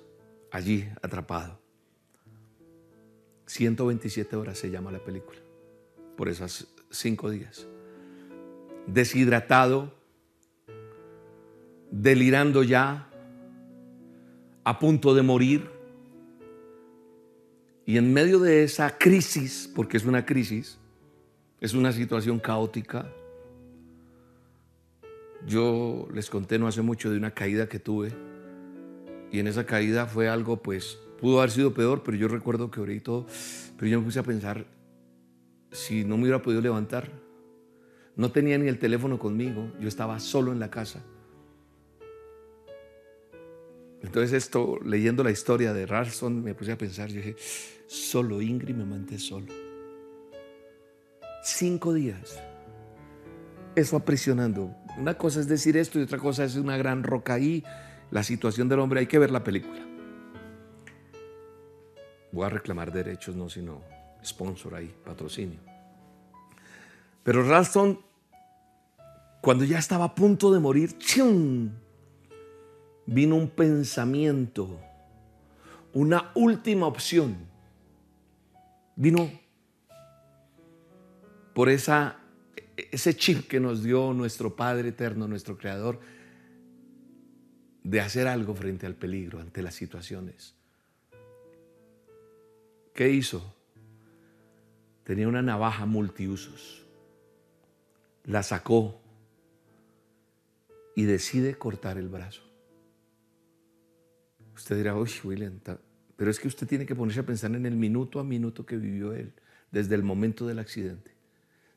allí 0.50 0.88
atrapado. 1.02 1.60
127 3.46 4.36
horas 4.36 4.58
se 4.58 4.70
llama 4.70 4.92
la 4.92 5.02
película, 5.02 5.40
por 6.16 6.28
esas 6.28 6.68
cinco 6.90 7.30
días. 7.30 7.66
Deshidratado, 8.86 9.99
delirando 11.90 12.62
ya, 12.62 13.08
a 14.64 14.78
punto 14.78 15.14
de 15.14 15.22
morir. 15.22 15.70
Y 17.86 17.96
en 17.96 18.12
medio 18.12 18.38
de 18.38 18.62
esa 18.62 18.98
crisis, 18.98 19.70
porque 19.74 19.96
es 19.96 20.04
una 20.04 20.24
crisis, 20.24 20.78
es 21.60 21.74
una 21.74 21.92
situación 21.92 22.38
caótica, 22.38 23.10
yo 25.46 26.06
les 26.12 26.28
conté 26.28 26.58
no 26.58 26.66
hace 26.66 26.82
mucho 26.82 27.10
de 27.10 27.16
una 27.16 27.30
caída 27.30 27.66
que 27.66 27.78
tuve 27.78 28.12
y 29.32 29.38
en 29.38 29.46
esa 29.46 29.64
caída 29.64 30.04
fue 30.04 30.28
algo 30.28 30.58
pues 30.58 30.98
Pudo 31.20 31.38
haber 31.38 31.50
sido 31.50 31.74
peor, 31.74 32.02
pero 32.02 32.16
yo 32.16 32.28
recuerdo 32.28 32.70
que 32.70 32.80
oré 32.80 32.94
y 32.94 33.00
todo. 33.00 33.26
Pero 33.76 33.90
yo 33.90 33.98
me 33.98 34.06
puse 34.06 34.18
a 34.18 34.22
pensar, 34.22 34.64
si 35.70 36.02
no 36.02 36.16
me 36.16 36.22
hubiera 36.22 36.42
podido 36.42 36.62
levantar, 36.62 37.10
no 38.16 38.32
tenía 38.32 38.56
ni 38.56 38.68
el 38.68 38.78
teléfono 38.78 39.18
conmigo, 39.18 39.70
yo 39.78 39.86
estaba 39.86 40.18
solo 40.18 40.50
en 40.50 40.58
la 40.58 40.70
casa. 40.70 41.02
Entonces 44.02 44.32
esto, 44.32 44.78
leyendo 44.84 45.22
la 45.22 45.30
historia 45.30 45.72
de 45.72 45.86
Ralston, 45.86 46.42
me 46.42 46.54
puse 46.54 46.72
a 46.72 46.78
pensar, 46.78 47.08
yo 47.08 47.16
dije, 47.16 47.36
solo 47.86 48.40
Ingrid 48.40 48.74
me 48.74 48.84
manté 48.84 49.18
solo. 49.18 49.46
Cinco 51.42 51.92
días. 51.92 52.38
eso 53.76 53.96
aprisionando. 53.96 54.74
Una 54.98 55.14
cosa 55.14 55.40
es 55.40 55.48
decir 55.48 55.76
esto 55.76 55.98
y 55.98 56.02
otra 56.02 56.18
cosa 56.18 56.44
es 56.44 56.56
una 56.56 56.76
gran 56.76 57.02
roca 57.02 57.34
ahí. 57.34 57.64
La 58.10 58.22
situación 58.22 58.68
del 58.68 58.80
hombre, 58.80 59.00
hay 59.00 59.06
que 59.06 59.18
ver 59.18 59.30
la 59.30 59.44
película. 59.44 59.80
Voy 62.32 62.44
a 62.44 62.48
reclamar 62.48 62.92
derechos, 62.92 63.36
no, 63.36 63.48
sino 63.48 63.82
sponsor 64.24 64.74
ahí, 64.74 64.94
patrocinio. 65.04 65.60
Pero 67.22 67.46
Ralston, 67.46 68.00
cuando 69.40 69.64
ya 69.64 69.78
estaba 69.78 70.06
a 70.06 70.14
punto 70.14 70.52
de 70.52 70.58
morir, 70.58 70.98
¡chum! 70.98 71.70
Vino 73.06 73.36
un 73.36 73.48
pensamiento, 73.48 74.78
una 75.92 76.30
última 76.34 76.86
opción. 76.86 77.36
Vino 78.96 79.30
por 81.54 81.68
esa, 81.68 82.18
ese 82.76 83.14
chip 83.14 83.48
que 83.48 83.60
nos 83.60 83.82
dio 83.82 84.12
nuestro 84.12 84.54
Padre 84.54 84.90
Eterno, 84.90 85.26
nuestro 85.26 85.56
Creador, 85.56 86.00
de 87.82 88.00
hacer 88.00 88.26
algo 88.28 88.54
frente 88.54 88.86
al 88.86 88.94
peligro, 88.94 89.40
ante 89.40 89.62
las 89.62 89.74
situaciones. 89.74 90.54
¿Qué 92.94 93.10
hizo? 93.10 93.54
Tenía 95.04 95.28
una 95.28 95.42
navaja 95.42 95.86
multiusos. 95.86 96.84
La 98.24 98.42
sacó 98.42 99.00
y 100.94 101.04
decide 101.04 101.54
cortar 101.56 101.96
el 101.96 102.08
brazo. 102.08 102.49
Usted 104.60 104.76
dirá, 104.76 104.94
uy, 104.94 105.10
William, 105.24 105.58
pero 106.16 106.30
es 106.30 106.38
que 106.38 106.46
usted 106.46 106.66
tiene 106.66 106.84
que 106.84 106.94
ponerse 106.94 107.20
a 107.20 107.22
pensar 107.22 107.50
en 107.52 107.64
el 107.64 107.76
minuto 107.76 108.20
a 108.20 108.24
minuto 108.24 108.66
que 108.66 108.76
vivió 108.76 109.14
él, 109.14 109.32
desde 109.70 109.94
el 109.94 110.02
momento 110.02 110.46
del 110.46 110.58
accidente. 110.58 111.12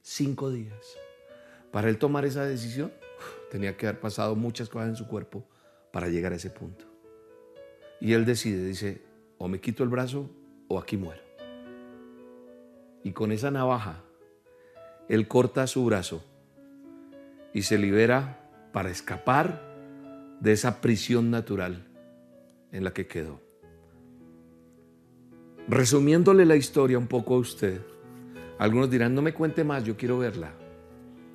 Cinco 0.01 0.51
días. 0.51 0.97
Para 1.71 1.87
él 1.87 1.97
tomar 1.97 2.25
esa 2.25 2.43
decisión, 2.43 2.91
tenía 3.49 3.77
que 3.77 3.87
haber 3.87 4.01
pasado 4.01 4.35
muchas 4.35 4.67
cosas 4.67 4.89
en 4.89 4.95
su 4.97 5.07
cuerpo 5.07 5.45
para 5.93 6.09
llegar 6.09 6.33
a 6.33 6.35
ese 6.35 6.49
punto. 6.49 6.83
Y 8.01 8.11
él 8.11 8.25
decide, 8.25 8.65
dice, 8.65 9.01
o 9.37 9.47
me 9.47 9.61
quito 9.61 9.83
el 9.83 9.89
brazo 9.89 10.29
o 10.67 10.77
aquí 10.77 10.97
muero. 10.97 11.21
Y 13.01 13.13
con 13.13 13.31
esa 13.31 13.49
navaja, 13.49 14.03
él 15.07 15.29
corta 15.29 15.67
su 15.67 15.85
brazo 15.85 16.21
y 17.53 17.61
se 17.61 17.77
libera 17.77 18.45
para 18.73 18.89
escapar 18.89 19.61
de 20.41 20.51
esa 20.51 20.81
prisión 20.81 21.31
natural 21.31 21.87
en 22.73 22.83
la 22.83 22.91
que 22.91 23.07
quedó. 23.07 23.39
Resumiéndole 25.69 26.45
la 26.45 26.57
historia 26.57 26.97
un 26.97 27.07
poco 27.07 27.35
a 27.35 27.37
usted, 27.37 27.79
algunos 28.59 28.89
dirán, 28.89 29.15
no 29.15 29.21
me 29.21 29.33
cuente 29.33 29.63
más, 29.63 29.85
yo 29.85 29.95
quiero 29.95 30.17
verla. 30.17 30.51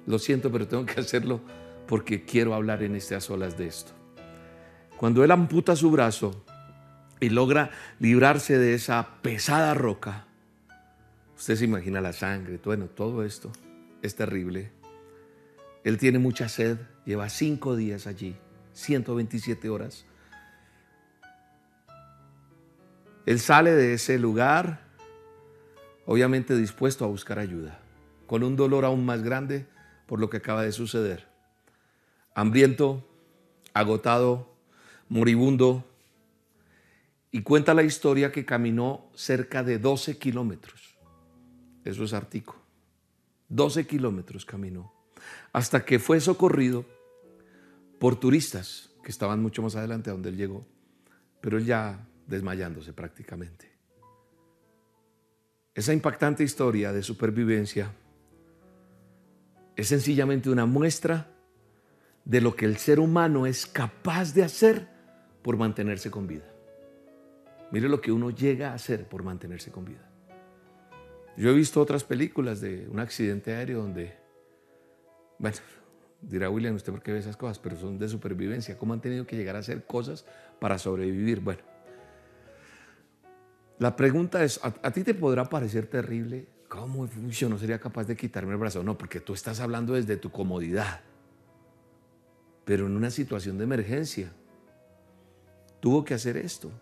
Lo 0.06 0.18
siento, 0.18 0.52
pero 0.52 0.68
tengo 0.68 0.84
que 0.84 1.00
hacerlo 1.00 1.40
porque 1.86 2.24
quiero 2.24 2.54
hablar 2.54 2.82
en 2.82 2.94
estas 2.94 3.30
olas 3.30 3.56
de 3.56 3.68
esto. 3.68 3.92
Cuando 4.98 5.24
él 5.24 5.30
amputa 5.30 5.76
su 5.76 5.90
brazo 5.90 6.44
y 7.20 7.30
logra 7.30 7.70
librarse 8.00 8.58
de 8.58 8.74
esa 8.74 9.22
pesada 9.22 9.72
roca, 9.72 10.26
usted 11.36 11.56
se 11.56 11.64
imagina 11.64 12.00
la 12.00 12.12
sangre, 12.12 12.60
bueno, 12.64 12.86
todo 12.86 13.24
esto 13.24 13.50
es 14.02 14.14
terrible. 14.14 14.72
Él 15.84 15.98
tiene 15.98 16.18
mucha 16.18 16.48
sed, 16.48 16.78
lleva 17.06 17.28
cinco 17.30 17.76
días 17.76 18.06
allí, 18.06 18.36
127 18.72 19.68
horas. 19.68 20.04
Él 23.28 23.40
sale 23.40 23.72
de 23.72 23.92
ese 23.92 24.18
lugar, 24.18 24.80
obviamente 26.06 26.56
dispuesto 26.56 27.04
a 27.04 27.08
buscar 27.08 27.38
ayuda, 27.38 27.78
con 28.26 28.42
un 28.42 28.56
dolor 28.56 28.86
aún 28.86 29.04
más 29.04 29.22
grande 29.22 29.66
por 30.06 30.18
lo 30.18 30.30
que 30.30 30.38
acaba 30.38 30.62
de 30.62 30.72
suceder. 30.72 31.28
Hambriento, 32.34 33.06
agotado, 33.74 34.50
moribundo, 35.10 35.84
y 37.30 37.42
cuenta 37.42 37.74
la 37.74 37.82
historia 37.82 38.32
que 38.32 38.46
caminó 38.46 39.10
cerca 39.14 39.62
de 39.62 39.78
12 39.78 40.16
kilómetros. 40.16 40.96
Eso 41.84 42.04
es 42.04 42.14
Artico. 42.14 42.56
12 43.50 43.86
kilómetros 43.86 44.46
caminó. 44.46 44.90
Hasta 45.52 45.84
que 45.84 45.98
fue 45.98 46.18
socorrido 46.20 46.86
por 47.98 48.18
turistas 48.18 48.88
que 49.04 49.10
estaban 49.10 49.42
mucho 49.42 49.60
más 49.60 49.76
adelante 49.76 50.08
a 50.08 50.14
donde 50.14 50.30
él 50.30 50.38
llegó. 50.38 50.66
Pero 51.42 51.58
él 51.58 51.66
ya 51.66 52.07
desmayándose 52.28 52.92
prácticamente. 52.92 53.68
Esa 55.74 55.92
impactante 55.92 56.44
historia 56.44 56.92
de 56.92 57.02
supervivencia 57.02 57.92
es 59.74 59.88
sencillamente 59.88 60.50
una 60.50 60.66
muestra 60.66 61.30
de 62.24 62.40
lo 62.40 62.54
que 62.54 62.66
el 62.66 62.76
ser 62.76 63.00
humano 63.00 63.46
es 63.46 63.64
capaz 63.64 64.34
de 64.34 64.44
hacer 64.44 64.88
por 65.42 65.56
mantenerse 65.56 66.10
con 66.10 66.26
vida. 66.26 66.44
Mire 67.70 67.88
lo 67.88 68.00
que 68.00 68.12
uno 68.12 68.30
llega 68.30 68.70
a 68.70 68.74
hacer 68.74 69.08
por 69.08 69.22
mantenerse 69.22 69.70
con 69.70 69.84
vida. 69.84 70.10
Yo 71.36 71.50
he 71.50 71.54
visto 71.54 71.80
otras 71.80 72.02
películas 72.02 72.60
de 72.60 72.88
un 72.90 72.98
accidente 72.98 73.54
aéreo 73.54 73.82
donde, 73.82 74.16
bueno, 75.38 75.56
dirá 76.20 76.50
William, 76.50 76.74
usted 76.74 76.92
por 76.92 77.02
qué 77.02 77.12
ve 77.12 77.20
esas 77.20 77.36
cosas, 77.36 77.58
pero 77.58 77.76
son 77.76 77.98
de 77.98 78.08
supervivencia. 78.08 78.76
¿Cómo 78.76 78.92
han 78.92 79.00
tenido 79.00 79.26
que 79.26 79.36
llegar 79.36 79.54
a 79.54 79.60
hacer 79.60 79.86
cosas 79.86 80.26
para 80.58 80.78
sobrevivir? 80.78 81.40
Bueno, 81.40 81.62
la 83.78 83.94
pregunta 83.94 84.42
es, 84.42 84.58
¿a, 84.62 84.90
ti 84.90 85.04
te 85.04 85.14
podrá 85.14 85.44
parecer 85.44 85.86
terrible? 85.86 86.46
¿Cómo 86.68 87.08
yo 87.28 87.48
no 87.48 87.58
sería 87.58 87.78
capaz 87.78 88.04
de 88.04 88.16
quitarme 88.16 88.52
el 88.52 88.58
brazo? 88.58 88.82
No, 88.82 88.98
porque 88.98 89.20
tú 89.20 89.34
estás 89.34 89.60
hablando 89.60 89.94
desde 89.94 90.16
tu 90.16 90.30
comodidad. 90.30 91.00
Pero 92.64 92.86
en 92.86 92.96
una 92.96 93.10
situación 93.10 93.56
de 93.56 93.64
emergencia, 93.64 94.32
tuvo 95.80 96.04
que 96.04 96.14
hacer 96.14 96.36
esto. 96.36 96.72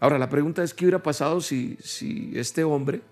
Ahora, 0.00 0.18
la 0.18 0.28
pregunta 0.28 0.62
es, 0.64 0.74
¿qué 0.74 0.86
hubiera 0.86 1.02
pasado 1.02 1.40
si, 1.40 1.78
este 2.34 2.64
hombre 2.64 3.02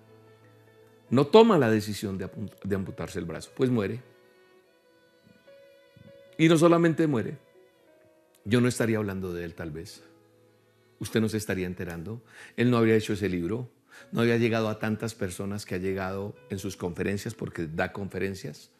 no 1.10 1.28
toma 1.28 1.58
la 1.58 1.70
decisión 1.70 2.18
de, 2.18 2.28
de 2.64 2.74
amputarse 2.74 3.20
el 3.20 3.24
brazo? 3.24 3.52
Pues 3.54 3.70
muere. 3.70 4.02
Y 6.36 6.48
no 6.48 6.56
solamente 6.58 7.06
muere, 7.06 7.38
yo 8.44 8.60
no 8.60 8.66
estaría 8.66 8.98
hablando 8.98 9.32
de 9.32 9.44
él 9.44 9.54
tal 9.54 9.70
vez 9.70 10.07
usted 10.98 11.20
no 11.20 11.28
se 11.28 11.36
estaría 11.36 11.66
enterando. 11.66 12.22
Él 12.56 12.70
no 12.70 12.76
habría 12.76 12.96
hecho 12.96 13.12
ese 13.12 13.28
libro, 13.28 13.70
no 14.12 14.20
había 14.20 14.36
llegado 14.36 14.68
a 14.68 14.78
tantas 14.78 15.14
personas 15.14 15.66
que 15.66 15.74
ha 15.74 15.78
llegado 15.78 16.36
en 16.50 16.58
sus 16.58 16.76
conferencias, 16.76 17.34
porque 17.34 17.66
da 17.66 17.92
conferencias, 17.92 18.70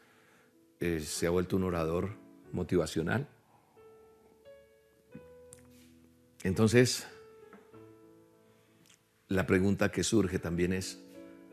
eh, 0.81 1.01
se 1.01 1.27
ha 1.27 1.31
vuelto 1.31 1.57
un 1.57 1.65
orador 1.65 2.17
motivacional. 2.53 3.29
Entonces, 6.45 7.07
la 9.29 9.47
pregunta 9.47 9.91
que 9.91 10.05
surge 10.05 10.39
también 10.39 10.73
es, 10.73 11.01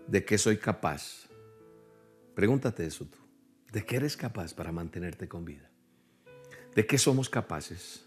¿de 0.08 0.24
qué 0.24 0.38
soy 0.38 0.58
capaz? 0.58 1.28
Pregúntate 2.36 2.86
eso 2.86 3.06
tú. 3.06 3.18
¿De 3.72 3.84
qué 3.84 3.98
eres 3.98 4.16
capaz 4.16 4.54
para 4.54 4.72
mantenerte 4.72 5.28
con 5.28 5.44
vida? 5.44 5.70
¿De 6.76 6.86
qué 6.86 6.98
somos 6.98 7.30
capaces? 7.30 8.05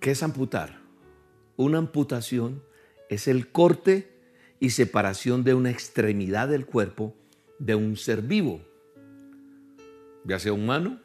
¿Qué 0.00 0.12
es 0.12 0.22
amputar? 0.22 0.80
Una 1.56 1.76
amputación 1.76 2.62
es 3.10 3.28
el 3.28 3.52
corte 3.52 4.10
y 4.58 4.70
separación 4.70 5.44
de 5.44 5.52
una 5.52 5.70
extremidad 5.70 6.48
del 6.48 6.64
cuerpo 6.64 7.14
de 7.58 7.74
un 7.74 7.98
ser 7.98 8.22
vivo, 8.22 8.62
ya 10.24 10.38
sea 10.38 10.54
humano 10.54 10.98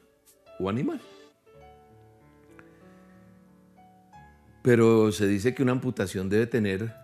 o 0.59 0.69
animal. 0.69 1.01
Pero 4.61 5.11
se 5.11 5.27
dice 5.27 5.53
que 5.53 5.61
una 5.61 5.73
amputación 5.73 6.29
debe 6.29 6.47
tener 6.47 6.95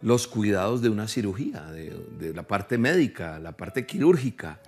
los 0.00 0.28
cuidados 0.28 0.80
de 0.80 0.88
una 0.90 1.08
cirugía, 1.08 1.62
de, 1.72 2.32
la 2.32 2.46
parte 2.46 2.78
médica, 2.78 3.40
la 3.40 3.56
parte 3.56 3.84
quirúrgica. 3.84 4.60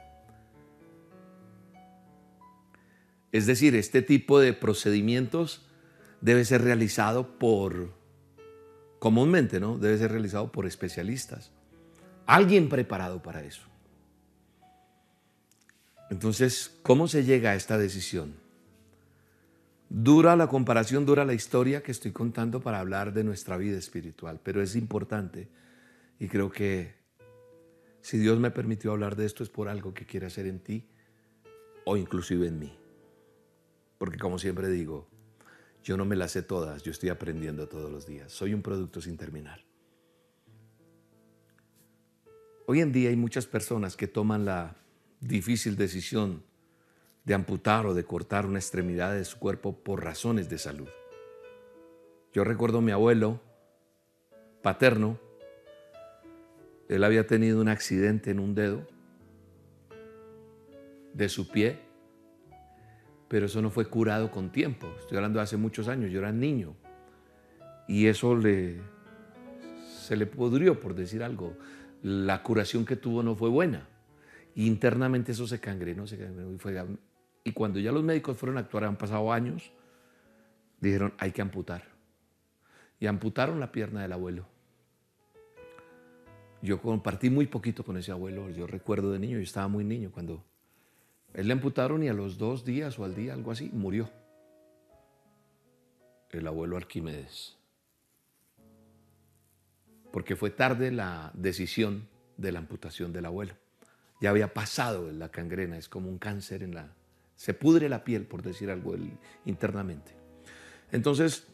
Es 3.31 3.47
decir, 3.47 3.77
este 3.77 4.03
tipo 4.03 4.41
de 4.41 4.53
procedimientos 4.55 5.68
debe 6.21 6.45
ser 6.45 6.63
realizado 6.63 7.39
por, 7.39 7.95
comúnmente, 8.99 9.61
¿no? 9.61 9.79
Debe 9.79 9.99
ser 9.99 10.11
realizado 10.11 10.51
por 10.51 10.67
especialistas. 10.67 11.51
Alguien 12.27 12.69
preparado 12.69 13.23
para 13.23 13.43
eso. 13.43 13.63
Entonces, 16.11 16.79
¿cómo 16.83 17.09
se 17.09 17.25
llega 17.25 17.51
a 17.51 17.55
esta 17.55 17.79
decisión? 17.79 18.35
Dura 19.91 20.37
la 20.37 20.49
comparación, 20.49 21.07
dura 21.07 21.25
la 21.25 21.33
historia 21.33 21.83
que 21.83 21.93
estoy 21.93 22.13
contando 22.13 22.61
para 22.61 22.81
hablar 22.81 23.13
de 23.15 23.25
nuestra 23.25 23.57
vida 23.57 23.79
espiritual, 23.79 24.41
pero 24.43 24.63
es 24.63 24.77
importante 24.77 25.49
y 26.19 26.29
creo 26.29 26.51
que 26.51 26.95
si 28.01 28.19
Dios 28.19 28.39
me 28.39 28.51
permitió 28.51 28.93
hablar 28.93 29.17
de 29.17 29.25
esto 29.25 29.43
es 29.43 29.49
por 29.49 29.69
algo 29.69 29.95
que 29.95 30.05
quiere 30.05 30.27
hacer 30.27 30.47
en 30.47 30.61
ti 30.61 30.87
o 31.85 31.97
inclusive 31.97 32.47
en 32.47 32.59
mí. 32.59 32.79
Porque 33.97 34.19
como 34.19 34.39
siempre 34.39 34.69
digo, 34.69 35.09
yo 35.83 35.97
no 35.97 36.05
me 36.05 36.17
las 36.17 36.33
sé 36.33 36.43
todas, 36.43 36.83
yo 36.83 36.91
estoy 36.91 37.09
aprendiendo 37.09 37.69
todos 37.69 37.91
los 37.91 38.07
días. 38.07 38.33
Soy 38.33 38.55
un 38.55 38.63
producto 38.63 39.01
sin 39.01 39.17
terminar. 39.17 39.65
Hoy 42.67 42.81
en 42.81 42.93
día 42.93 43.09
hay 43.09 43.17
muchas 43.17 43.47
personas 43.47 43.97
que 43.97 44.07
toman 44.07 44.45
la 44.45 44.77
difícil 45.21 45.77
decisión 45.77 46.43
de 47.25 47.35
amputar 47.35 47.87
o 47.87 47.95
de 47.95 48.05
cortar 48.05 48.47
una 48.47 48.59
extremidad 48.59 49.15
de 49.15 49.25
su 49.25 49.39
cuerpo 49.39 49.75
por 49.75 50.05
razones 50.05 50.49
de 50.49 50.59
salud. 50.59 50.89
Yo 52.33 52.45
recuerdo 52.45 52.79
a 52.79 52.83
mi 52.83 52.93
abuelo 52.93 53.41
paterno, 54.63 55.19
él 56.89 57.05
había 57.05 57.27
tenido 57.27 57.61
un 57.61 57.69
accidente 57.69 58.31
en 58.31 58.41
un 58.41 58.55
dedo 58.55 58.87
de 61.15 61.29
su 61.29 61.49
pie, 61.49 61.79
pero 63.29 63.47
eso 63.47 63.61
no 63.61 63.71
fue 63.71 63.87
curado 63.87 64.31
con 64.31 64.51
tiempo. 64.51 64.89
Estoy 64.99 65.19
hablando 65.19 65.39
de 65.39 65.45
hace 65.45 65.57
muchos 65.57 65.87
años, 65.89 66.11
yo 66.11 66.19
era 66.19 66.33
niño. 66.33 66.75
Y 67.87 68.07
eso 68.07 68.35
le, 68.35 68.81
se 70.01 70.17
le 70.17 70.27
pudrió, 70.27 70.81
por 70.81 70.95
decir 70.95 71.23
algo. 71.23 71.55
La 72.03 72.43
curación 72.43 72.85
que 72.85 72.97
tuvo 72.97 73.23
no 73.23 73.35
fue 73.35 73.51
buena. 73.51 73.87
internamente 74.55 75.33
eso 75.33 75.47
se 75.47 75.61
cangrenó, 75.61 76.07
se 76.07 76.19
cangrenó 76.19 76.53
y, 76.53 76.59
y 77.49 77.53
cuando 77.53 77.79
ya 77.79 77.93
los 77.93 78.03
médicos 78.03 78.37
fueron 78.37 78.57
a 78.57 78.61
actuar, 78.61 78.85
han 78.85 78.97
pasado 78.97 79.33
años, 79.33 79.73
dijeron, 80.81 81.13
hay 81.19 81.33
que 81.33 81.43
amputar. 81.43 81.85
Y 82.99 83.07
amputaron 83.07 83.61
la 83.61 83.71
pierna 83.71 84.03
del 84.03 84.13
abuelo. 84.13 84.47
Yo 86.63 86.81
compartí 86.81 87.31
muy 87.31 87.47
poquito 87.47 87.85
con 87.85 87.97
ese 87.97 88.11
abuelo. 88.11 88.51
Yo 88.51 88.67
recuerdo 88.67 89.13
de 89.13 89.19
niño, 89.19 89.37
yo 89.37 89.45
estaba 89.45 89.69
muy 89.69 89.85
niño 89.85 90.11
cuando 90.11 90.45
él 91.35 91.47
le 91.47 91.53
amputaron 91.53 92.03
y 92.03 92.09
a 92.09 92.15
los 92.15 92.39
dos 92.39 92.65
días 92.65 92.99
o 92.99 93.05
al 93.05 93.15
día, 93.15 93.35
algo 93.35 93.51
así, 93.51 93.71
murió. 93.73 94.11
El 96.31 96.47
abuelo 96.47 96.77
Arquímedes. 96.77 97.57
Porque 100.13 100.37
fue 100.37 100.51
tarde 100.51 100.91
la 100.91 101.31
decisión 101.35 102.09
de 102.37 102.53
la 102.53 102.59
amputación 102.59 103.13
del 103.13 103.27
abuelo. 103.27 103.55
Ya 104.21 104.31
había 104.31 104.53
pasado 104.53 105.13
la 105.13 105.31
cangrena, 105.31 105.79
es 105.79 105.89
como 105.89 106.09
un 106.09 106.19
cáncer 106.19 106.63
en 106.63 106.75
la... 106.75 106.93
Se 107.37 107.55
pudre 107.55 107.89
la 107.89 108.03
piel, 108.03 108.27
por 108.27 108.43
decir 108.43 108.71
algo 108.71 108.97
internamente. 109.45 110.13
Entonces, 110.91 111.47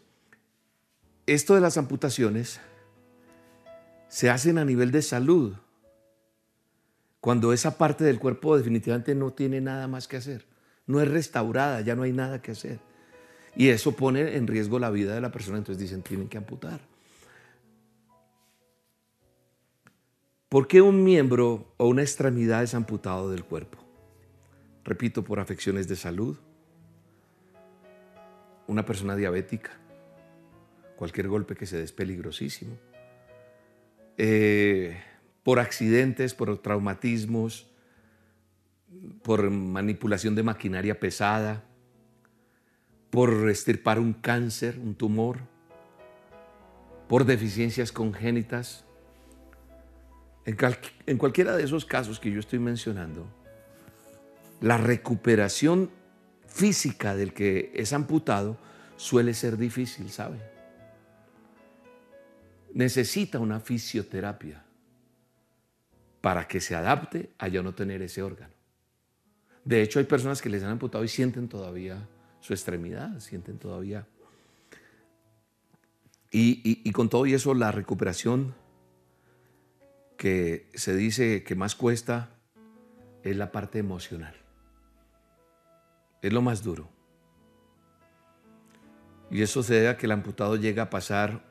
esto 1.27 1.55
de 1.55 1.61
las 1.61 1.77
amputaciones 1.77 2.61
se 4.09 4.31
hacen 4.31 4.59
a 4.59 4.65
nivel 4.65 4.93
de 4.93 5.03
salud, 5.03 5.57
cuando 7.25 7.55
esa 7.55 7.79
parte 7.79 8.05
del 8.05 8.19
cuerpo 8.19 8.55
definitivamente 8.55 9.15
no 9.15 9.33
tiene 9.33 9.59
nada 9.59 9.89
más 9.89 10.07
que 10.07 10.19
hacer, 10.19 10.45
no 10.87 11.01
es 11.01 11.09
restaurada, 11.09 11.81
ya 11.81 11.97
no 11.97 12.03
hay 12.03 12.13
nada 12.13 12.43
que 12.43 12.51
hacer. 12.51 12.81
Y 13.57 13.71
eso 13.71 13.93
pone 13.93 14.37
en 14.37 14.47
riesgo 14.47 14.79
la 14.79 14.91
vida 14.91 15.15
de 15.15 15.23
la 15.23 15.33
persona, 15.33 15.57
entonces 15.57 15.81
dicen, 15.81 16.03
tienen 16.03 16.29
que 16.29 16.37
amputar. 16.37 16.83
¿Por 20.51 20.69
qué 20.69 20.83
un 20.83 21.03
miembro 21.03 21.73
o 21.79 21.89
una 21.89 22.03
extremidad 22.03 22.63
es 22.63 22.75
amputado 22.75 23.31
del 23.31 23.45
cuerpo? 23.45 23.79
Repito, 24.85 25.25
por 25.25 25.41
afecciones 25.41 25.89
de 25.89 25.97
salud, 25.97 26.37
una 28.67 28.85
persona 28.85 29.17
diabética, 29.17 29.71
cualquier 30.95 31.29
golpe 31.29 31.55
que 31.55 31.65
se 31.65 31.79
dé 31.79 31.85
es 31.85 31.93
peligrosísimo 31.93 32.77
eh, 34.19 35.03
por 35.45 35.61
accidentes, 35.61 36.35
por 36.35 36.59
traumatismos, 36.59 37.69
por 39.23 39.49
manipulación 39.51 40.35
de 40.35 40.43
maquinaria 40.43 40.99
pesada, 40.99 41.63
por 43.11 43.49
estirpar 43.49 44.01
un 44.01 44.13
cáncer, 44.13 44.79
un 44.83 44.97
tumor, 44.97 45.39
por 47.09 47.25
deficiencias 47.25 47.93
congénitas. 47.93 48.85
En, 50.47 50.57
en, 51.07 51.19
cualquiera 51.19 51.57
de 51.57 51.63
esos 51.63 51.85
casos 51.85 52.19
que 52.19 52.33
yo 52.33 52.41
estoy 52.41 52.59
mencionando, 52.59 53.27
la 54.61 54.79
recuperación 54.79 55.91
física 56.49 57.15
del 57.15 57.33
que 57.33 57.71
es 57.75 57.93
amputado 57.93 58.57
suele 58.97 59.35
ser 59.35 59.59
difícil, 59.59 60.11
¿sabe? 60.11 60.55
necesita 62.75 63.39
una 63.39 63.61
fisioterapia 63.61 64.64
para 66.25 66.49
que 66.49 66.59
se 66.59 66.75
adapte 66.75 67.35
a 67.37 67.49
ya 67.49 67.63
no 67.63 67.75
tener 67.75 68.01
ese 68.01 68.23
órgano. 68.23 68.55
De 69.63 69.83
hecho, 69.83 69.99
hay 69.99 70.07
personas 70.07 70.41
que 70.41 70.49
les 70.49 70.63
han 70.63 70.71
amputado 70.71 71.05
y 71.05 71.09
sienten 71.09 71.49
todavía 71.49 72.09
su 72.41 72.55
extremidad, 72.55 73.21
sienten 73.21 73.59
todavía. 73.59 74.07
Y, 76.31 76.91
con 76.93 77.11
todo 77.11 77.27
y 77.27 77.35
eso, 77.35 77.53
la 77.53 77.73
recuperación 77.73 78.55
que 80.17 80.71
se 80.73 80.97
dice 80.97 81.45
que 81.45 81.57
más 81.57 81.75
cuesta 81.75 82.31
es 83.23 83.37
la 83.37 83.53
parte 83.53 83.79
emocional. 83.79 84.35
Es 86.23 86.33
lo 86.33 86.41
más 86.41 86.63
duro. 86.63 86.89
Y 89.31 89.43
eso 89.43 89.63
se 89.63 89.75
debe 89.75 89.89
a 89.89 89.99
que 89.99 90.07
el 90.07 90.13
amputado 90.13 90.57
llega 90.57 90.85
a 90.85 90.91
pasar 90.91 91.45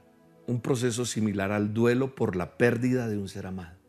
un 0.48 0.62
proceso 0.62 1.06
similar 1.06 1.52
al 1.52 1.76
duelo 1.76 2.16
por 2.16 2.36
la 2.36 2.58
pérdida 2.58 3.08
de 3.08 3.20
un 3.20 3.30
ser 3.30 3.46
amado. 3.46 3.83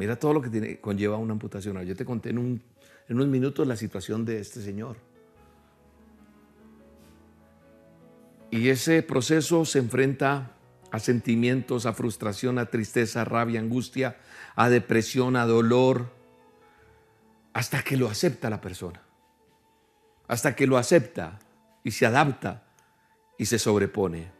Mira 0.00 0.16
todo 0.16 0.32
lo 0.32 0.40
que 0.40 0.80
conlleva 0.80 1.18
una 1.18 1.34
amputación. 1.34 1.78
Yo 1.84 1.94
te 1.94 2.06
conté 2.06 2.30
en, 2.30 2.38
en 2.38 3.16
unos 3.16 3.28
minutos 3.28 3.66
la 3.66 3.76
situación 3.76 4.24
de 4.24 4.40
este 4.40 4.62
señor. 4.62 4.96
Y 8.50 8.70
ese 8.70 9.02
proceso 9.02 9.66
se 9.66 9.78
enfrenta 9.78 10.52
a 10.90 10.98
sentimientos, 11.00 11.84
a 11.84 11.92
frustración, 11.92 12.58
a 12.58 12.70
tristeza, 12.70 13.20
a 13.20 13.24
rabia, 13.26 13.60
angustia, 13.60 14.16
a 14.56 14.70
depresión, 14.70 15.36
a 15.36 15.44
dolor, 15.44 16.10
hasta 17.52 17.82
que 17.82 17.98
lo 17.98 18.08
acepta 18.08 18.48
la 18.48 18.62
persona. 18.62 19.02
Hasta 20.28 20.56
que 20.56 20.66
lo 20.66 20.78
acepta 20.78 21.40
y 21.84 21.90
se 21.90 22.06
adapta 22.06 22.62
y 23.36 23.44
se 23.44 23.58
sobrepone. 23.58 24.32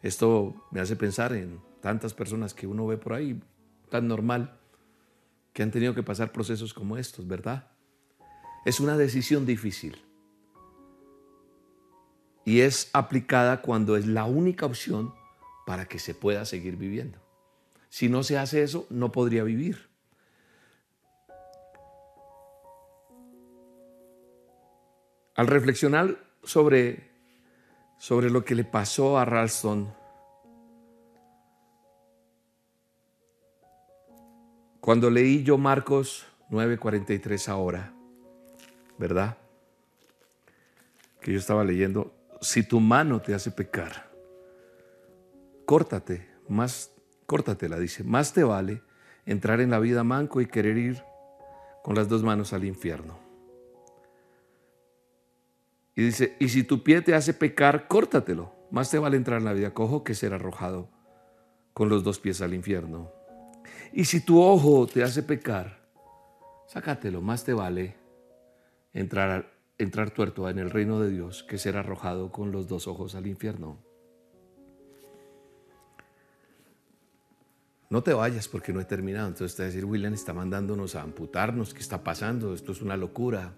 Esto 0.00 0.68
me 0.70 0.78
hace 0.78 0.94
pensar 0.94 1.32
en 1.32 1.58
tantas 1.80 2.14
personas 2.14 2.54
que 2.54 2.68
uno 2.68 2.86
ve 2.86 2.98
por 2.98 3.14
ahí, 3.14 3.40
tan 3.88 4.08
normal, 4.08 4.58
que 5.52 5.62
han 5.62 5.70
tenido 5.70 5.94
que 5.94 6.02
pasar 6.02 6.32
procesos 6.32 6.74
como 6.74 6.96
estos, 6.96 7.26
¿verdad? 7.26 7.70
Es 8.64 8.80
una 8.80 8.96
decisión 8.96 9.46
difícil. 9.46 10.02
Y 12.44 12.60
es 12.60 12.90
aplicada 12.92 13.60
cuando 13.60 13.96
es 13.96 14.06
la 14.06 14.24
única 14.24 14.66
opción 14.66 15.14
para 15.66 15.86
que 15.86 15.98
se 15.98 16.14
pueda 16.14 16.44
seguir 16.44 16.76
viviendo. 16.76 17.18
Si 17.88 18.08
no 18.08 18.22
se 18.22 18.38
hace 18.38 18.62
eso, 18.62 18.86
no 18.90 19.12
podría 19.12 19.42
vivir. 19.42 19.88
Al 25.34 25.46
reflexionar 25.46 26.16
sobre 26.42 27.08
sobre 27.98 28.30
lo 28.30 28.44
que 28.44 28.54
le 28.54 28.64
pasó 28.64 29.18
a 29.18 29.24
Ralston 29.24 29.92
cuando 34.88 35.10
leí 35.10 35.42
yo 35.42 35.58
Marcos 35.58 36.24
9:43 36.48 37.50
ahora, 37.50 37.92
¿verdad? 38.96 39.36
Que 41.20 41.30
yo 41.30 41.38
estaba 41.38 41.62
leyendo, 41.62 42.14
si 42.40 42.62
tu 42.62 42.80
mano 42.80 43.20
te 43.20 43.34
hace 43.34 43.50
pecar, 43.50 44.10
córtate, 45.66 46.26
más 46.48 46.90
córtatela, 47.26 47.78
dice, 47.78 48.02
más 48.02 48.32
te 48.32 48.44
vale 48.44 48.80
entrar 49.26 49.60
en 49.60 49.72
la 49.72 49.78
vida 49.78 50.04
manco 50.04 50.40
y 50.40 50.46
querer 50.46 50.78
ir 50.78 51.02
con 51.84 51.94
las 51.94 52.08
dos 52.08 52.22
manos 52.22 52.54
al 52.54 52.64
infierno. 52.64 53.18
Y 55.96 56.02
dice, 56.02 56.34
y 56.40 56.48
si 56.48 56.62
tu 56.62 56.82
pie 56.82 57.02
te 57.02 57.14
hace 57.14 57.34
pecar, 57.34 57.88
córtatelo. 57.88 58.54
Más 58.70 58.90
te 58.90 58.98
vale 58.98 59.18
entrar 59.18 59.40
en 59.40 59.44
la 59.44 59.52
vida 59.52 59.74
cojo 59.74 60.02
que 60.02 60.14
ser 60.14 60.32
arrojado 60.32 60.88
con 61.74 61.90
los 61.90 62.04
dos 62.04 62.18
pies 62.18 62.40
al 62.40 62.54
infierno. 62.54 63.17
Y 63.98 64.04
si 64.04 64.20
tu 64.20 64.40
ojo 64.40 64.86
te 64.86 65.02
hace 65.02 65.24
pecar, 65.24 65.76
sácatelo. 66.68 67.20
Más 67.20 67.42
te 67.42 67.52
vale 67.52 67.96
entrar, 68.92 69.52
entrar 69.76 70.12
tuerto 70.12 70.48
en 70.48 70.60
el 70.60 70.70
reino 70.70 71.00
de 71.00 71.10
Dios 71.10 71.42
que 71.42 71.58
ser 71.58 71.76
arrojado 71.76 72.30
con 72.30 72.52
los 72.52 72.68
dos 72.68 72.86
ojos 72.86 73.16
al 73.16 73.26
infierno. 73.26 73.76
No 77.90 78.04
te 78.04 78.14
vayas 78.14 78.46
porque 78.46 78.72
no 78.72 78.80
he 78.80 78.84
terminado. 78.84 79.26
Entonces 79.26 79.56
te 79.56 79.64
va 79.64 79.66
a 79.68 79.72
decir, 79.72 79.84
William 79.84 80.14
está 80.14 80.32
mandándonos 80.32 80.94
a 80.94 81.02
amputarnos. 81.02 81.74
¿Qué 81.74 81.80
está 81.80 82.04
pasando? 82.04 82.54
Esto 82.54 82.70
es 82.70 82.82
una 82.82 82.96
locura 82.96 83.52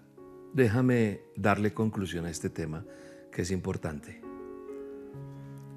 déjame 0.53 1.21
darle 1.35 1.71
conclusión 1.71 2.25
a 2.25 2.31
este 2.31 2.49
tema 2.49 2.83
que 3.31 3.43
es 3.43 3.51
importante. 3.51 4.23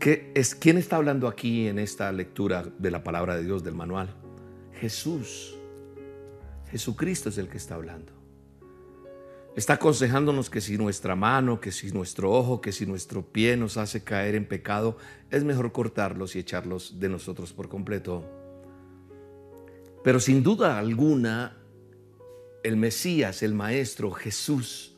¿Qué 0.01 0.33
es, 0.35 0.55
¿Quién 0.55 0.79
está 0.79 0.97
hablando 0.97 1.29
aquí 1.29 1.69
en 1.69 1.79
esta 1.79 2.11
lectura 2.12 2.65
de 2.79 2.91
la 2.91 3.05
palabra 3.05 3.37
de 3.37 3.45
Dios, 3.45 3.62
del 3.62 3.75
manual? 3.75 4.24
Jesús. 4.81 5.55
Jesucristo 6.70 7.29
es 7.29 7.39
el 7.39 7.49
que 7.49 7.57
está 7.57 7.75
hablando. 7.77 8.12
Está 9.57 9.75
aconsejándonos 9.75 10.51
que 10.51 10.61
si 10.61 10.77
nuestra 10.77 11.14
mano, 11.14 11.61
que 11.61 11.70
si 11.70 11.93
nuestro 11.93 12.33
ojo, 12.33 12.61
que 12.61 12.72
si 12.72 12.87
nuestro 12.87 13.22
pie 13.22 13.57
nos 13.57 13.77
hace 13.77 14.03
caer 14.03 14.35
en 14.35 14.47
pecado, 14.47 14.97
es 15.31 15.45
mejor 15.45 15.70
cortarlos 15.70 16.35
y 16.35 16.41
echarlos 16.41 16.99
de 16.99 17.09
nosotros 17.09 17.53
por 17.53 17.68
completo. 17.68 18.25
Pero 20.03 20.18
sin 20.18 20.43
duda 20.43 20.79
alguna, 20.79 21.57
el 22.64 22.77
Mesías, 22.77 23.45
el 23.45 23.55
Maestro, 23.55 24.11
Jesús, 24.11 24.97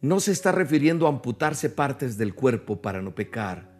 no 0.00 0.18
se 0.18 0.32
está 0.32 0.50
refiriendo 0.50 1.06
a 1.06 1.10
amputarse 1.10 1.70
partes 1.70 2.18
del 2.18 2.34
cuerpo 2.34 2.82
para 2.82 3.02
no 3.02 3.14
pecar. 3.14 3.77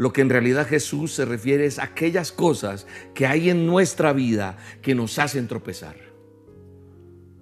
Lo 0.00 0.14
que 0.14 0.22
en 0.22 0.30
realidad 0.30 0.66
Jesús 0.66 1.12
se 1.12 1.26
refiere 1.26 1.66
es 1.66 1.78
a 1.78 1.84
aquellas 1.84 2.32
cosas 2.32 2.86
que 3.12 3.26
hay 3.26 3.50
en 3.50 3.66
nuestra 3.66 4.14
vida 4.14 4.56
que 4.80 4.94
nos 4.94 5.18
hacen 5.18 5.46
tropezar. 5.46 5.94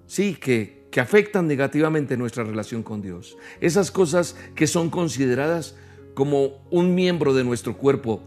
Sí, 0.07 0.35
que, 0.35 0.85
que 0.91 0.99
afectan 0.99 1.47
negativamente 1.47 2.17
nuestra 2.17 2.43
relación 2.43 2.83
con 2.83 3.01
Dios. 3.01 3.37
Esas 3.61 3.91
cosas 3.91 4.35
que 4.55 4.67
son 4.67 4.89
consideradas 4.89 5.77
como 6.13 6.67
un 6.69 6.95
miembro 6.95 7.33
de 7.33 7.45
nuestro 7.45 7.77
cuerpo. 7.77 8.21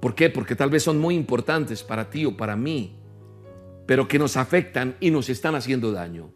¿Por 0.00 0.16
qué? 0.16 0.28
Porque 0.28 0.56
tal 0.56 0.68
vez 0.68 0.82
son 0.82 0.98
muy 0.98 1.14
importantes 1.14 1.84
para 1.84 2.10
ti 2.10 2.24
o 2.26 2.36
para 2.36 2.56
mí, 2.56 2.98
pero 3.86 4.08
que 4.08 4.18
nos 4.18 4.36
afectan 4.36 4.96
y 4.98 5.12
nos 5.12 5.28
están 5.28 5.54
haciendo 5.54 5.92
daño. 5.92 6.32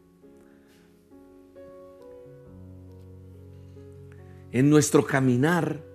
En 4.53 4.71
nuestro 4.71 5.05
caminar 5.05 5.86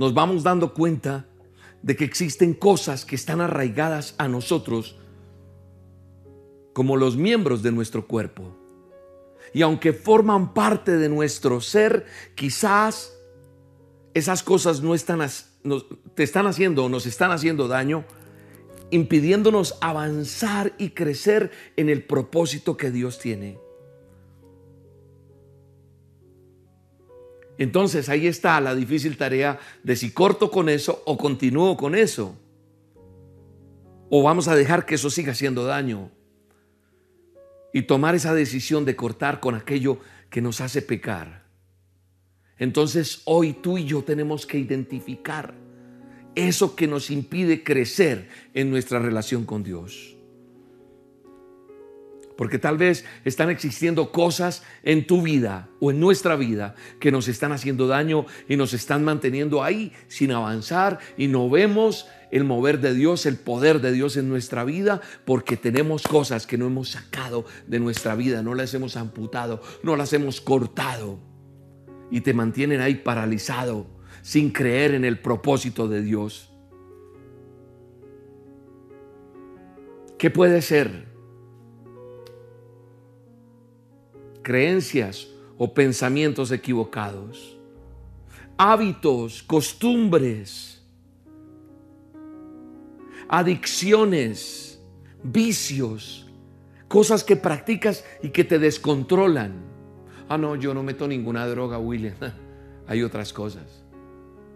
nos 0.00 0.14
vamos 0.14 0.42
dando 0.42 0.72
cuenta 0.72 1.26
de 1.82 1.94
que 1.94 2.06
existen 2.06 2.54
cosas 2.54 3.04
que 3.04 3.16
están 3.16 3.42
arraigadas 3.42 4.14
a 4.16 4.28
nosotros 4.28 4.96
como 6.72 6.96
los 6.96 7.18
miembros 7.18 7.62
de 7.62 7.70
nuestro 7.70 8.06
cuerpo. 8.06 8.56
Y 9.52 9.60
aunque 9.60 9.92
forman 9.92 10.54
parte 10.54 10.96
de 10.96 11.10
nuestro 11.10 11.60
ser, 11.60 12.06
quizás 12.34 13.12
esas 14.14 14.42
cosas 14.42 14.80
no 14.80 14.94
están, 14.94 15.20
te 16.14 16.22
están 16.22 16.46
haciendo 16.46 16.86
o 16.86 16.88
nos 16.88 17.04
están 17.04 17.30
haciendo 17.30 17.68
daño, 17.68 18.06
impidiéndonos 18.90 19.76
avanzar 19.82 20.72
y 20.78 20.92
crecer 20.92 21.50
en 21.76 21.90
el 21.90 22.04
propósito 22.04 22.78
que 22.78 22.90
Dios 22.90 23.18
tiene. 23.18 23.58
Entonces 27.60 28.08
ahí 28.08 28.26
está 28.26 28.58
la 28.58 28.74
difícil 28.74 29.18
tarea 29.18 29.60
de 29.82 29.94
si 29.94 30.12
corto 30.12 30.50
con 30.50 30.70
eso 30.70 31.02
o 31.04 31.18
continúo 31.18 31.76
con 31.76 31.94
eso. 31.94 32.34
O 34.08 34.22
vamos 34.22 34.48
a 34.48 34.56
dejar 34.56 34.86
que 34.86 34.94
eso 34.94 35.10
siga 35.10 35.32
haciendo 35.32 35.66
daño. 35.66 36.10
Y 37.74 37.82
tomar 37.82 38.14
esa 38.14 38.32
decisión 38.32 38.86
de 38.86 38.96
cortar 38.96 39.40
con 39.40 39.54
aquello 39.54 39.98
que 40.30 40.40
nos 40.40 40.62
hace 40.62 40.80
pecar. 40.80 41.44
Entonces 42.56 43.20
hoy 43.26 43.52
tú 43.52 43.76
y 43.76 43.84
yo 43.84 44.02
tenemos 44.04 44.46
que 44.46 44.56
identificar 44.56 45.52
eso 46.34 46.74
que 46.74 46.86
nos 46.86 47.10
impide 47.10 47.62
crecer 47.62 48.30
en 48.54 48.70
nuestra 48.70 49.00
relación 49.00 49.44
con 49.44 49.62
Dios. 49.62 50.16
Porque 52.40 52.58
tal 52.58 52.78
vez 52.78 53.04
están 53.26 53.50
existiendo 53.50 54.12
cosas 54.12 54.62
en 54.82 55.06
tu 55.06 55.20
vida 55.20 55.68
o 55.78 55.90
en 55.90 56.00
nuestra 56.00 56.36
vida 56.36 56.74
que 56.98 57.12
nos 57.12 57.28
están 57.28 57.52
haciendo 57.52 57.86
daño 57.86 58.24
y 58.48 58.56
nos 58.56 58.72
están 58.72 59.04
manteniendo 59.04 59.62
ahí 59.62 59.92
sin 60.08 60.32
avanzar 60.32 61.00
y 61.18 61.28
no 61.28 61.50
vemos 61.50 62.08
el 62.30 62.44
mover 62.44 62.80
de 62.80 62.94
Dios, 62.94 63.26
el 63.26 63.36
poder 63.36 63.82
de 63.82 63.92
Dios 63.92 64.16
en 64.16 64.30
nuestra 64.30 64.64
vida, 64.64 65.02
porque 65.26 65.58
tenemos 65.58 66.02
cosas 66.04 66.46
que 66.46 66.56
no 66.56 66.64
hemos 66.64 66.88
sacado 66.88 67.44
de 67.66 67.78
nuestra 67.78 68.14
vida, 68.14 68.42
no 68.42 68.54
las 68.54 68.72
hemos 68.72 68.96
amputado, 68.96 69.60
no 69.82 69.94
las 69.94 70.14
hemos 70.14 70.40
cortado 70.40 71.18
y 72.10 72.22
te 72.22 72.32
mantienen 72.32 72.80
ahí 72.80 72.94
paralizado 72.94 73.86
sin 74.22 74.50
creer 74.50 74.94
en 74.94 75.04
el 75.04 75.18
propósito 75.18 75.88
de 75.88 76.00
Dios. 76.00 76.50
¿Qué 80.16 80.30
puede 80.30 80.62
ser? 80.62 81.09
Creencias 84.42 85.28
o 85.58 85.74
pensamientos 85.74 86.50
equivocados, 86.52 87.58
hábitos, 88.56 89.42
costumbres, 89.42 90.82
adicciones, 93.28 94.80
vicios, 95.22 96.26
cosas 96.88 97.22
que 97.22 97.36
practicas 97.36 98.04
y 98.22 98.30
que 98.30 98.44
te 98.44 98.58
descontrolan. 98.58 99.52
Ah, 100.28 100.38
no, 100.38 100.56
yo 100.56 100.74
no 100.74 100.82
meto 100.82 101.06
ninguna 101.06 101.46
droga, 101.46 101.78
William. 101.78 102.14
Hay 102.86 103.02
otras 103.02 103.32
cosas 103.32 103.84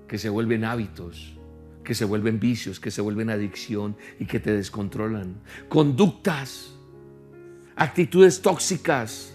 que 0.09 0.18
se 0.18 0.28
vuelven 0.28 0.64
hábitos, 0.64 1.37
que 1.85 1.95
se 1.95 2.05
vuelven 2.05 2.41
vicios, 2.41 2.80
que 2.80 2.91
se 2.91 3.01
vuelven 3.01 3.30
adicción 3.30 3.97
y 4.18 4.26
que 4.26 4.41
te 4.41 4.53
descontrolan. 4.53 5.41
Conductas, 5.68 6.74
actitudes 7.76 8.43
tóxicas, 8.43 9.34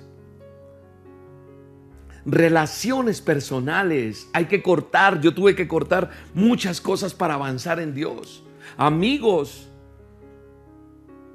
relaciones 2.25 3.21
personales. 3.21 4.27
Hay 4.33 4.45
que 4.45 4.61
cortar, 4.61 5.21
yo 5.21 5.33
tuve 5.33 5.55
que 5.55 5.67
cortar 5.67 6.09
muchas 6.33 6.81
cosas 6.81 7.13
para 7.13 7.35
avanzar 7.35 7.79
en 7.79 7.93
Dios. 7.93 8.43
Amigos 8.77 9.69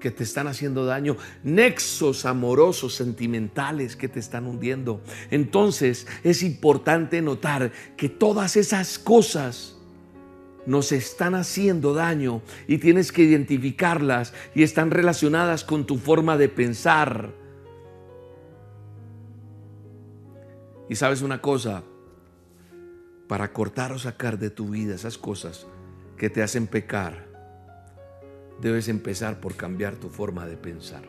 que 0.05 0.11
te 0.11 0.23
están 0.23 0.47
haciendo 0.49 0.85
daño, 0.85 1.17
nexos 1.43 2.27
amorosos, 2.27 2.95
sentimentales 2.95 3.97
que 3.97 4.07
te 4.07 4.21
están 4.21 4.47
hundiendo. 4.47 5.01
Entonces 5.31 6.07
es 6.23 6.43
importante 6.43 7.23
notar 7.23 7.73
que 7.97 8.11
todas 8.11 8.57
esas 8.57 8.99
cosas 8.99 9.77
nos 10.67 10.93
están 10.93 11.35
haciendo 11.35 11.95
daño 11.95 12.43
y 12.69 12.79
tienes 12.79 13.13
que 13.13 13.23
identificarlas 13.23 14.35
y 14.55 14.63
están 14.63 14.91
relacionadas 14.91 15.65
con 15.65 15.87
tu 15.87 15.97
forma 15.97 16.37
de 16.37 16.49
pensar 16.49 17.33
Y 20.89 20.97
sabes 20.97 21.23
una 21.23 21.41
cosa, 21.41 21.83
para 23.29 23.53
cortar 23.53 23.93
o 23.93 23.99
sacar 23.99 24.39
de 24.39 24.51
tu 24.51 24.69
vida 24.69 24.95
esas 24.95 25.17
cosas 25.17 25.67
que 26.17 26.29
te 26.29 26.43
hacen 26.43 26.67
pecar, 26.67 27.27
debes 28.61 28.89
empezar 28.89 29.41
por 29.41 29.57
cambiar 29.57 29.97
tu 29.97 30.09
forma 30.09 30.47
de 30.47 30.57
pensar. 30.57 31.03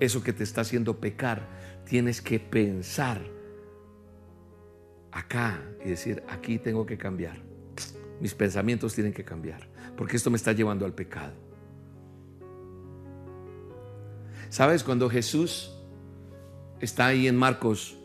Eso 0.00 0.22
que 0.22 0.32
te 0.32 0.42
está 0.42 0.62
haciendo 0.62 0.98
pecar, 0.98 1.46
tienes 1.84 2.20
que 2.20 2.38
pensar 2.38 3.22
acá 5.12 5.62
y 5.84 5.88
decir, 5.88 6.22
aquí 6.28 6.58
tengo 6.58 6.84
que 6.84 6.98
cambiar. 6.98 7.38
Mis 8.20 8.34
pensamientos 8.34 8.94
tienen 8.94 9.12
que 9.12 9.24
cambiar, 9.24 9.68
porque 9.96 10.16
esto 10.16 10.30
me 10.30 10.36
está 10.36 10.52
llevando 10.52 10.84
al 10.84 10.92
pecado. 10.92 11.32
¿Sabes? 14.48 14.84
Cuando 14.84 15.08
Jesús 15.08 15.75
está 16.80 17.06
ahí 17.06 17.26
en 17.28 17.36
Marcos 17.36 17.96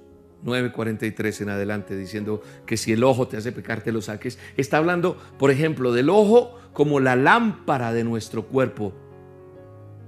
9:43 0.44 1.42
en 1.42 1.50
adelante 1.50 1.96
diciendo 1.96 2.42
que 2.66 2.78
si 2.78 2.92
el 2.92 3.04
ojo 3.04 3.28
te 3.28 3.38
hace 3.38 3.52
pecar, 3.52 3.82
te 3.82 3.92
lo 3.92 4.02
saques. 4.02 4.40
Está 4.58 4.78
hablando, 4.78 5.18
por 5.38 5.52
ejemplo, 5.52 5.92
del 5.92 6.10
ojo 6.10 6.60
como 6.74 7.00
la 7.00 7.16
lámpara 7.16 7.94
de 7.94 8.04
nuestro 8.04 8.48
cuerpo 8.48 8.94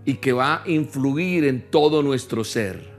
y 0.05 0.15
que 0.15 0.33
va 0.33 0.63
a 0.63 0.69
influir 0.69 1.45
en 1.45 1.69
todo 1.69 2.03
nuestro 2.03 2.43
ser. 2.43 2.93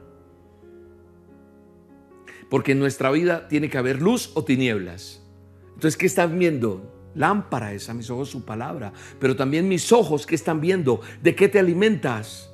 Porque 2.50 2.72
en 2.72 2.78
nuestra 2.78 3.10
vida 3.10 3.48
tiene 3.48 3.68
que 3.68 3.78
haber 3.78 4.00
luz 4.00 4.30
o 4.34 4.44
tinieblas. 4.44 5.22
Entonces, 5.68 5.96
¿qué 5.96 6.06
están 6.06 6.38
viendo? 6.38 6.90
Lámpara 7.14 7.72
es 7.72 7.88
a 7.88 7.94
mis 7.94 8.10
ojos 8.10 8.28
su 8.30 8.44
palabra, 8.44 8.92
pero 9.20 9.36
también 9.36 9.68
mis 9.68 9.92
ojos, 9.92 10.26
¿qué 10.26 10.34
están 10.34 10.60
viendo? 10.60 11.00
¿De 11.22 11.34
qué 11.34 11.48
te 11.48 11.58
alimentas? 11.58 12.50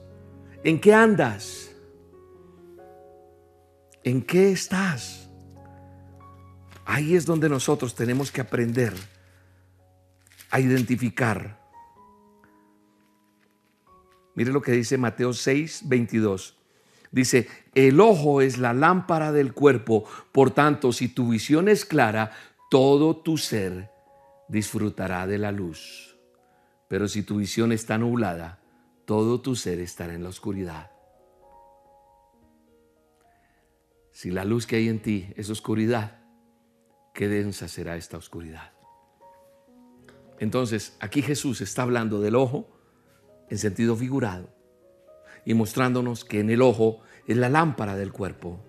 ¿En 0.64 0.80
qué 0.80 0.92
andas? 0.92 1.69
¿En 4.04 4.22
qué 4.22 4.50
estás? 4.52 5.28
Ahí 6.86 7.14
es 7.14 7.26
donde 7.26 7.48
nosotros 7.48 7.94
tenemos 7.94 8.32
que 8.32 8.40
aprender 8.40 8.94
a 10.50 10.60
identificar. 10.60 11.60
Mire 14.34 14.52
lo 14.52 14.62
que 14.62 14.72
dice 14.72 14.98
Mateo 14.98 15.32
6, 15.32 15.82
22. 15.84 16.56
Dice, 17.12 17.48
el 17.74 18.00
ojo 18.00 18.40
es 18.40 18.58
la 18.58 18.72
lámpara 18.72 19.32
del 19.32 19.52
cuerpo, 19.52 20.04
por 20.32 20.52
tanto, 20.52 20.92
si 20.92 21.08
tu 21.08 21.30
visión 21.30 21.68
es 21.68 21.84
clara, 21.84 22.32
todo 22.70 23.16
tu 23.16 23.36
ser 23.36 23.90
disfrutará 24.48 25.26
de 25.26 25.38
la 25.38 25.52
luz. 25.52 26.16
Pero 26.88 27.08
si 27.08 27.22
tu 27.22 27.36
visión 27.36 27.72
está 27.72 27.98
nublada, 27.98 28.60
todo 29.04 29.40
tu 29.40 29.56
ser 29.56 29.80
estará 29.80 30.14
en 30.14 30.22
la 30.22 30.28
oscuridad. 30.28 30.89
Si 34.12 34.30
la 34.30 34.44
luz 34.44 34.66
que 34.66 34.76
hay 34.76 34.88
en 34.88 35.00
ti 35.00 35.32
es 35.36 35.50
oscuridad, 35.50 36.20
qué 37.14 37.28
densa 37.28 37.68
será 37.68 37.96
esta 37.96 38.16
oscuridad. 38.16 38.72
Entonces, 40.38 40.96
aquí 41.00 41.22
Jesús 41.22 41.60
está 41.60 41.82
hablando 41.82 42.20
del 42.20 42.34
ojo 42.34 42.68
en 43.50 43.58
sentido 43.58 43.94
figurado 43.94 44.48
y 45.44 45.54
mostrándonos 45.54 46.24
que 46.24 46.40
en 46.40 46.50
el 46.50 46.62
ojo 46.62 47.00
es 47.26 47.36
la 47.36 47.48
lámpara 47.48 47.96
del 47.96 48.12
cuerpo 48.12 48.60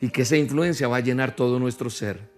y 0.00 0.10
que 0.10 0.22
esa 0.22 0.36
influencia 0.36 0.88
va 0.88 0.96
a 0.96 1.00
llenar 1.00 1.36
todo 1.36 1.58
nuestro 1.58 1.90
ser. 1.90 2.34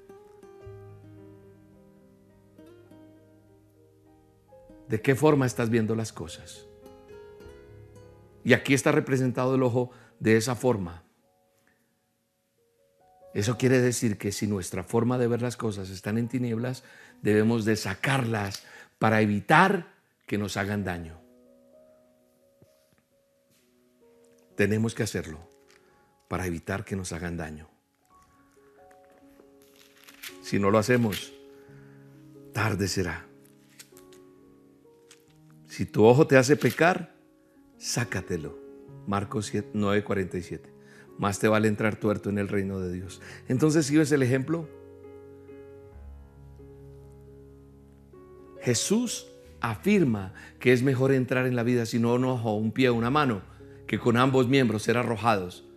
¿De 4.88 5.02
qué 5.02 5.14
forma 5.14 5.46
estás 5.46 5.70
viendo 5.70 5.94
las 5.94 6.12
cosas? 6.12 6.66
Y 8.44 8.52
aquí 8.54 8.72
está 8.72 8.92
representado 8.92 9.54
el 9.54 9.62
ojo 9.62 9.90
de 10.20 10.36
esa 10.36 10.54
forma. 10.54 11.07
Eso 13.38 13.56
quiere 13.56 13.80
decir 13.80 14.18
que 14.18 14.32
si 14.32 14.48
nuestra 14.48 14.82
forma 14.82 15.16
de 15.16 15.28
ver 15.28 15.42
las 15.42 15.56
cosas 15.56 15.90
están 15.90 16.18
en 16.18 16.26
tinieblas, 16.26 16.82
debemos 17.22 17.64
de 17.64 17.76
sacarlas 17.76 18.64
para 18.98 19.20
evitar 19.20 19.94
que 20.26 20.38
nos 20.38 20.56
hagan 20.56 20.82
daño. 20.82 21.20
Tenemos 24.56 24.92
que 24.92 25.04
hacerlo 25.04 25.38
para 26.26 26.46
evitar 26.46 26.84
que 26.84 26.96
nos 26.96 27.12
hagan 27.12 27.36
daño. 27.36 27.68
Si 30.42 30.58
no 30.58 30.72
lo 30.72 30.78
hacemos, 30.78 31.32
tarde 32.52 32.88
será. 32.88 33.24
Si 35.68 35.86
tu 35.86 36.04
ojo 36.06 36.26
te 36.26 36.36
hace 36.36 36.56
pecar, 36.56 37.14
sácatelo. 37.76 38.58
Marcos 39.06 39.54
9:47. 39.54 40.77
Más 41.18 41.38
te 41.38 41.48
vale 41.48 41.68
entrar 41.68 41.96
tuerto 41.96 42.30
en 42.30 42.38
el 42.38 42.48
reino 42.48 42.80
de 42.80 42.92
Dios. 42.92 43.20
Entonces, 43.48 43.86
si 43.86 43.96
ves 43.96 44.12
el 44.12 44.22
ejemplo, 44.22 44.68
Jesús 48.60 49.26
afirma 49.60 50.32
que 50.60 50.72
es 50.72 50.82
mejor 50.82 51.12
entrar 51.12 51.46
en 51.46 51.56
la 51.56 51.64
vida 51.64 51.86
sin 51.86 52.06
un 52.06 52.24
ojo, 52.24 52.54
un 52.54 52.72
pie, 52.72 52.90
una 52.90 53.10
mano, 53.10 53.42
que 53.86 53.98
con 53.98 54.16
ambos 54.16 54.48
miembros 54.48 54.82
ser 54.82 54.96
arrojados 54.96 55.68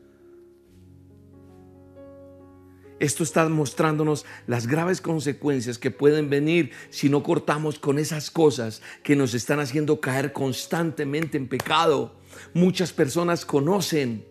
Esto 3.01 3.23
está 3.23 3.49
mostrándonos 3.49 4.27
las 4.45 4.67
graves 4.67 5.01
consecuencias 5.01 5.79
que 5.79 5.89
pueden 5.89 6.29
venir 6.29 6.69
si 6.91 7.09
no 7.09 7.23
cortamos 7.23 7.79
con 7.79 7.97
esas 7.97 8.29
cosas 8.29 8.83
que 9.01 9.15
nos 9.15 9.33
están 9.33 9.59
haciendo 9.59 9.99
caer 9.99 10.33
constantemente 10.33 11.35
en 11.35 11.47
pecado. 11.47 12.13
Muchas 12.53 12.93
personas 12.93 13.43
conocen 13.43 14.23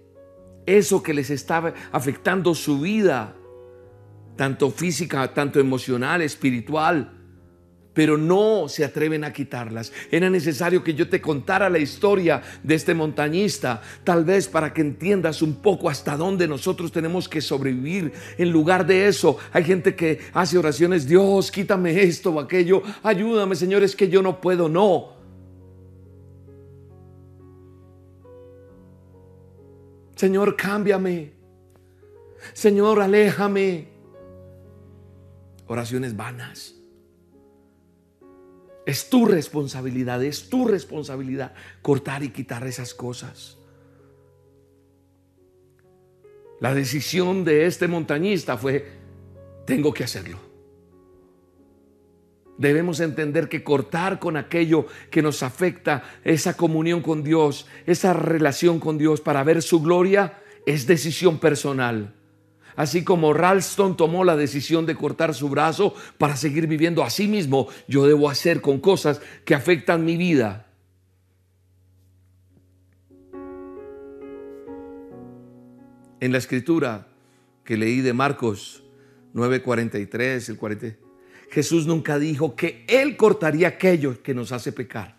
eso 0.66 1.02
que 1.02 1.14
les 1.14 1.30
está 1.30 1.74
afectando 1.92 2.54
su 2.54 2.80
vida, 2.80 3.34
tanto 4.36 4.70
física, 4.70 5.32
tanto 5.34 5.60
emocional, 5.60 6.22
espiritual 6.22 7.20
pero 7.92 8.16
no 8.16 8.68
se 8.68 8.84
atreven 8.84 9.24
a 9.24 9.32
quitarlas. 9.32 9.92
Era 10.10 10.30
necesario 10.30 10.82
que 10.82 10.94
yo 10.94 11.08
te 11.08 11.20
contara 11.20 11.68
la 11.68 11.78
historia 11.78 12.42
de 12.62 12.74
este 12.74 12.94
montañista, 12.94 13.82
tal 14.04 14.24
vez 14.24 14.48
para 14.48 14.72
que 14.72 14.80
entiendas 14.80 15.42
un 15.42 15.56
poco 15.56 15.90
hasta 15.90 16.16
dónde 16.16 16.46
nosotros 16.46 16.92
tenemos 16.92 17.28
que 17.28 17.40
sobrevivir. 17.40 18.12
En 18.38 18.50
lugar 18.50 18.86
de 18.86 19.08
eso, 19.08 19.38
hay 19.52 19.64
gente 19.64 19.94
que 19.94 20.20
hace 20.32 20.58
oraciones, 20.58 21.06
Dios, 21.06 21.50
quítame 21.50 22.02
esto 22.02 22.30
o 22.30 22.40
aquello, 22.40 22.82
ayúdame, 23.02 23.56
Señor, 23.56 23.82
es 23.82 23.96
que 23.96 24.08
yo 24.08 24.22
no 24.22 24.40
puedo, 24.40 24.68
no. 24.68 25.19
Señor, 30.20 30.54
cámbiame. 30.54 31.32
Señor, 32.52 33.00
aléjame. 33.00 33.88
Oraciones 35.66 36.14
vanas. 36.14 36.74
Es 38.84 39.08
tu 39.08 39.24
responsabilidad, 39.24 40.22
es 40.22 40.50
tu 40.50 40.68
responsabilidad 40.68 41.54
cortar 41.80 42.22
y 42.22 42.28
quitar 42.28 42.66
esas 42.66 42.92
cosas. 42.92 43.56
La 46.60 46.74
decisión 46.74 47.42
de 47.42 47.64
este 47.64 47.88
montañista 47.88 48.58
fue, 48.58 48.86
tengo 49.64 49.94
que 49.94 50.04
hacerlo. 50.04 50.49
Debemos 52.60 53.00
entender 53.00 53.48
que 53.48 53.64
cortar 53.64 54.18
con 54.18 54.36
aquello 54.36 54.84
que 55.10 55.22
nos 55.22 55.42
afecta, 55.42 56.04
esa 56.24 56.58
comunión 56.58 57.00
con 57.00 57.24
Dios, 57.24 57.66
esa 57.86 58.12
relación 58.12 58.80
con 58.80 58.98
Dios 58.98 59.22
para 59.22 59.42
ver 59.44 59.62
su 59.62 59.80
gloria, 59.80 60.38
es 60.66 60.86
decisión 60.86 61.38
personal. 61.38 62.14
Así 62.76 63.02
como 63.02 63.32
Ralston 63.32 63.96
tomó 63.96 64.24
la 64.24 64.36
decisión 64.36 64.84
de 64.84 64.94
cortar 64.94 65.32
su 65.32 65.48
brazo 65.48 65.94
para 66.18 66.36
seguir 66.36 66.66
viviendo 66.66 67.02
a 67.02 67.08
sí 67.08 67.28
mismo, 67.28 67.66
yo 67.88 68.06
debo 68.06 68.28
hacer 68.28 68.60
con 68.60 68.78
cosas 68.78 69.22
que 69.46 69.54
afectan 69.54 70.04
mi 70.04 70.18
vida. 70.18 70.66
En 76.20 76.30
la 76.30 76.36
escritura 76.36 77.08
que 77.64 77.78
leí 77.78 78.02
de 78.02 78.12
Marcos 78.12 78.84
9:43, 79.32 80.50
el 80.50 80.58
40, 80.58 81.09
Jesús 81.50 81.86
nunca 81.86 82.18
dijo 82.18 82.54
que 82.54 82.84
Él 82.88 83.16
cortaría 83.16 83.68
aquello 83.68 84.22
que 84.22 84.34
nos 84.34 84.52
hace 84.52 84.72
pecar, 84.72 85.18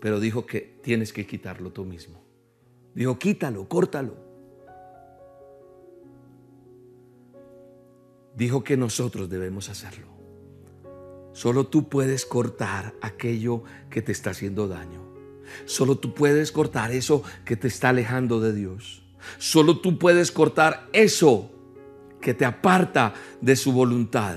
pero 0.00 0.20
dijo 0.20 0.46
que 0.46 0.78
tienes 0.82 1.12
que 1.12 1.26
quitarlo 1.26 1.72
tú 1.72 1.84
mismo. 1.84 2.22
Dijo, 2.94 3.18
quítalo, 3.18 3.68
córtalo. 3.68 4.28
dijo 8.38 8.62
que 8.62 8.76
nosotros 8.76 9.28
debemos 9.28 9.68
hacerlo. 9.68 10.06
Solo 11.32 11.66
tú 11.66 11.88
puedes 11.88 12.24
cortar 12.24 12.94
aquello 13.02 13.64
que 13.90 14.00
te 14.00 14.12
está 14.12 14.30
haciendo 14.30 14.68
daño. 14.68 15.02
Solo 15.64 15.98
tú 15.98 16.14
puedes 16.14 16.52
cortar 16.52 16.92
eso 16.92 17.24
que 17.44 17.56
te 17.56 17.66
está 17.66 17.88
alejando 17.88 18.40
de 18.40 18.52
Dios. 18.52 19.02
Solo 19.38 19.80
tú 19.80 19.98
puedes 19.98 20.30
cortar 20.30 20.88
eso 20.92 21.50
que 22.28 22.34
te 22.34 22.44
aparta 22.44 23.14
de 23.40 23.56
su 23.56 23.72
voluntad. 23.72 24.36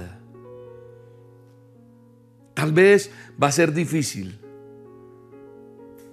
Tal 2.53 2.71
vez 2.71 3.11
va 3.41 3.47
a 3.47 3.51
ser 3.51 3.73
difícil. 3.73 4.39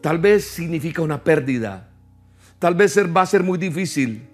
Tal 0.00 0.18
vez 0.18 0.44
significa 0.44 1.02
una 1.02 1.22
pérdida. 1.22 1.92
Tal 2.58 2.74
vez 2.74 2.98
va 2.98 3.22
a 3.22 3.26
ser 3.26 3.44
muy 3.44 3.58
difícil 3.58 4.28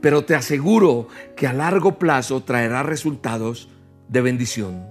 pero 0.00 0.24
te 0.24 0.34
aseguro 0.34 1.08
que 1.36 1.46
a 1.46 1.52
largo 1.52 1.98
plazo 1.98 2.42
traerá 2.42 2.82
resultados 2.82 3.68
de 4.08 4.20
bendición. 4.20 4.86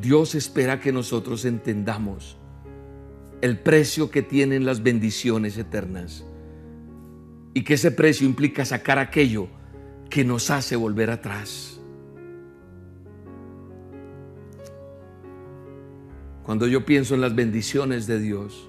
Dios 0.00 0.34
espera 0.34 0.80
que 0.80 0.92
nosotros 0.92 1.44
entendamos 1.44 2.36
el 3.40 3.58
precio 3.58 4.10
que 4.10 4.22
tienen 4.22 4.64
las 4.64 4.82
bendiciones 4.82 5.56
eternas 5.56 6.24
y 7.54 7.64
que 7.64 7.74
ese 7.74 7.90
precio 7.90 8.26
implica 8.26 8.64
sacar 8.64 8.98
aquello 8.98 9.48
que 10.10 10.24
nos 10.24 10.50
hace 10.50 10.76
volver 10.76 11.10
atrás. 11.10 11.80
Cuando 16.44 16.66
yo 16.66 16.84
pienso 16.84 17.14
en 17.14 17.20
las 17.20 17.34
bendiciones 17.34 18.06
de 18.06 18.18
Dios, 18.18 18.68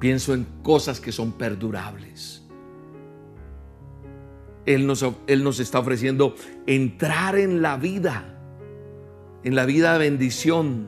pienso 0.00 0.34
en 0.34 0.46
cosas 0.62 0.98
que 0.98 1.12
son 1.12 1.32
perdurables 1.32 2.40
él 4.66 4.86
nos, 4.86 5.04
Él 5.26 5.44
nos 5.44 5.60
está 5.60 5.78
ofreciendo 5.78 6.34
entrar 6.66 7.36
en 7.36 7.62
la 7.62 7.76
vida, 7.76 8.38
en 9.42 9.54
la 9.54 9.64
vida 9.64 9.94
de 9.94 9.98
bendición, 9.98 10.86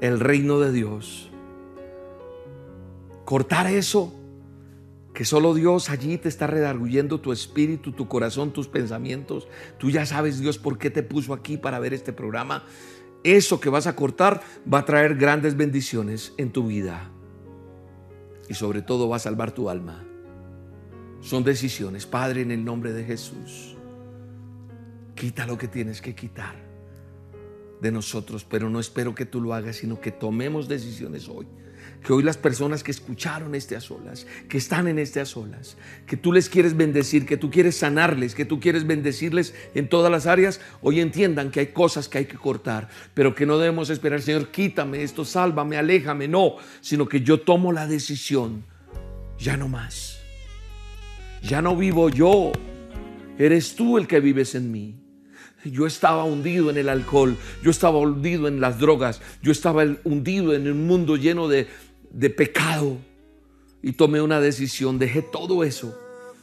el 0.00 0.20
reino 0.20 0.60
de 0.60 0.72
Dios. 0.72 1.30
Cortar 3.24 3.68
eso 3.68 4.12
que 5.14 5.24
solo 5.24 5.54
Dios 5.54 5.90
allí 5.90 6.18
te 6.18 6.28
está 6.28 6.48
redarguyendo 6.48 7.20
tu 7.20 7.32
espíritu, 7.32 7.92
tu 7.92 8.08
corazón, 8.08 8.52
tus 8.52 8.66
pensamientos. 8.66 9.46
Tú 9.78 9.90
ya 9.90 10.04
sabes 10.06 10.40
Dios 10.40 10.58
por 10.58 10.76
qué 10.76 10.90
te 10.90 11.04
puso 11.04 11.32
aquí 11.32 11.56
para 11.56 11.78
ver 11.78 11.94
este 11.94 12.12
programa. 12.12 12.64
Eso 13.22 13.60
que 13.60 13.70
vas 13.70 13.86
a 13.86 13.94
cortar 13.94 14.42
va 14.70 14.80
a 14.80 14.84
traer 14.84 15.14
grandes 15.14 15.56
bendiciones 15.56 16.34
en 16.36 16.50
tu 16.50 16.66
vida 16.66 17.12
y 18.48 18.54
sobre 18.54 18.82
todo 18.82 19.08
va 19.08 19.16
a 19.16 19.20
salvar 19.20 19.52
tu 19.52 19.70
alma. 19.70 20.04
Son 21.20 21.44
decisiones, 21.44 22.06
Padre, 22.06 22.42
en 22.42 22.50
el 22.50 22.64
nombre 22.64 22.92
de 22.92 23.04
Jesús. 23.04 23.76
Quita 25.14 25.46
lo 25.46 25.56
que 25.56 25.68
tienes 25.68 26.02
que 26.02 26.16
quitar 26.16 26.56
de 27.80 27.92
nosotros, 27.92 28.44
pero 28.44 28.68
no 28.68 28.80
espero 28.80 29.14
que 29.14 29.26
tú 29.26 29.40
lo 29.40 29.54
hagas, 29.54 29.76
sino 29.76 30.00
que 30.00 30.10
tomemos 30.10 30.66
decisiones 30.66 31.28
hoy 31.28 31.46
que 32.04 32.12
hoy 32.12 32.22
las 32.22 32.36
personas 32.36 32.84
que 32.84 32.90
escucharon 32.90 33.54
este 33.54 33.76
a 33.76 33.80
solas, 33.80 34.26
que 34.46 34.58
están 34.58 34.88
en 34.88 34.98
este 34.98 35.20
a 35.20 35.24
solas, 35.24 35.78
que 36.06 36.18
tú 36.18 36.34
les 36.34 36.50
quieres 36.50 36.76
bendecir, 36.76 37.24
que 37.24 37.38
tú 37.38 37.50
quieres 37.50 37.78
sanarles, 37.78 38.34
que 38.34 38.44
tú 38.44 38.60
quieres 38.60 38.86
bendecirles 38.86 39.54
en 39.74 39.88
todas 39.88 40.12
las 40.12 40.26
áreas, 40.26 40.60
hoy 40.82 41.00
entiendan 41.00 41.50
que 41.50 41.60
hay 41.60 41.66
cosas 41.68 42.10
que 42.10 42.18
hay 42.18 42.26
que 42.26 42.36
cortar, 42.36 42.88
pero 43.14 43.34
que 43.34 43.46
no 43.46 43.56
debemos 43.56 43.88
esperar, 43.88 44.20
Señor, 44.20 44.50
quítame 44.50 45.02
esto, 45.02 45.24
sálvame, 45.24 45.78
aléjame, 45.78 46.28
no, 46.28 46.56
sino 46.82 47.08
que 47.08 47.22
yo 47.22 47.40
tomo 47.40 47.72
la 47.72 47.86
decisión, 47.86 48.64
ya 49.38 49.56
no 49.56 49.68
más, 49.68 50.20
ya 51.42 51.62
no 51.62 51.74
vivo 51.74 52.10
yo, 52.10 52.52
eres 53.38 53.76
tú 53.76 53.96
el 53.96 54.06
que 54.06 54.20
vives 54.20 54.54
en 54.54 54.70
mí. 54.70 55.00
Yo 55.64 55.86
estaba 55.86 56.24
hundido 56.24 56.68
en 56.68 56.76
el 56.76 56.90
alcohol, 56.90 57.38
yo 57.62 57.70
estaba 57.70 57.96
hundido 57.96 58.48
en 58.48 58.60
las 58.60 58.78
drogas, 58.78 59.22
yo 59.42 59.50
estaba 59.50 59.82
hundido 60.04 60.52
en 60.52 60.70
un 60.70 60.86
mundo 60.86 61.16
lleno 61.16 61.48
de, 61.48 61.68
de 62.14 62.30
pecado 62.30 62.96
y 63.82 63.92
tomé 63.92 64.22
una 64.22 64.40
decisión, 64.40 64.98
dejé 64.98 65.20
todo 65.20 65.64
eso. 65.64 65.98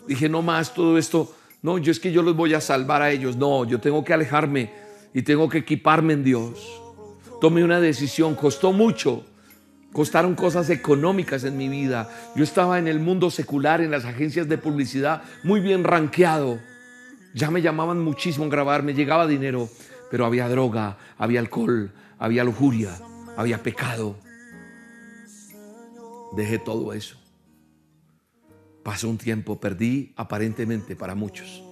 Dije, 0.07 0.29
no 0.29 0.41
más, 0.41 0.73
todo 0.73 0.97
esto 0.97 1.33
No, 1.63 1.77
yo 1.77 1.91
es 1.91 1.99
que 1.99 2.11
yo 2.11 2.23
los 2.23 2.35
voy 2.35 2.55
a 2.55 2.61
salvar 2.61 3.03
a 3.03 3.11
ellos. 3.11 3.35
No, 3.35 3.65
yo 3.65 3.79
tengo 3.79 4.03
que 4.03 4.13
alejarme 4.13 4.71
y 5.13 5.21
tengo 5.21 5.47
que 5.47 5.59
equiparme 5.59 6.13
en 6.13 6.23
Dios. 6.23 6.81
Tomé 7.39 7.63
una 7.63 7.79
decisión, 7.79 8.35
costó 8.35 8.73
mucho. 8.73 9.23
Costaron 9.93 10.35
cosas 10.35 10.69
económicas 10.71 11.43
en 11.43 11.57
mi 11.57 11.69
vida. 11.69 12.09
Yo 12.35 12.43
estaba 12.43 12.79
en 12.79 12.87
el 12.87 12.99
mundo 12.99 13.29
secular, 13.29 13.81
en 13.81 13.91
las 13.91 14.05
agencias 14.05 14.47
de 14.47 14.57
publicidad, 14.57 15.21
muy 15.43 15.59
bien 15.59 15.83
rankeado. 15.83 16.59
Ya 17.35 17.51
me 17.51 17.61
llamaban 17.61 17.99
muchísimo 17.99 18.45
a 18.45 18.49
grabar, 18.49 18.81
me 18.83 18.95
llegaba 18.95 19.27
dinero, 19.27 19.69
pero 20.09 20.25
había 20.25 20.49
droga, 20.49 20.97
había 21.17 21.41
alcohol, 21.41 21.91
había 22.17 22.43
lujuria, 22.43 22.97
había 23.37 23.61
pecado. 23.61 24.15
Dejé 26.31 26.59
todo 26.59 26.93
eso. 26.93 27.17
Pasó 28.83 29.09
un 29.09 29.17
tiempo, 29.17 29.59
perdí 29.59 30.13
aparentemente 30.15 30.95
para 30.95 31.13
muchos, 31.13 31.63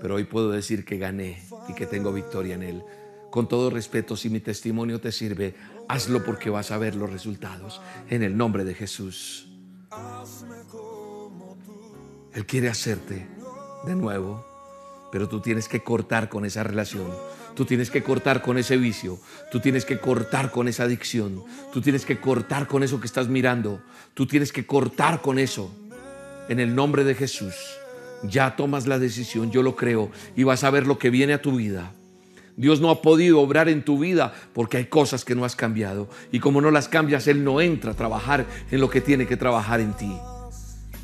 pero 0.00 0.14
hoy 0.14 0.24
puedo 0.24 0.50
decir 0.50 0.84
que 0.84 0.96
gané 0.96 1.42
y 1.68 1.74
que 1.74 1.86
tengo 1.86 2.12
victoria 2.12 2.54
en 2.54 2.62
Él. 2.62 2.84
Con 3.30 3.48
todo 3.48 3.68
respeto, 3.68 4.16
si 4.16 4.30
mi 4.30 4.40
testimonio 4.40 5.00
te 5.00 5.12
sirve, 5.12 5.54
hazlo 5.88 6.24
porque 6.24 6.50
vas 6.50 6.70
a 6.70 6.78
ver 6.78 6.94
los 6.94 7.10
resultados 7.10 7.82
en 8.08 8.22
el 8.22 8.36
nombre 8.36 8.64
de 8.64 8.74
Jesús. 8.74 9.48
Él 12.32 12.46
quiere 12.46 12.68
hacerte 12.68 13.26
de 13.84 13.94
nuevo, 13.94 14.44
pero 15.12 15.28
tú 15.28 15.40
tienes 15.40 15.68
que 15.68 15.82
cortar 15.82 16.28
con 16.28 16.44
esa 16.44 16.62
relación. 16.62 17.06
Tú 17.54 17.64
tienes 17.64 17.90
que 17.90 18.02
cortar 18.02 18.42
con 18.42 18.58
ese 18.58 18.76
vicio. 18.76 19.18
Tú 19.52 19.60
tienes 19.60 19.84
que 19.84 19.98
cortar 19.98 20.50
con 20.50 20.66
esa 20.66 20.84
adicción. 20.84 21.44
Tú 21.72 21.80
tienes 21.80 22.04
que 22.04 22.18
cortar 22.18 22.66
con 22.66 22.82
eso 22.82 23.00
que 23.00 23.06
estás 23.06 23.28
mirando. 23.28 23.80
Tú 24.14 24.26
tienes 24.26 24.52
que 24.52 24.66
cortar 24.66 25.22
con 25.22 25.38
eso 25.38 25.72
en 26.48 26.58
el 26.58 26.74
nombre 26.74 27.04
de 27.04 27.14
Jesús. 27.14 27.54
Ya 28.24 28.56
tomas 28.56 28.86
la 28.86 28.98
decisión, 28.98 29.50
yo 29.52 29.62
lo 29.62 29.76
creo, 29.76 30.10
y 30.34 30.44
vas 30.44 30.64
a 30.64 30.70
ver 30.70 30.86
lo 30.86 30.98
que 30.98 31.10
viene 31.10 31.34
a 31.34 31.42
tu 31.42 31.56
vida. 31.56 31.92
Dios 32.56 32.80
no 32.80 32.90
ha 32.90 33.02
podido 33.02 33.40
obrar 33.40 33.68
en 33.68 33.84
tu 33.84 33.98
vida 33.98 34.32
porque 34.52 34.76
hay 34.76 34.86
cosas 34.86 35.24
que 35.24 35.34
no 35.34 35.44
has 35.44 35.56
cambiado. 35.56 36.08
Y 36.32 36.40
como 36.40 36.60
no 36.60 36.70
las 36.70 36.88
cambias, 36.88 37.26
Él 37.26 37.44
no 37.44 37.60
entra 37.60 37.92
a 37.92 37.96
trabajar 37.96 38.46
en 38.70 38.80
lo 38.80 38.90
que 38.90 39.00
tiene 39.00 39.26
que 39.26 39.36
trabajar 39.36 39.80
en 39.80 39.92
ti. 39.94 40.16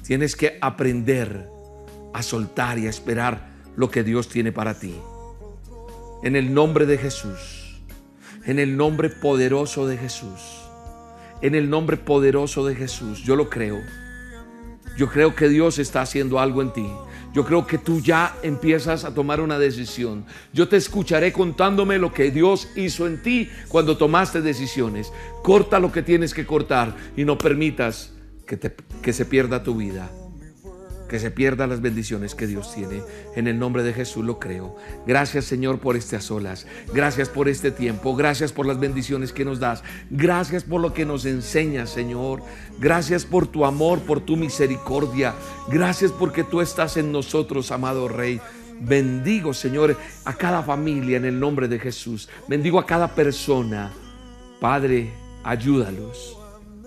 Tienes 0.05 0.35
que 0.35 0.59
aprender 0.61 1.49
a 2.13 2.23
soltar 2.23 2.79
y 2.79 2.87
a 2.87 2.91
esperar 2.91 3.51
lo 3.77 3.91
que 3.91 4.03
Dios 4.03 4.29
tiene 4.29 4.53
para 4.53 4.79
ti. 4.79 4.95
En 6.23 6.37
el 6.37 6.53
nombre 6.53 6.85
de 6.85 6.99
Jesús. 6.99 7.81
En 8.45 8.59
el 8.59 8.77
nombre 8.77 9.09
poderoso 9.09 9.87
de 9.87 9.97
Jesús. 9.97 10.41
En 11.41 11.55
el 11.55 11.71
nombre 11.71 11.97
poderoso 11.97 12.67
de 12.67 12.75
Jesús. 12.75 13.23
Yo 13.25 13.37
lo 13.37 13.49
creo. 13.49 13.81
Yo 14.99 15.09
creo 15.09 15.35
que 15.35 15.49
Dios 15.49 15.79
está 15.79 16.03
haciendo 16.03 16.39
algo 16.39 16.61
en 16.61 16.75
ti. 16.75 16.87
Yo 17.33 17.47
creo 17.47 17.67
que 17.67 17.79
tú 17.79 18.01
ya 18.01 18.37
empiezas 18.43 19.05
a 19.05 19.15
tomar 19.15 19.41
una 19.41 19.59
decisión. 19.59 20.27
Yo 20.53 20.69
te 20.69 20.77
escucharé 20.77 21.33
contándome 21.33 21.99
lo 21.99 22.13
que 22.13 22.31
Dios 22.31 22.69
hizo 22.77 23.07
en 23.07 23.23
ti 23.23 23.49
cuando 23.69 23.97
tomaste 23.97 24.43
decisiones. 24.43 25.13
Corta 25.43 25.79
lo 25.79 25.91
que 25.91 26.03
tienes 26.03 26.35
que 26.35 26.45
cortar 26.45 26.95
y 27.17 27.25
no 27.25 27.39
permitas 27.39 28.13
que, 28.47 28.59
que 29.01 29.13
se 29.15 29.25
pierda 29.25 29.63
tu 29.63 29.77
vida 29.77 30.11
que 31.11 31.19
se 31.19 31.33
pierdan 31.33 31.71
las 31.71 31.81
bendiciones 31.81 32.37
que 32.37 32.47
Dios 32.47 32.73
tiene. 32.73 33.03
En 33.35 33.49
el 33.49 33.59
nombre 33.59 33.83
de 33.83 33.93
Jesús 33.93 34.25
lo 34.25 34.39
creo. 34.39 34.77
Gracias 35.09 35.45
Señor 35.45 35.81
por 35.81 35.97
estas 35.97 36.31
olas. 36.31 36.69
Gracias 36.95 37.29
por 37.29 37.49
este 37.49 37.73
tiempo. 37.73 38.15
Gracias 38.15 38.53
por 38.53 38.65
las 38.65 38.79
bendiciones 38.79 39.33
que 39.33 39.45
nos 39.45 39.59
das. 39.59 39.83
Gracias 40.09 40.63
por 40.63 40.81
lo 40.81 40.95
que 40.95 41.05
nos 41.05 41.27
enseñas, 41.27 41.91
Señor. 41.91 42.43
Gracias 42.79 43.25
por 43.25 43.49
tu 43.49 43.67
amor, 43.67 43.99
por 44.03 44.21
tu 44.21 44.37
misericordia. 44.37 45.35
Gracias 45.69 46.13
porque 46.13 46.45
tú 46.45 46.61
estás 46.61 46.97
en 46.97 47.11
nosotros, 47.11 47.73
amado 47.73 48.07
Rey. 48.07 48.41
Bendigo, 48.81 49.53
Señor, 49.53 49.97
a 50.25 50.35
cada 50.35 50.63
familia 50.63 51.17
en 51.17 51.25
el 51.25 51.41
nombre 51.41 51.67
de 51.67 51.81
Jesús. 51.81 52.29
Bendigo 52.47 52.79
a 52.79 52.87
cada 52.87 53.09
persona. 53.17 53.91
Padre, 54.61 55.11
ayúdalos 55.43 56.39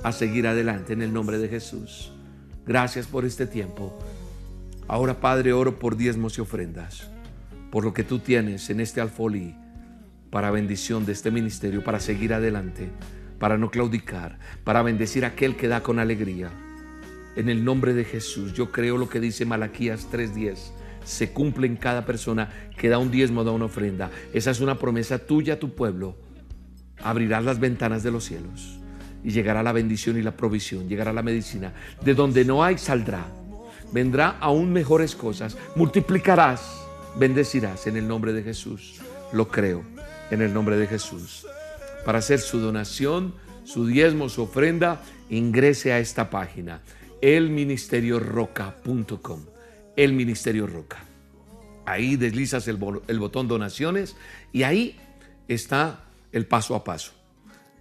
a 0.01 0.13
seguir 0.13 0.47
adelante 0.47 0.93
en 0.93 1.01
el 1.01 1.11
nombre 1.11 1.37
de 1.37 1.49
Jesús. 1.49 2.12
Gracias 2.65 3.07
por 3.07 3.25
este 3.25 3.45
tiempo. 3.45 3.93
Ahora, 4.87 5.19
Padre, 5.19 5.51
oro 5.51 5.79
por 5.79 5.97
diezmos 5.97 6.37
y 6.37 6.41
ofrendas, 6.41 7.09
por 7.71 7.83
lo 7.83 7.93
que 7.93 8.05
tú 8.05 8.19
tienes 8.19 8.69
en 8.69 8.79
este 8.79 9.01
alfolí 9.01 9.53
para 10.29 10.49
bendición 10.49 11.05
de 11.05 11.11
este 11.11 11.29
ministerio, 11.29 11.83
para 11.83 11.99
seguir 11.99 12.33
adelante, 12.33 12.89
para 13.37 13.57
no 13.57 13.69
claudicar, 13.69 14.39
para 14.63 14.81
bendecir 14.81 15.25
a 15.25 15.29
aquel 15.29 15.57
que 15.57 15.67
da 15.67 15.83
con 15.83 15.99
alegría. 15.99 16.51
En 17.35 17.49
el 17.49 17.65
nombre 17.65 17.93
de 17.93 18.05
Jesús, 18.05 18.53
yo 18.53 18.71
creo 18.71 18.97
lo 18.97 19.09
que 19.09 19.19
dice 19.19 19.45
Malaquías 19.45 20.07
3:10. 20.09 20.71
Se 21.03 21.31
cumple 21.31 21.67
en 21.67 21.75
cada 21.75 22.05
persona 22.05 22.49
que 22.77 22.87
da 22.87 22.97
un 22.97 23.11
diezmo, 23.11 23.43
da 23.43 23.51
una 23.51 23.65
ofrenda. 23.65 24.09
Esa 24.33 24.51
es 24.51 24.61
una 24.61 24.79
promesa 24.79 25.19
tuya 25.19 25.55
a 25.55 25.59
tu 25.59 25.75
pueblo. 25.75 26.15
Abrirás 27.03 27.43
las 27.43 27.59
ventanas 27.59 28.03
de 28.03 28.11
los 28.11 28.23
cielos 28.23 28.82
y 29.23 29.31
llegará 29.31 29.63
la 29.63 29.71
bendición 29.71 30.17
y 30.17 30.21
la 30.21 30.35
provisión, 30.35 30.87
llegará 30.87 31.13
la 31.13 31.23
medicina. 31.23 31.73
De 32.03 32.13
donde 32.13 32.45
no 32.45 32.63
hay, 32.63 32.77
saldrá 32.77 33.25
vendrá 33.93 34.37
aún 34.39 34.73
mejores 34.73 35.15
cosas. 35.15 35.55
Multiplicarás, 35.75 36.83
bendecirás 37.15 37.87
en 37.87 37.95
el 37.95 38.05
nombre 38.07 38.33
de 38.33 38.43
Jesús. 38.43 38.99
Lo 39.31 39.47
creo, 39.47 39.83
en 40.31 40.41
el 40.41 40.53
nombre 40.53 40.75
de 40.75 40.87
Jesús. 40.87 41.47
Para 42.03 42.19
hacer 42.19 42.39
su 42.39 42.59
donación, 42.59 43.35
su 43.63 43.85
diezmo, 43.85 44.27
su 44.27 44.41
ofrenda, 44.43 45.01
ingrese 45.29 45.93
a 45.93 45.99
esta 45.99 46.29
página, 46.29 46.81
elministerioroca.com. 47.21 49.45
El 49.95 50.11
Ministerio 50.13 50.65
Roca. 50.65 51.05
Ahí 51.85 52.15
deslizas 52.15 52.67
el, 52.67 52.79
el 53.07 53.19
botón 53.19 53.47
donaciones 53.47 54.15
y 54.51 54.63
ahí 54.63 54.99
está 55.47 56.05
el 56.31 56.47
paso 56.47 56.73
a 56.75 56.83
paso. 56.83 57.11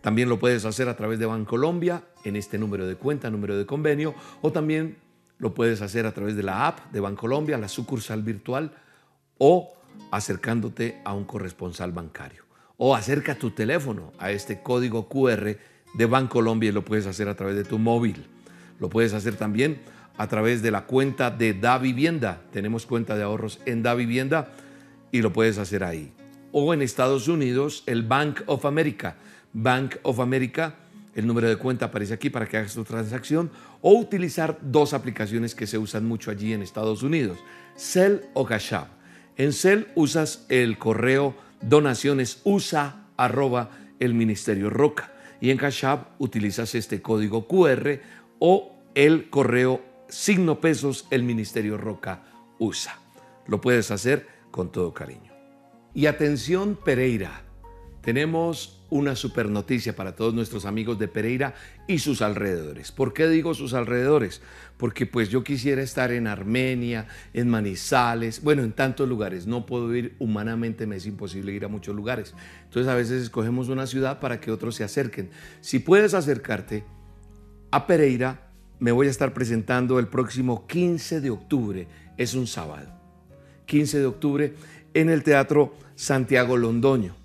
También 0.03 0.29
lo 0.29 0.39
puedes 0.39 0.65
hacer 0.65 0.89
a 0.89 0.97
través 0.97 1.19
de 1.19 1.27
Bancolombia 1.27 2.03
en 2.25 2.37
este 2.37 2.59
número 2.59 2.87
de 2.87 2.97
cuenta, 2.97 3.31
número 3.31 3.57
de 3.57 3.65
convenio, 3.65 4.15
o 4.43 4.53
también 4.53 4.99
lo 5.39 5.55
puedes 5.55 5.81
hacer 5.81 6.07
a 6.07 6.13
través 6.13 6.37
de 6.37 6.43
la 6.43 6.67
app 6.67 6.93
de 6.93 7.01
Bancolombia, 7.01 7.57
la 7.57 7.69
sucursal 7.69 8.23
virtual, 8.23 8.73
o 9.39 9.73
acercándote 10.11 11.01
a 11.05 11.15
un 11.15 11.25
corresponsal 11.25 11.93
bancario. 11.93 12.45
O 12.77 12.95
acerca 12.97 13.37
tu 13.37 13.51
teléfono 13.51 14.13
a 14.19 14.33
este 14.33 14.61
código 14.61 15.09
QR 15.09 15.57
de 15.95 16.07
Bancolombia 16.07 16.71
y 16.71 16.73
lo 16.73 16.85
puedes 16.85 17.07
hacer 17.07 17.29
a 17.29 17.37
través 17.37 17.57
de 17.57 17.65
tu 17.65 17.79
móvil. 17.79 18.27
Lo 18.81 18.89
puedes 18.89 19.15
hacer 19.15 19.37
también 19.37 19.81
a 20.17 20.27
través 20.27 20.63
de 20.63 20.71
la 20.71 20.87
cuenta 20.87 21.31
de 21.31 21.55
Da 21.55 21.79
Vivienda. 21.79 22.43
Tenemos 22.53 22.87
cuenta 22.87 23.17
de 23.17 23.23
ahorros 23.23 23.61
en 23.67 23.83
Da 23.83 23.95
Vivienda 23.95 24.53
y 25.11 25.23
lo 25.23 25.33
puedes 25.33 25.59
hacer 25.59 25.85
ahí. 25.85 26.13
O 26.51 26.75
en 26.75 26.83
Estados 26.83 27.29
Unidos, 27.29 27.83
el 27.87 28.03
Bank 28.03 28.43
of 28.47 28.65
America. 28.65 29.17
Bank 29.53 29.97
of 30.03 30.21
America 30.21 30.77
el 31.15 31.27
número 31.27 31.49
de 31.49 31.57
cuenta 31.57 31.87
aparece 31.87 32.15
aquí 32.15 32.31
para 32.31 32.47
que 32.47 32.57
hagas 32.57 32.75
tu 32.75 32.85
transacción 32.85 33.51
o 33.81 33.93
utilizar 33.93 34.59
dos 34.63 34.95
aplicaciones 34.95 35.55
que 35.55 35.67
se 35.67 35.79
usan 35.79 36.07
mucho 36.07 36.31
allí 36.31 36.53
en 36.53 36.63
Estados 36.63 37.03
Unidos, 37.03 37.39
Cell 37.77 38.21
o 38.35 38.47
Cash 38.47 38.75
App. 38.75 38.89
En 39.37 39.53
Cell 39.53 39.85
usas 39.95 40.47
el 40.49 40.79
correo 40.79 41.35
donaciones 41.61 42.41
usa 42.45 43.07
arroba 43.17 43.71
el 44.01 44.15
ministerio 44.15 44.71
roca 44.71 45.13
y 45.41 45.51
en 45.51 45.59
Cash 45.59 45.85
App 45.85 46.21
utilizas 46.21 46.75
este 46.75 47.03
código 47.03 47.47
QR 47.47 48.01
o 48.39 48.77
el 48.95 49.29
correo 49.29 49.83
signo 50.09 50.61
pesos 50.61 51.07
el 51.11 51.23
ministerio 51.23 51.77
roca 51.77 52.23
usa. 52.59 52.99
Lo 53.47 53.61
puedes 53.61 53.91
hacer 53.91 54.27
con 54.51 54.73
todo 54.73 54.95
cariño. 54.95 55.33
Y 55.95 56.07
atención 56.07 56.79
Pereira, 56.83 57.43
tenemos 58.01 58.82
una 58.93 59.17
super 59.17 59.49
noticia 59.49 59.97
para 59.97 60.15
todos 60.15 60.35
nuestros 60.35 60.67
amigos 60.67 60.99
de 60.99 61.09
Pereira 61.09 61.55
y 61.89 61.99
sus 61.99 62.21
alrededores. 62.21 62.93
¿Por 62.93 63.15
qué 63.15 63.27
digo 63.27 63.55
sus 63.55 63.73
alrededores? 63.73 64.43
Porque 64.77 65.07
pues 65.07 65.31
yo 65.31 65.43
quisiera 65.43 65.81
estar 65.81 66.13
en 66.13 66.27
Armenia, 66.27 67.09
en 67.33 67.49
Manizales, 67.49 68.43
bueno, 68.43 68.63
en 68.63 68.73
tantos 68.73 69.09
lugares. 69.09 69.47
No 69.47 69.65
puedo 69.65 69.97
ir 69.97 70.15
humanamente, 70.19 70.87
me 70.87 70.97
es 70.97 71.07
imposible 71.07 71.53
ir 71.53 71.65
a 71.65 71.69
muchos 71.69 71.97
lugares. 71.97 72.35
Entonces 72.65 72.93
a 72.93 72.95
veces 72.95 73.23
escogemos 73.23 73.71
una 73.71 73.87
ciudad 73.87 74.21
para 74.21 74.41
que 74.41 74.51
otros 74.51 74.75
se 74.75 74.85
acerquen. 74.85 75.31
Si 75.63 75.79
puedes 75.79 76.13
acercarte 76.13 76.85
a 77.71 77.87
Pereira, 77.87 78.51
me 78.79 78.93
voy 78.93 79.07
a 79.07 79.11
estar 79.11 79.33
presentando 79.33 79.99
el 80.01 80.09
próximo 80.09 80.67
15 80.67 81.23
de 81.23 81.31
octubre, 81.31 81.89
es 82.19 82.35
un 82.35 82.47
sábado. 82.47 82.93
15 83.65 84.01
de 84.01 84.07
octubre 84.07 84.55
en 84.93 85.09
el 85.09 85.23
Teatro 85.23 85.75
Santiago 85.95 86.59
Londoño. 86.59 87.22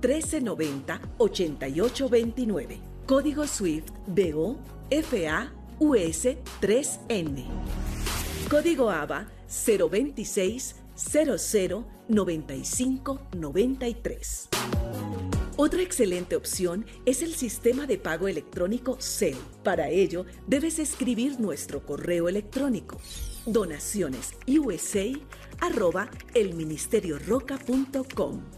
1390 0.00 1.00
8829. 1.18 2.80
Código 3.06 3.46
SWIFT 3.46 3.90
BO 4.06 4.58
FA 4.90 5.52
US 5.78 6.26
3N. 6.60 7.44
Código 8.50 8.90
ABA 8.90 9.28
026 9.48 10.76
00 10.96 11.84
95 12.08 13.20
93. 13.36 14.48
Otra 15.56 15.82
excelente 15.82 16.36
opción 16.36 16.86
es 17.04 17.22
el 17.22 17.34
sistema 17.34 17.86
de 17.86 17.98
pago 17.98 18.28
electrónico 18.28 18.96
CEL. 19.00 19.36
Para 19.64 19.88
ello, 19.88 20.24
debes 20.46 20.78
escribir 20.78 21.40
nuestro 21.40 21.84
correo 21.84 22.28
electrónico 22.28 23.00
donaciones 23.44 24.34
arroba 25.60 26.08
elministerioroca.com 26.34 28.57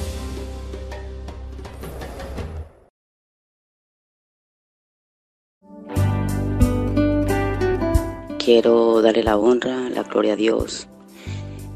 Quiero 8.53 9.01
darle 9.01 9.23
la 9.23 9.37
honra, 9.37 9.87
la 9.89 10.03
gloria 10.03 10.33
a 10.33 10.35
Dios. 10.35 10.85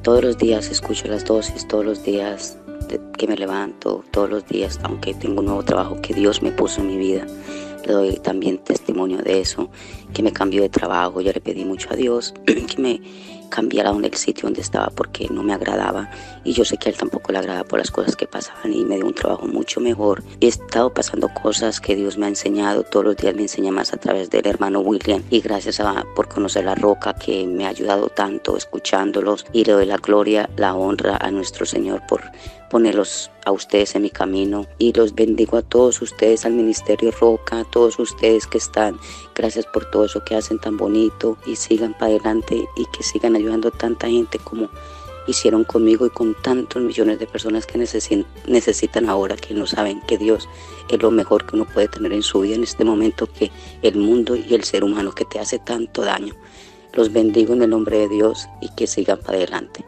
Todos 0.01 0.21
los 0.21 0.37
días 0.37 0.69
escucho 0.69 1.07
las 1.07 1.23
dosis, 1.23 1.65
todos 1.69 1.85
los 1.85 2.03
días 2.03 2.57
que 3.17 3.27
me 3.29 3.37
levanto, 3.37 4.03
todos 4.11 4.29
los 4.29 4.45
días, 4.45 4.77
aunque 4.83 5.13
tengo 5.13 5.39
un 5.39 5.45
nuevo 5.45 5.63
trabajo 5.63 6.01
que 6.01 6.13
Dios 6.13 6.41
me 6.41 6.51
puso 6.51 6.81
en 6.81 6.87
mi 6.87 6.97
vida. 6.97 7.25
Le 7.85 7.93
doy 7.93 8.15
también 8.17 8.57
testimonio 8.57 9.19
de 9.19 9.39
eso, 9.39 9.69
que 10.13 10.21
me 10.21 10.33
cambió 10.33 10.63
de 10.63 10.67
trabajo. 10.67 11.21
Yo 11.21 11.31
le 11.31 11.39
pedí 11.39 11.63
mucho 11.63 11.87
a 11.91 11.95
Dios 11.95 12.33
que 12.45 12.75
me 12.77 12.99
cambiara 13.49 13.91
el 13.91 14.13
sitio 14.15 14.43
donde 14.43 14.61
estaba 14.61 14.87
porque 14.87 15.27
no 15.29 15.43
me 15.43 15.53
agradaba. 15.53 16.09
Y 16.43 16.53
yo 16.53 16.65
sé 16.65 16.77
que 16.77 16.89
a 16.89 16.91
él 16.91 16.97
tampoco 16.97 17.31
le 17.31 17.39
agrada 17.39 17.63
por 17.63 17.79
las 17.79 17.91
cosas 17.91 18.15
que 18.15 18.27
pasaban 18.27 18.73
y 18.73 18.83
me 18.83 18.95
dio 18.95 19.05
un 19.05 19.13
trabajo 19.13 19.47
mucho 19.47 19.79
mejor. 19.79 20.23
He 20.41 20.47
estado 20.47 20.93
pasando 20.93 21.29
cosas 21.29 21.79
que 21.79 21.95
Dios 21.95 22.17
me 22.17 22.25
ha 22.25 22.29
enseñado, 22.29 22.83
todos 22.83 23.05
los 23.05 23.17
días 23.17 23.35
me 23.35 23.43
enseña 23.43 23.71
más 23.71 23.93
a 23.93 23.97
través 23.97 24.29
del 24.29 24.47
hermano 24.47 24.79
William. 24.81 25.23
Y 25.29 25.41
gracias 25.41 25.79
a 25.79 26.05
por 26.15 26.27
conocer 26.27 26.65
la 26.65 26.75
roca 26.75 27.13
que 27.13 27.47
me 27.47 27.65
ha 27.65 27.69
ayudado 27.69 28.09
tanto 28.09 28.57
escuchándolos. 28.57 29.45
Y 29.53 29.65
le 29.65 29.73
doy 29.73 29.85
la 29.85 29.97
gloria, 29.97 30.49
la 30.57 30.75
honra 30.75 31.17
a 31.17 31.31
nuestro 31.31 31.65
Señor 31.65 32.03
por 32.07 32.21
ponerlos 32.69 33.31
a 33.45 33.51
ustedes 33.51 33.95
en 33.95 34.01
mi 34.01 34.09
camino 34.09 34.65
y 34.79 34.91
los 34.93 35.15
bendigo 35.15 35.57
a 35.57 35.61
todos 35.61 36.01
ustedes, 36.01 36.45
al 36.45 36.53
Ministerio 36.53 37.11
Roca, 37.11 37.59
a 37.59 37.63
todos 37.63 37.97
ustedes 37.99 38.47
que 38.47 38.57
están. 38.57 38.99
Gracias 39.33 39.65
por 39.67 39.89
todo 39.89 40.05
eso 40.05 40.23
que 40.25 40.35
hacen 40.35 40.59
tan 40.59 40.77
bonito 40.77 41.37
y 41.45 41.55
sigan 41.55 41.93
para 41.93 42.07
adelante 42.07 42.67
y 42.75 42.85
que 42.87 43.03
sigan 43.03 43.35
ayudando 43.35 43.69
a 43.69 43.71
tanta 43.71 44.07
gente 44.07 44.39
como 44.39 44.69
hicieron 45.27 45.63
conmigo 45.63 46.05
y 46.05 46.09
con 46.09 46.35
tantos 46.41 46.81
millones 46.81 47.19
de 47.19 47.27
personas 47.27 47.65
que 47.65 47.77
necesitan 47.77 49.09
ahora, 49.09 49.35
que 49.35 49.53
no 49.53 49.65
saben 49.65 50.01
que 50.01 50.17
Dios 50.17 50.47
es 50.89 51.01
lo 51.01 51.11
mejor 51.11 51.45
que 51.45 51.55
uno 51.55 51.65
puede 51.65 51.87
tener 51.87 52.13
en 52.13 52.23
su 52.23 52.41
vida 52.41 52.55
en 52.55 52.63
este 52.63 52.83
momento, 52.83 53.27
que 53.27 53.51
el 53.81 53.95
mundo 53.95 54.35
y 54.35 54.53
el 54.53 54.63
ser 54.63 54.83
humano 54.83 55.13
que 55.13 55.25
te 55.25 55.39
hace 55.39 55.59
tanto 55.59 56.03
daño. 56.03 56.35
Los 56.93 57.11
bendigo 57.11 57.53
en 57.53 57.63
el 57.63 57.69
nombre 57.71 57.97
de 57.97 58.07
Dios 58.07 58.47
y 58.61 58.69
que 58.75 58.87
sigan 58.87 59.19
para 59.19 59.37
adelante. 59.37 59.83